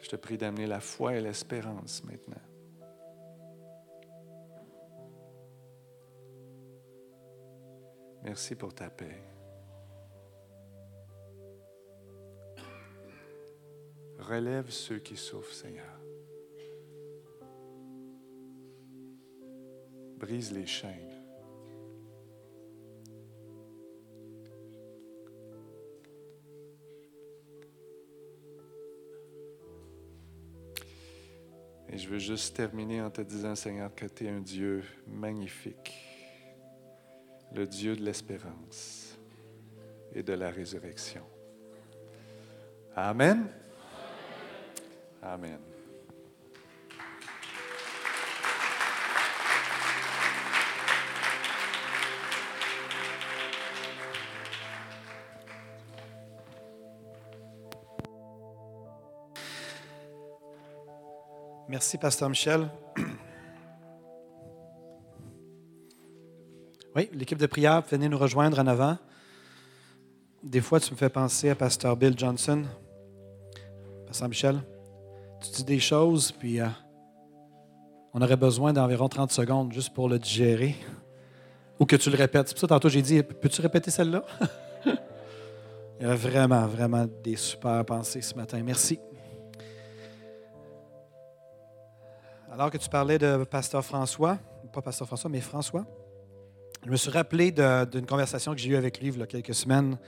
je 0.00 0.08
te 0.08 0.16
prie 0.16 0.38
d'amener 0.38 0.66
la 0.66 0.80
foi 0.80 1.14
et 1.14 1.20
l'espérance 1.20 2.04
maintenant. 2.04 2.36
Merci 8.22 8.56
pour 8.56 8.74
ta 8.74 8.90
paix. 8.90 9.22
Relève 14.18 14.70
ceux 14.70 14.98
qui 14.98 15.16
souffrent, 15.16 15.52
Seigneur. 15.52 16.00
Brise 20.16 20.52
les 20.52 20.66
chaînes. 20.66 21.15
Et 31.96 31.98
je 31.98 32.10
veux 32.10 32.18
juste 32.18 32.54
terminer 32.54 33.00
en 33.00 33.08
te 33.08 33.22
disant, 33.22 33.54
Seigneur, 33.54 33.94
que 33.94 34.04
tu 34.04 34.26
es 34.26 34.28
un 34.28 34.40
Dieu 34.40 34.84
magnifique, 35.06 35.94
le 37.54 37.66
Dieu 37.66 37.96
de 37.96 38.02
l'espérance 38.02 39.16
et 40.14 40.22
de 40.22 40.34
la 40.34 40.50
résurrection. 40.50 41.22
Amen. 42.94 43.46
Amen. 45.22 45.75
Merci, 61.68 61.98
Pasteur 61.98 62.28
Michel. 62.28 62.68
Oui, 66.94 67.10
l'équipe 67.12 67.38
de 67.38 67.46
prière, 67.46 67.82
venez 67.90 68.08
nous 68.08 68.18
rejoindre 68.18 68.60
en 68.60 68.66
avant. 68.68 68.96
Des 70.44 70.60
fois, 70.60 70.78
tu 70.78 70.92
me 70.92 70.96
fais 70.96 71.08
penser 71.08 71.50
à 71.50 71.56
Pasteur 71.56 71.96
Bill 71.96 72.16
Johnson. 72.16 72.62
Pasteur 74.06 74.28
Michel, 74.28 74.60
tu 75.42 75.50
dis 75.50 75.64
des 75.64 75.80
choses, 75.80 76.30
puis 76.30 76.60
euh, 76.60 76.68
on 78.14 78.22
aurait 78.22 78.36
besoin 78.36 78.72
d'environ 78.72 79.08
30 79.08 79.32
secondes 79.32 79.72
juste 79.72 79.92
pour 79.92 80.08
le 80.08 80.20
digérer. 80.20 80.76
Ou 81.80 81.84
que 81.84 81.96
tu 81.96 82.10
le 82.10 82.16
répètes. 82.16 82.46
C'est 82.46 82.54
pour 82.54 82.60
ça, 82.60 82.68
tantôt, 82.68 82.88
j'ai 82.88 83.02
dit, 83.02 83.24
peux-tu 83.24 83.60
répéter 83.60 83.90
celle-là? 83.90 84.24
Il 86.00 86.06
y 86.06 86.08
a 86.08 86.14
vraiment, 86.14 86.66
vraiment 86.68 87.06
des 87.24 87.34
super 87.34 87.84
pensées 87.84 88.22
ce 88.22 88.36
matin. 88.36 88.62
Merci. 88.62 89.00
Alors 92.56 92.70
que 92.70 92.78
tu 92.78 92.88
parlais 92.88 93.18
de 93.18 93.44
Pasteur 93.44 93.84
François, 93.84 94.38
pas 94.72 94.80
Pasteur 94.80 95.06
François, 95.06 95.28
mais 95.28 95.42
François, 95.42 95.84
je 96.86 96.90
me 96.90 96.96
suis 96.96 97.10
rappelé 97.10 97.52
d'une 97.52 98.06
conversation 98.06 98.54
que 98.54 98.58
j'ai 98.58 98.70
eue 98.70 98.76
avec 98.76 98.98
lui 98.98 99.08
il 99.08 99.18
y 99.18 99.22
a 99.22 99.26
quelques 99.26 99.52
semaines. 99.52 99.98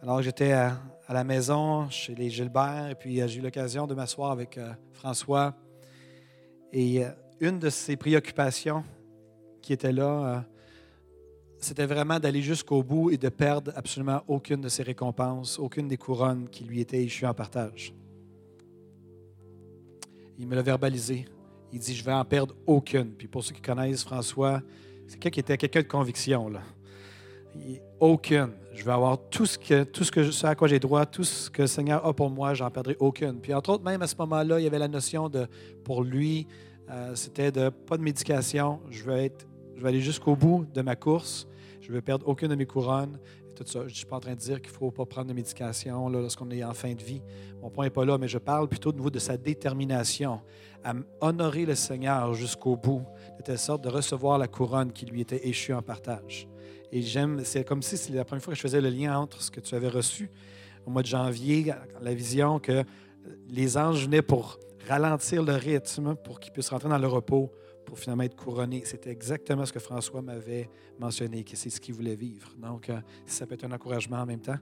Alors 0.00 0.18
que 0.18 0.22
j'étais 0.22 0.52
à, 0.52 0.78
la 1.08 1.24
maison 1.24 1.90
chez 1.90 2.14
les 2.14 2.30
Gilbert, 2.30 2.90
et 2.90 2.94
puis 2.94 3.20
euh, 3.20 3.26
j'ai 3.26 3.40
eu 3.40 3.42
l'occasion 3.42 3.88
de 3.88 3.94
m'asseoir 3.94 4.30
avec 4.30 4.56
euh, 4.56 4.72
François. 4.92 5.52
Et 6.72 7.04
euh, 7.04 7.08
une 7.40 7.58
de 7.58 7.70
ses 7.70 7.96
préoccupations 7.96 8.84
qui 9.60 9.72
était 9.72 9.90
là, 9.90 10.44
c'était 11.58 11.86
vraiment 11.86 12.20
d'aller 12.20 12.42
jusqu'au 12.42 12.84
bout 12.84 13.10
et 13.10 13.16
de 13.16 13.30
perdre 13.30 13.72
absolument 13.74 14.22
aucune 14.28 14.60
de 14.60 14.68
ses 14.68 14.84
récompenses, 14.84 15.58
aucune 15.58 15.88
des 15.88 15.96
couronnes 15.96 16.48
qui 16.48 16.62
lui 16.62 16.80
étaient 16.80 17.02
échues 17.02 17.26
en 17.26 17.34
partage. 17.34 17.92
Il 20.38 20.46
me 20.46 20.54
l'a 20.54 20.62
verbalisé. 20.62 21.26
Il 21.74 21.80
dit, 21.80 21.92
je 21.92 22.04
vais 22.04 22.12
en 22.12 22.24
perdre 22.24 22.54
aucune. 22.68 23.10
Puis 23.10 23.26
pour 23.26 23.42
ceux 23.42 23.52
qui 23.52 23.60
connaissent 23.60 24.04
François, 24.04 24.62
c'est 25.08 25.18
quelqu'un 25.18 25.30
qui 25.30 25.40
était 25.40 25.58
quelqu'un 25.58 25.82
de 25.82 25.88
conviction. 25.88 26.48
Là. 26.48 26.60
aucune. 27.98 28.50
Je 28.74 28.84
vais 28.84 28.92
avoir 28.92 29.18
tout 29.28 29.44
ce, 29.44 29.58
que, 29.58 29.82
tout 29.82 30.04
ce, 30.04 30.46
à 30.46 30.54
quoi 30.54 30.68
j'ai 30.68 30.78
droit, 30.78 31.04
tout 31.04 31.24
ce 31.24 31.50
que 31.50 31.62
le 31.62 31.66
Seigneur 31.66 32.06
a 32.06 32.12
pour 32.12 32.30
moi, 32.30 32.54
j'en 32.54 32.70
perdrai 32.70 32.96
aucune. 33.00 33.40
Puis 33.40 33.52
entre 33.52 33.70
autres, 33.70 33.82
même 33.82 34.02
à 34.02 34.06
ce 34.06 34.14
moment-là, 34.20 34.60
il 34.60 34.62
y 34.62 34.66
avait 34.68 34.78
la 34.78 34.86
notion 34.86 35.28
de, 35.28 35.48
pour 35.82 36.04
lui, 36.04 36.46
euh, 36.90 37.16
c'était 37.16 37.50
de 37.50 37.70
pas 37.70 37.96
de 37.96 38.02
médication. 38.02 38.78
Je 38.90 39.02
vais, 39.02 39.32
je 39.74 39.82
vais 39.82 39.88
aller 39.88 40.00
jusqu'au 40.00 40.36
bout 40.36 40.66
de 40.72 40.80
ma 40.80 40.94
course. 40.94 41.48
Je 41.80 41.88
ne 41.88 41.94
vais 41.94 42.02
perdre 42.02 42.28
aucune 42.28 42.50
de 42.50 42.54
mes 42.54 42.66
couronnes 42.66 43.18
Je 43.64 43.78
ne 43.78 43.88
suis 43.88 44.06
pas 44.06 44.16
en 44.16 44.20
train 44.20 44.34
de 44.34 44.40
dire 44.40 44.60
qu'il 44.60 44.72
ne 44.72 44.76
faut 44.76 44.90
pas 44.90 45.06
prendre 45.06 45.28
de 45.28 45.32
médication 45.32 46.08
lorsqu'on 46.08 46.50
est 46.50 46.64
en 46.64 46.74
fin 46.74 46.92
de 46.94 47.02
vie. 47.02 47.22
Mon 47.62 47.70
point 47.70 47.84
n'est 47.84 47.90
pas 47.90 48.04
là, 48.04 48.18
mais 48.18 48.28
je 48.28 48.38
parle 48.38 48.68
plutôt 48.68 48.92
de, 48.92 49.08
de 49.08 49.18
sa 49.18 49.36
détermination 49.36 50.40
à 50.82 50.94
honorer 51.20 51.64
le 51.64 51.74
Seigneur 51.74 52.34
jusqu'au 52.34 52.76
bout, 52.76 53.02
de 53.38 53.42
telle 53.42 53.58
sorte 53.58 53.82
de 53.82 53.88
recevoir 53.88 54.38
la 54.38 54.48
couronne 54.48 54.92
qui 54.92 55.06
lui 55.06 55.20
était 55.20 55.46
échue 55.48 55.72
en 55.72 55.82
partage. 55.82 56.48
Et 56.92 57.02
j'aime, 57.02 57.40
c'est 57.44 57.64
comme 57.64 57.82
si 57.82 57.96
c'était 57.96 58.18
la 58.18 58.24
première 58.24 58.42
fois 58.42 58.52
que 58.52 58.56
je 58.56 58.62
faisais 58.62 58.80
le 58.80 58.90
lien 58.90 59.18
entre 59.18 59.42
ce 59.42 59.50
que 59.50 59.60
tu 59.60 59.74
avais 59.74 59.88
reçu 59.88 60.30
au 60.86 60.90
mois 60.90 61.02
de 61.02 61.08
janvier, 61.08 61.72
la 62.00 62.14
vision 62.14 62.58
que 62.58 62.84
les 63.48 63.76
anges 63.78 64.04
venaient 64.04 64.22
pour 64.22 64.58
ralentir 64.88 65.42
le 65.42 65.54
rythme, 65.54 66.14
pour 66.16 66.40
qu'ils 66.40 66.52
puissent 66.52 66.68
rentrer 66.68 66.88
dans 66.88 66.98
le 66.98 67.08
repos 67.08 67.50
pour 67.84 67.98
finalement 67.98 68.24
être 68.24 68.36
couronné. 68.36 68.82
C'était 68.84 69.10
exactement 69.10 69.64
ce 69.66 69.72
que 69.72 69.78
François 69.78 70.22
m'avait 70.22 70.68
mentionné, 70.98 71.44
que 71.44 71.56
c'est 71.56 71.70
ce 71.70 71.80
qu'il 71.80 71.94
voulait 71.94 72.16
vivre. 72.16 72.48
Donc, 72.58 72.88
euh, 72.90 73.00
ça 73.26 73.46
peut 73.46 73.54
être 73.54 73.64
un 73.64 73.72
encouragement 73.72 74.18
en 74.18 74.26
même 74.26 74.40
temps. 74.40 74.58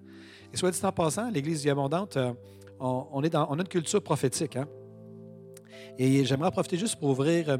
Et 0.52 0.56
soit 0.56 0.70
dit 0.70 0.84
en 0.84 0.92
passant, 0.92 1.30
l'Église 1.30 1.62
du 1.62 1.70
Abondante, 1.70 2.16
euh, 2.16 2.32
on, 2.80 3.22
est 3.22 3.30
dans, 3.30 3.46
on 3.50 3.58
a 3.58 3.62
une 3.62 3.68
culture 3.68 4.02
prophétique. 4.02 4.56
Hein? 4.56 4.66
Et 5.98 6.24
j'aimerais 6.24 6.50
profiter 6.50 6.76
juste 6.76 6.96
pour 6.96 7.10
ouvrir 7.10 7.48
euh, 7.48 7.58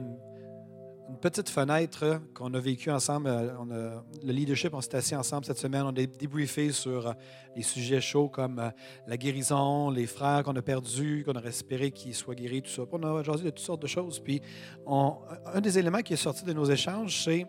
une 1.12 1.18
petite 1.18 1.50
fenêtre 1.50 2.22
qu'on 2.32 2.54
a 2.54 2.58
vécue 2.58 2.90
ensemble. 2.90 3.28
Euh, 3.28 3.50
on 3.60 3.66
le 3.66 4.32
leadership, 4.32 4.72
on 4.72 4.80
s'est 4.80 4.96
assis 4.96 5.14
ensemble 5.14 5.44
cette 5.44 5.58
semaine. 5.58 5.82
On 5.82 5.90
a 5.90 6.06
débriefé 6.06 6.72
sur 6.72 7.08
euh, 7.08 7.12
les 7.54 7.62
sujets 7.62 8.00
chauds 8.00 8.30
comme 8.30 8.58
euh, 8.58 8.70
la 9.06 9.18
guérison, 9.18 9.90
les 9.90 10.06
frères 10.06 10.42
qu'on 10.42 10.56
a 10.56 10.62
perdus, 10.62 11.22
qu'on 11.26 11.34
aurait 11.34 11.50
espéré 11.50 11.90
qu'ils 11.90 12.14
soient 12.14 12.34
guéris, 12.34 12.62
tout 12.62 12.70
ça. 12.70 12.84
On 12.90 13.02
a 13.02 13.22
jasé 13.22 13.44
de 13.44 13.50
toutes 13.50 13.58
sortes 13.58 13.82
de 13.82 13.86
choses. 13.86 14.20
Puis, 14.20 14.40
un 14.86 15.60
des 15.60 15.78
éléments 15.78 16.00
qui 16.00 16.14
est 16.14 16.16
sorti 16.16 16.46
de 16.46 16.52
nos 16.54 16.64
échanges, 16.64 17.22
c'est 17.24 17.46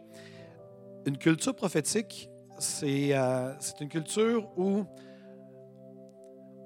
une 1.05 1.17
culture 1.17 1.55
prophétique. 1.55 2.29
C'est 2.59 3.13
une 3.79 3.89
culture 3.89 4.49
où 4.57 4.83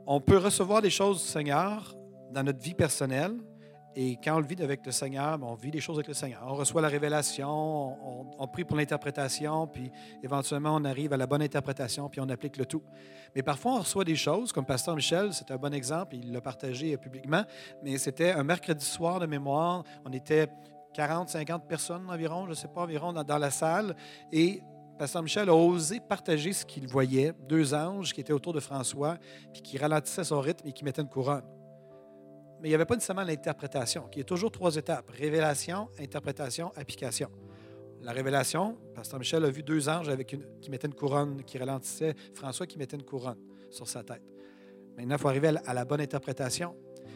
on 0.07 0.19
peut 0.19 0.37
recevoir 0.37 0.81
des 0.81 0.89
choses 0.89 1.21
du 1.21 1.27
Seigneur 1.27 1.95
dans 2.31 2.41
notre 2.41 2.59
vie 2.59 2.73
personnelle, 2.73 3.35
et 3.95 4.17
quand 4.23 4.35
on 4.35 4.39
le 4.39 4.45
vit 4.45 4.61
avec 4.61 4.85
le 4.85 4.91
Seigneur, 4.91 5.39
ben, 5.39 5.47
on 5.47 5.55
vit 5.55 5.71
des 5.71 5.79
choses 5.79 5.95
avec 5.97 6.07
le 6.07 6.13
Seigneur. 6.13 6.43
On 6.45 6.53
reçoit 6.53 6.81
la 6.81 6.87
révélation, 6.87 8.29
on, 8.39 8.47
prie 8.47 8.63
pour 8.63 8.77
l'interprétation, 8.77 9.65
puis 9.65 9.91
éventuellement 10.21 10.75
on 10.75 10.85
arrive 10.85 11.13
à 11.13 11.17
la 11.17 11.25
bonne 11.25 11.41
interprétation, 11.41 12.07
puis 12.07 12.21
on 12.21 12.29
applique 12.29 12.57
le 12.57 12.65
tout. 12.65 12.83
Mais 13.35 13.41
parfois 13.41 13.73
on 13.73 13.79
reçoit 13.79 14.03
des 14.03 14.15
choses, 14.15 14.51
comme 14.51 14.65
Pasteur 14.65 14.95
Michel, 14.95 15.33
c'est 15.33 15.49
un 15.51 15.57
bon 15.57 15.73
exemple, 15.73 16.15
il 16.15 16.31
l'a 16.31 16.41
partagé 16.41 16.95
publiquement, 16.97 17.43
mais 17.83 17.97
c'était 17.97 18.31
un 18.31 18.43
mercredi 18.43 18.85
soir 18.85 19.19
de 19.19 19.25
mémoire, 19.25 19.83
on 20.05 20.11
était 20.11 20.47
40, 20.93 21.29
50 21.29 21.67
personnes 21.67 22.07
environ, 22.09 22.45
je 22.45 22.51
ne 22.51 22.55
sais 22.55 22.67
pas, 22.67 22.81
environ 22.81 23.13
dans, 23.13 23.23
dans 23.23 23.39
la 23.39 23.49
salle, 23.49 23.95
et 24.31 24.61
Pasteur 24.99 25.23
Michel 25.23 25.49
a 25.49 25.55
osé 25.55 25.99
partager 25.99 26.53
ce 26.53 26.65
qu'il 26.65 26.87
voyait, 26.87 27.33
deux 27.47 27.73
anges 27.73 28.13
qui 28.13 28.21
étaient 28.21 28.33
autour 28.33 28.53
de 28.53 28.59
François, 28.59 29.17
puis 29.53 29.61
qui 29.61 29.77
ralentissaient 29.77 30.23
son 30.23 30.39
rythme 30.39 30.67
et 30.67 30.71
qui 30.71 30.83
mettaient 30.83 31.03
une 31.03 31.09
couronne 31.09 31.43
mais 32.61 32.67
il 32.67 32.71
n'y 32.71 32.75
avait 32.75 32.85
pas 32.85 32.95
nécessairement 32.95 33.23
l'interprétation, 33.23 34.07
qui 34.11 34.19
est 34.19 34.23
toujours 34.23 34.51
trois 34.51 34.75
étapes 34.75 35.09
révélation, 35.11 35.89
interprétation, 35.99 36.71
application. 36.75 37.29
La 38.01 38.11
révélation, 38.11 38.77
Pasteur 38.93 39.19
Michel 39.19 39.43
a 39.43 39.49
vu 39.49 39.63
deux 39.63 39.89
anges 39.89 40.09
avec 40.09 40.35
qui 40.61 40.69
mettaient 40.69 40.87
une 40.87 40.93
couronne, 40.93 41.43
qui 41.43 41.57
ralentissaient, 41.57 42.15
François 42.33 42.67
qui 42.67 42.77
mettait 42.77 42.95
une 42.95 43.03
couronne 43.03 43.39
sur 43.69 43.87
sa 43.87 44.03
tête. 44.03 44.21
Maintenant, 44.97 45.15
il 45.15 45.21
faut 45.21 45.27
arriver 45.27 45.53
à 45.65 45.73
la, 45.73 45.85
bonne 45.85 46.01
interprétation. 46.01 46.75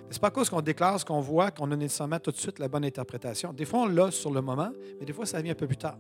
Ce 0.10 0.16
n'est 0.16 0.20
pas 0.20 0.28
à 0.28 0.32
cause 0.32 0.50
qu'on 0.50 0.62
déclare 0.62 1.00
ce 1.00 1.06
qu'on 1.06 1.22
voit 1.22 1.52
qu'on 1.52 1.72
a 1.72 1.76
nécessairement 1.76 2.20
tout 2.20 2.32
de 2.32 2.38
suite 2.38 2.60
la 2.60 2.68
bonne 2.68 2.86
interprétation. 2.86 3.54
Des 3.54 3.66
fois, 3.66 3.82
on 3.82 3.88
l'a 3.88 4.12
sur 4.12 4.32
le 4.32 4.42
moment, 4.42 4.72
mais 5.00 5.06
des 5.06 5.14
fois, 5.14 5.26
ça 5.26 5.42
vient 5.42 5.54
un 5.54 5.56
peu 5.56 5.68
plus 5.68 5.78
tard. 5.78 5.98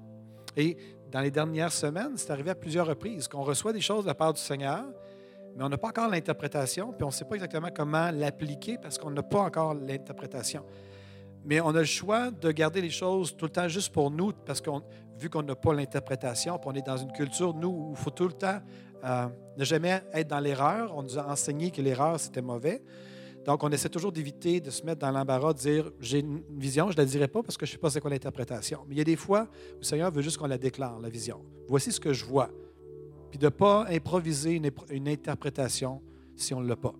Et 0.57 0.77
dans 1.11 1.21
les 1.21 1.31
dernières 1.31 1.71
semaines, 1.71 2.17
c'est 2.17 2.29
arrivé 2.29 2.51
à 2.51 2.55
plusieurs 2.55 2.85
reprises 2.85 3.27
qu'on 3.27 3.43
reçoit 3.43 3.73
des 3.73 3.81
choses 3.81 4.03
de 4.03 4.07
la 4.07 4.15
part 4.15 4.33
du 4.33 4.41
Seigneur, 4.41 4.85
mais 5.55 5.63
on 5.63 5.69
n'a 5.69 5.77
pas 5.77 5.89
encore 5.89 6.09
l'interprétation, 6.09 6.93
puis 6.93 7.03
on 7.03 7.07
ne 7.07 7.13
sait 7.13 7.25
pas 7.25 7.35
exactement 7.35 7.69
comment 7.75 8.11
l'appliquer 8.11 8.77
parce 8.77 8.97
qu'on 8.97 9.11
n'a 9.11 9.23
pas 9.23 9.41
encore 9.41 9.73
l'interprétation. 9.73 10.63
Mais 11.43 11.59
on 11.59 11.69
a 11.69 11.79
le 11.79 11.85
choix 11.85 12.29
de 12.29 12.51
garder 12.51 12.81
les 12.81 12.89
choses 12.89 13.35
tout 13.35 13.45
le 13.45 13.51
temps 13.51 13.67
juste 13.67 13.91
pour 13.91 14.11
nous, 14.11 14.31
parce 14.45 14.61
qu'on 14.61 14.83
vu 15.17 15.29
qu'on 15.29 15.43
n'a 15.43 15.55
pas 15.55 15.73
l'interprétation, 15.73 16.57
puis 16.57 16.69
on 16.71 16.73
est 16.73 16.85
dans 16.85 16.97
une 16.97 17.11
culture, 17.11 17.53
nous, 17.53 17.69
où 17.69 17.91
il 17.91 17.97
faut 17.97 18.09
tout 18.09 18.27
le 18.27 18.33
temps 18.33 18.59
euh, 19.03 19.27
ne 19.57 19.63
jamais 19.63 20.01
être 20.13 20.27
dans 20.27 20.39
l'erreur. 20.39 20.91
On 20.95 21.03
nous 21.03 21.17
a 21.17 21.27
enseigné 21.27 21.71
que 21.71 21.81
l'erreur, 21.81 22.19
c'était 22.19 22.41
mauvais. 22.41 22.81
Donc, 23.45 23.63
on 23.63 23.71
essaie 23.71 23.89
toujours 23.89 24.11
d'éviter 24.11 24.59
de 24.59 24.69
se 24.69 24.83
mettre 24.83 24.99
dans 24.99 25.11
l'embarras, 25.11 25.53
de 25.53 25.59
dire 25.59 25.91
j'ai 25.99 26.19
une 26.19 26.43
vision, 26.57 26.91
je 26.91 26.95
ne 26.95 27.01
la 27.01 27.05
dirai 27.05 27.27
pas 27.27 27.41
parce 27.41 27.57
que 27.57 27.65
je 27.65 27.71
ne 27.71 27.73
sais 27.73 27.79
pas 27.79 27.89
c'est 27.89 27.99
quoi 27.99 28.09
l'interprétation. 28.11 28.83
Mais 28.87 28.95
il 28.95 28.97
y 28.99 29.01
a 29.01 29.05
des 29.05 29.15
fois 29.15 29.47
où 29.75 29.79
le 29.79 29.83
Seigneur 29.83 30.11
veut 30.11 30.21
juste 30.21 30.37
qu'on 30.37 30.47
la 30.47 30.59
déclare, 30.59 30.99
la 30.99 31.09
vision. 31.09 31.43
Voici 31.67 31.91
ce 31.91 31.99
que 31.99 32.13
je 32.13 32.25
vois 32.25 32.49
puis 33.31 33.39
de 33.39 33.45
ne 33.45 33.49
pas 33.49 33.87
improviser 33.87 34.61
une, 34.91 35.07
interprétation 35.07 36.01
si 36.35 36.53
on 36.53 36.59
ne 36.59 36.67
l'a 36.67 36.75
pas. 36.75 36.93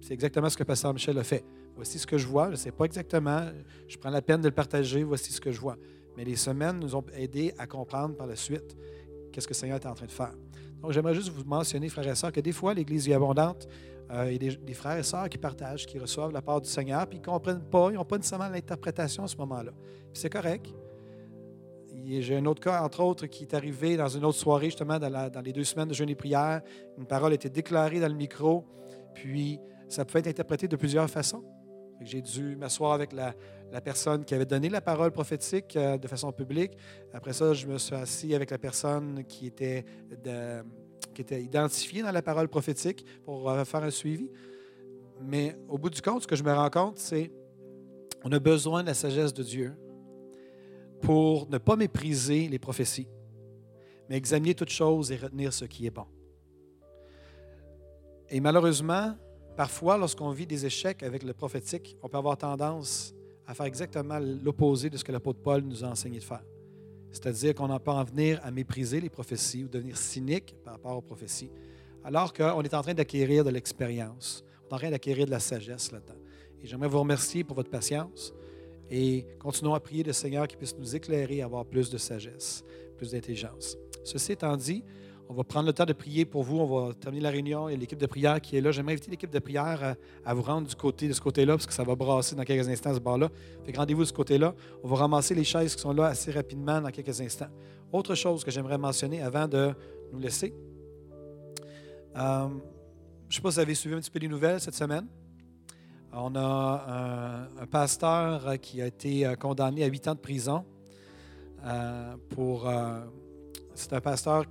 C'est 0.00 0.14
exactement 0.14 0.48
ce 0.48 0.56
que 0.56 0.64
Pasteur 0.64 0.94
Michel 0.94 1.18
a 1.18 1.22
fait. 1.22 1.44
Voici 1.76 1.98
ce 1.98 2.06
que 2.06 2.18
je 2.18 2.26
vois, 2.26 2.46
je 2.46 2.52
ne 2.52 2.56
sais 2.56 2.72
pas 2.72 2.86
exactement, 2.86 3.46
je 3.86 3.96
prends 3.98 4.10
la 4.10 4.22
peine 4.22 4.40
de 4.40 4.48
le 4.48 4.54
partager, 4.54 5.02
voici 5.04 5.32
ce 5.32 5.40
que 5.40 5.52
je 5.52 5.60
vois. 5.60 5.76
Mais 6.16 6.24
les 6.24 6.36
semaines 6.36 6.78
nous 6.78 6.96
ont 6.96 7.04
aidés 7.14 7.52
à 7.58 7.66
comprendre 7.66 8.16
par 8.16 8.26
la 8.26 8.36
suite 8.36 8.76
qu'est-ce 9.32 9.46
que 9.46 9.52
le 9.52 9.58
Seigneur 9.58 9.76
est 9.76 9.86
en 9.86 9.94
train 9.94 10.06
de 10.06 10.10
faire. 10.10 10.34
Donc, 10.80 10.92
j'aimerais 10.92 11.14
juste 11.14 11.28
vous 11.28 11.44
mentionner, 11.44 11.88
frères 11.90 12.08
et 12.08 12.14
sœurs, 12.14 12.32
que 12.32 12.40
des 12.40 12.52
fois, 12.52 12.72
l'Église 12.72 13.06
vie 13.06 13.14
abondante, 13.14 13.68
il 14.12 14.42
y 14.42 14.48
a 14.48 14.56
des, 14.56 14.74
frères 14.74 14.98
et 14.98 15.02
sœurs 15.02 15.28
qui 15.28 15.38
partagent, 15.38 15.86
qui 15.86 15.98
reçoivent 15.98 16.32
la 16.32 16.42
part 16.42 16.60
du 16.60 16.68
Seigneur, 16.68 17.06
puis 17.06 17.18
ils 17.18 17.20
ne 17.20 17.26
comprennent 17.26 17.62
pas, 17.62 17.90
ils 17.90 17.94
n'ont 17.94 18.04
pas 18.04 18.16
nécessairement 18.16 18.48
l'interprétation 18.48 19.24
à 19.24 19.28
ce 19.28 19.36
moment-là. 19.36 19.72
C'est 20.12 20.30
correct. 20.30 20.66
J'ai 22.04 22.36
un 22.36 22.46
autre 22.46 22.60
cas, 22.60 22.82
entre 22.82 23.00
autres, 23.00 23.26
qui 23.26 23.44
est 23.44 23.54
arrivé 23.54 23.96
dans 23.96 24.08
une 24.08 24.24
autre 24.24 24.38
soirée, 24.38 24.66
justement, 24.66 24.98
dans, 24.98 25.42
les 25.44 25.52
deux 25.52 25.64
semaines 25.64 25.88
de 25.88 25.94
jeûne 25.94 26.08
et 26.08 26.14
prière. 26.14 26.62
Une 26.98 27.06
parole 27.06 27.32
été 27.32 27.48
déclarée 27.48 28.00
dans 28.00 28.08
le 28.08 28.14
micro, 28.14 28.64
puis 29.14 29.58
ça 29.88 30.04
pouvait 30.04 30.20
être 30.20 30.28
interprété 30.28 30.68
de 30.68 30.76
plusieurs 30.76 31.08
façons. 31.08 31.44
J'ai 32.00 32.22
dû 32.22 32.56
m'asseoir 32.56 32.92
avec 32.92 33.12
la, 33.12 33.34
personne 33.80 34.24
qui 34.24 34.34
avait 34.34 34.46
donné 34.46 34.68
la 34.68 34.80
parole 34.80 35.12
prophétique 35.12 35.76
euh, 35.76 35.98
de 35.98 36.08
façon 36.08 36.32
publique. 36.32 36.72
Après 37.12 37.32
ça, 37.32 37.52
je 37.52 37.66
me 37.66 37.78
suis 37.78 37.94
assis 37.94 38.34
avec 38.34 38.50
la 38.50 38.58
personne 38.58 39.24
qui 39.24 39.46
était, 39.46 39.84
était 41.18 41.42
identifiée 41.42 42.02
dans 42.02 42.10
la 42.10 42.22
parole 42.22 42.48
prophétique 42.48 43.04
pour 43.24 43.52
faire 43.66 43.84
un 43.84 43.90
suivi. 43.90 44.30
Mais 45.20 45.56
au 45.68 45.76
bout 45.76 45.90
du 45.90 46.00
compte, 46.00 46.22
ce 46.22 46.26
que 46.26 46.36
je 46.36 46.42
me 46.42 46.52
rends 46.52 46.70
compte, 46.70 46.98
c'est 46.98 47.30
qu'on 48.22 48.32
a 48.32 48.38
besoin 48.38 48.82
de 48.82 48.88
la 48.88 48.94
sagesse 48.94 49.34
de 49.34 49.42
Dieu 49.42 49.74
pour 51.00 51.48
ne 51.48 51.58
pas 51.58 51.76
mépriser 51.76 52.48
les 52.48 52.58
prophéties, 52.58 53.08
mais 54.08 54.16
examiner 54.16 54.54
toutes 54.54 54.70
choses 54.70 55.12
et 55.12 55.16
retenir 55.16 55.52
ce 55.52 55.64
qui 55.64 55.86
est 55.86 55.90
bon. 55.90 56.06
Et 58.28 58.40
malheureusement, 58.40 59.14
Parfois, 59.60 59.98
lorsqu'on 59.98 60.30
vit 60.30 60.46
des 60.46 60.64
échecs 60.64 61.02
avec 61.02 61.22
le 61.22 61.34
prophétique, 61.34 61.94
on 62.02 62.08
peut 62.08 62.16
avoir 62.16 62.38
tendance 62.38 63.14
à 63.46 63.52
faire 63.52 63.66
exactement 63.66 64.18
l'opposé 64.18 64.88
de 64.88 64.96
ce 64.96 65.04
que 65.04 65.12
l'apôtre 65.12 65.40
Paul 65.42 65.60
nous 65.60 65.84
a 65.84 65.88
enseigné 65.88 66.18
de 66.18 66.24
faire. 66.24 66.42
C'est-à-dire 67.12 67.54
qu'on 67.54 67.78
peut 67.78 67.90
en 67.90 68.04
venir 68.04 68.40
à 68.42 68.50
mépriser 68.50 69.02
les 69.02 69.10
prophéties 69.10 69.64
ou 69.64 69.68
devenir 69.68 69.98
cynique 69.98 70.54
par 70.64 70.72
rapport 70.72 70.96
aux 70.96 71.02
prophéties, 71.02 71.50
alors 72.04 72.32
qu'on 72.32 72.62
est 72.62 72.72
en 72.72 72.80
train 72.80 72.94
d'acquérir 72.94 73.44
de 73.44 73.50
l'expérience, 73.50 74.44
on 74.62 74.70
est 74.70 74.74
en 74.74 74.78
train 74.78 74.90
d'acquérir 74.90 75.26
de 75.26 75.32
la 75.32 75.40
sagesse 75.40 75.92
là-dedans. 75.92 76.18
Et 76.62 76.66
j'aimerais 76.66 76.88
vous 76.88 77.00
remercier 77.00 77.44
pour 77.44 77.56
votre 77.56 77.70
patience 77.70 78.32
et 78.90 79.26
continuons 79.38 79.74
à 79.74 79.80
prier 79.80 80.02
le 80.02 80.12
Seigneur 80.12 80.48
qui 80.48 80.56
puisse 80.56 80.76
nous 80.76 80.96
éclairer, 80.96 81.42
avoir 81.42 81.64
plus 81.64 81.90
de 81.90 81.98
sagesse, 81.98 82.64
plus 82.96 83.12
d'intelligence. 83.12 83.76
Ceci 84.04 84.32
étant 84.32 84.56
dit, 84.56 84.82
on 85.30 85.32
va 85.32 85.44
prendre 85.44 85.66
le 85.66 85.72
temps 85.72 85.84
de 85.84 85.92
prier 85.92 86.24
pour 86.24 86.42
vous. 86.42 86.58
On 86.58 86.66
va 86.66 86.92
terminer 86.92 87.22
la 87.22 87.30
réunion. 87.30 87.66
A 87.66 87.70
l'équipe 87.70 87.98
de 87.98 88.06
prière 88.06 88.40
qui 88.40 88.56
est 88.56 88.60
là. 88.60 88.72
J'aimerais 88.72 88.94
inviter 88.94 89.12
l'équipe 89.12 89.30
de 89.30 89.38
prière 89.38 89.94
à, 90.24 90.34
vous 90.34 90.42
rendre 90.42 90.66
du 90.66 90.74
côté 90.74 91.06
de 91.06 91.12
ce 91.12 91.20
côté-là, 91.20 91.52
parce 91.52 91.66
que 91.66 91.72
ça 91.72 91.84
va 91.84 91.94
brasser 91.94 92.34
dans 92.34 92.42
quelques 92.42 92.68
instants 92.68 92.92
ce 92.92 92.98
bar-là. 92.98 93.28
Fait 93.64 93.76
rendez-vous 93.76 94.00
de 94.00 94.08
ce 94.08 94.12
côté-là. 94.12 94.56
On 94.82 94.88
va 94.88 94.96
ramasser 94.96 95.36
les 95.36 95.44
chaises 95.44 95.76
qui 95.76 95.82
sont 95.82 95.92
là 95.92 96.06
assez 96.06 96.32
rapidement 96.32 96.80
dans 96.80 96.90
quelques 96.90 97.20
instants. 97.20 97.46
Autre 97.92 98.16
chose 98.16 98.42
que 98.42 98.50
j'aimerais 98.50 98.76
mentionner 98.76 99.22
avant 99.22 99.46
de 99.46 99.72
nous 100.12 100.18
laisser. 100.18 100.52
Euh, 102.16 102.48
je 103.28 103.36
ne 103.36 103.36
sais 103.36 103.40
pas 103.40 103.50
si 103.50 103.54
vous 103.54 103.60
avez 103.60 103.74
suivi 103.76 103.94
un 103.94 104.00
petit 104.00 104.10
peu 104.10 104.18
les 104.18 104.26
nouvelles 104.26 104.60
cette 104.60 104.74
semaine. 104.74 105.06
On 106.12 106.34
a 106.34 107.48
un, 107.60 107.66
pasteur 107.66 108.58
qui 108.60 108.82
a 108.82 108.86
été 108.86 109.24
euh, 109.24 109.36
condamné 109.36 109.84
à 109.84 109.86
huit 109.86 110.08
ans 110.08 110.14
de 110.14 110.20
prison 110.20 110.64
euh, 111.64 112.16
pour. 112.30 112.68
c'est 113.74 113.92
un 113.92 114.00
pasteur 114.00 114.44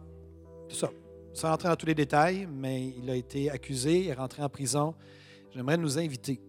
ça. 0.69 0.89
Sans 1.33 1.49
rentrer 1.49 1.69
dans 1.69 1.75
tous 1.75 1.85
les 1.85 1.95
détails, 1.95 2.47
mais 2.51 2.93
il 2.97 3.09
a 3.09 3.15
été 3.15 3.49
accusé, 3.49 4.07
est 4.07 4.13
rentré 4.13 4.43
en 4.43 4.49
prison. 4.49 4.95
J'aimerais 5.53 5.77
nous 5.77 5.97
inviter, 5.97 6.41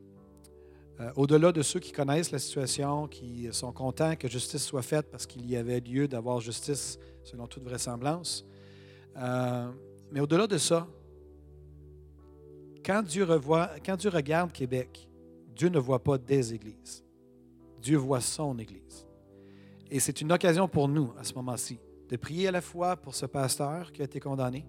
euh, 1.00 1.10
au-delà 1.16 1.52
de 1.52 1.62
ceux 1.62 1.80
qui 1.80 1.92
connaissent 1.92 2.30
la 2.30 2.38
situation, 2.38 3.06
qui 3.06 3.48
sont 3.52 3.72
contents 3.72 4.16
que 4.16 4.28
justice 4.28 4.64
soit 4.64 4.82
faite 4.82 5.06
parce 5.10 5.26
qu'il 5.26 5.48
y 5.48 5.56
avait 5.56 5.80
lieu 5.80 6.08
d'avoir 6.08 6.40
justice 6.40 6.98
selon 7.22 7.46
toute 7.46 7.62
vraisemblance, 7.62 8.44
euh, 9.16 9.70
mais 10.10 10.20
au-delà 10.20 10.46
de 10.46 10.58
ça, 10.58 10.86
quand 12.90 13.02
Dieu, 13.04 13.22
revoit, 13.22 13.70
quand 13.86 13.94
Dieu 13.94 14.10
regarde 14.10 14.50
Québec, 14.50 15.08
Dieu 15.54 15.68
ne 15.68 15.78
voit 15.78 16.02
pas 16.02 16.18
des 16.18 16.52
églises. 16.52 17.04
Dieu 17.80 17.96
voit 17.96 18.20
son 18.20 18.58
Église. 18.58 19.06
Et 19.92 20.00
c'est 20.00 20.20
une 20.20 20.32
occasion 20.32 20.66
pour 20.66 20.88
nous, 20.88 21.12
à 21.16 21.22
ce 21.22 21.32
moment-ci, 21.34 21.78
de 22.08 22.16
prier 22.16 22.48
à 22.48 22.50
la 22.50 22.60
fois 22.60 22.96
pour 22.96 23.14
ce 23.14 23.26
pasteur 23.26 23.92
qui 23.92 24.02
a 24.02 24.06
été 24.06 24.18
condamné, 24.18 24.66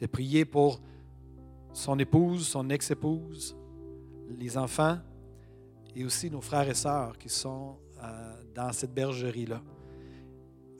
de 0.00 0.06
prier 0.06 0.44
pour 0.44 0.80
son 1.72 1.96
épouse, 2.00 2.48
son 2.48 2.68
ex-épouse, 2.70 3.56
les 4.36 4.58
enfants 4.58 4.98
et 5.94 6.04
aussi 6.04 6.28
nos 6.28 6.40
frères 6.40 6.68
et 6.68 6.74
sœurs 6.74 7.18
qui 7.18 7.28
sont 7.28 7.78
euh, 8.02 8.42
dans 8.52 8.72
cette 8.72 8.92
bergerie-là. 8.92 9.62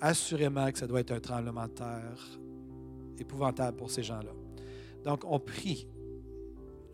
Assurément 0.01 0.73
que 0.73 0.79
ça 0.81 0.89
doit 0.89 1.01
être 1.01 1.13
un 1.13 1.21
tremblement 1.21 1.69
de 1.69 1.73
terre 1.73 2.41
épouvantable 3.17 3.77
pour 3.77 3.93
ces 3.93 4.03
gens-là. 4.03 4.33
Donc, 5.05 5.23
on 5.25 5.39
prie. 5.39 5.87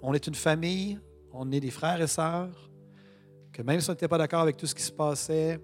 On 0.08 0.14
est 0.14 0.24
une 0.28 0.36
famille, 0.36 1.00
on 1.32 1.50
est 1.50 1.58
des 1.58 1.72
frères 1.72 2.00
et 2.00 2.06
sœurs, 2.06 2.70
que 3.52 3.60
même 3.60 3.80
si 3.80 3.90
on 3.90 3.92
n'était 3.92 4.06
pas 4.06 4.18
d'accord 4.18 4.40
avec 4.40 4.56
tout 4.56 4.66
ce 4.66 4.74
qui 4.74 4.84
se 4.84 4.92
passait 4.92 5.58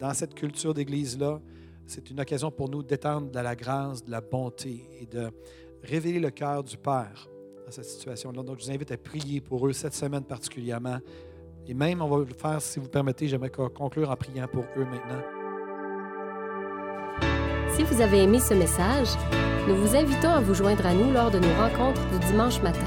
dans 0.00 0.14
cette 0.14 0.32
culture 0.32 0.72
d'église-là, 0.72 1.42
c'est 1.84 2.08
une 2.08 2.18
occasion 2.18 2.50
pour 2.50 2.70
nous 2.70 2.82
d'étendre 2.82 3.30
de 3.30 3.38
la 3.38 3.54
grâce, 3.54 4.02
de 4.02 4.10
la 4.10 4.22
bonté 4.22 4.88
et 4.98 5.04
de 5.04 5.30
révéler 5.82 6.18
le 6.18 6.30
cœur 6.30 6.64
du 6.64 6.78
Père 6.78 7.28
dans 7.66 7.70
cette 7.70 7.84
situation-là. 7.84 8.42
Donc, 8.42 8.58
je 8.58 8.64
vous 8.64 8.70
invite 8.70 8.90
à 8.92 8.96
prier 8.96 9.42
pour 9.42 9.68
eux 9.68 9.74
cette 9.74 9.92
semaine 9.92 10.24
particulièrement. 10.24 10.98
Et 11.66 11.74
même, 11.74 12.00
on 12.00 12.08
va 12.08 12.24
le 12.24 12.32
faire, 12.32 12.62
si 12.62 12.80
vous 12.80 12.88
permettez, 12.88 13.28
j'aimerais 13.28 13.50
conclure 13.50 14.10
en 14.10 14.16
priant 14.16 14.48
pour 14.48 14.64
eux 14.78 14.86
maintenant. 14.86 15.20
Si 17.76 17.82
vous 17.82 18.00
avez 18.00 18.22
aimé 18.22 18.40
ce 18.40 18.54
message, 18.54 19.08
nous 19.68 19.76
vous 19.76 19.94
invitons 19.94 20.30
à 20.30 20.40
vous 20.40 20.54
joindre 20.54 20.86
à 20.86 20.94
nous 20.94 21.12
lors 21.12 21.30
de 21.30 21.38
nos 21.38 21.54
rencontres 21.54 22.00
du 22.12 22.18
dimanche 22.30 22.62
matin. 22.62 22.86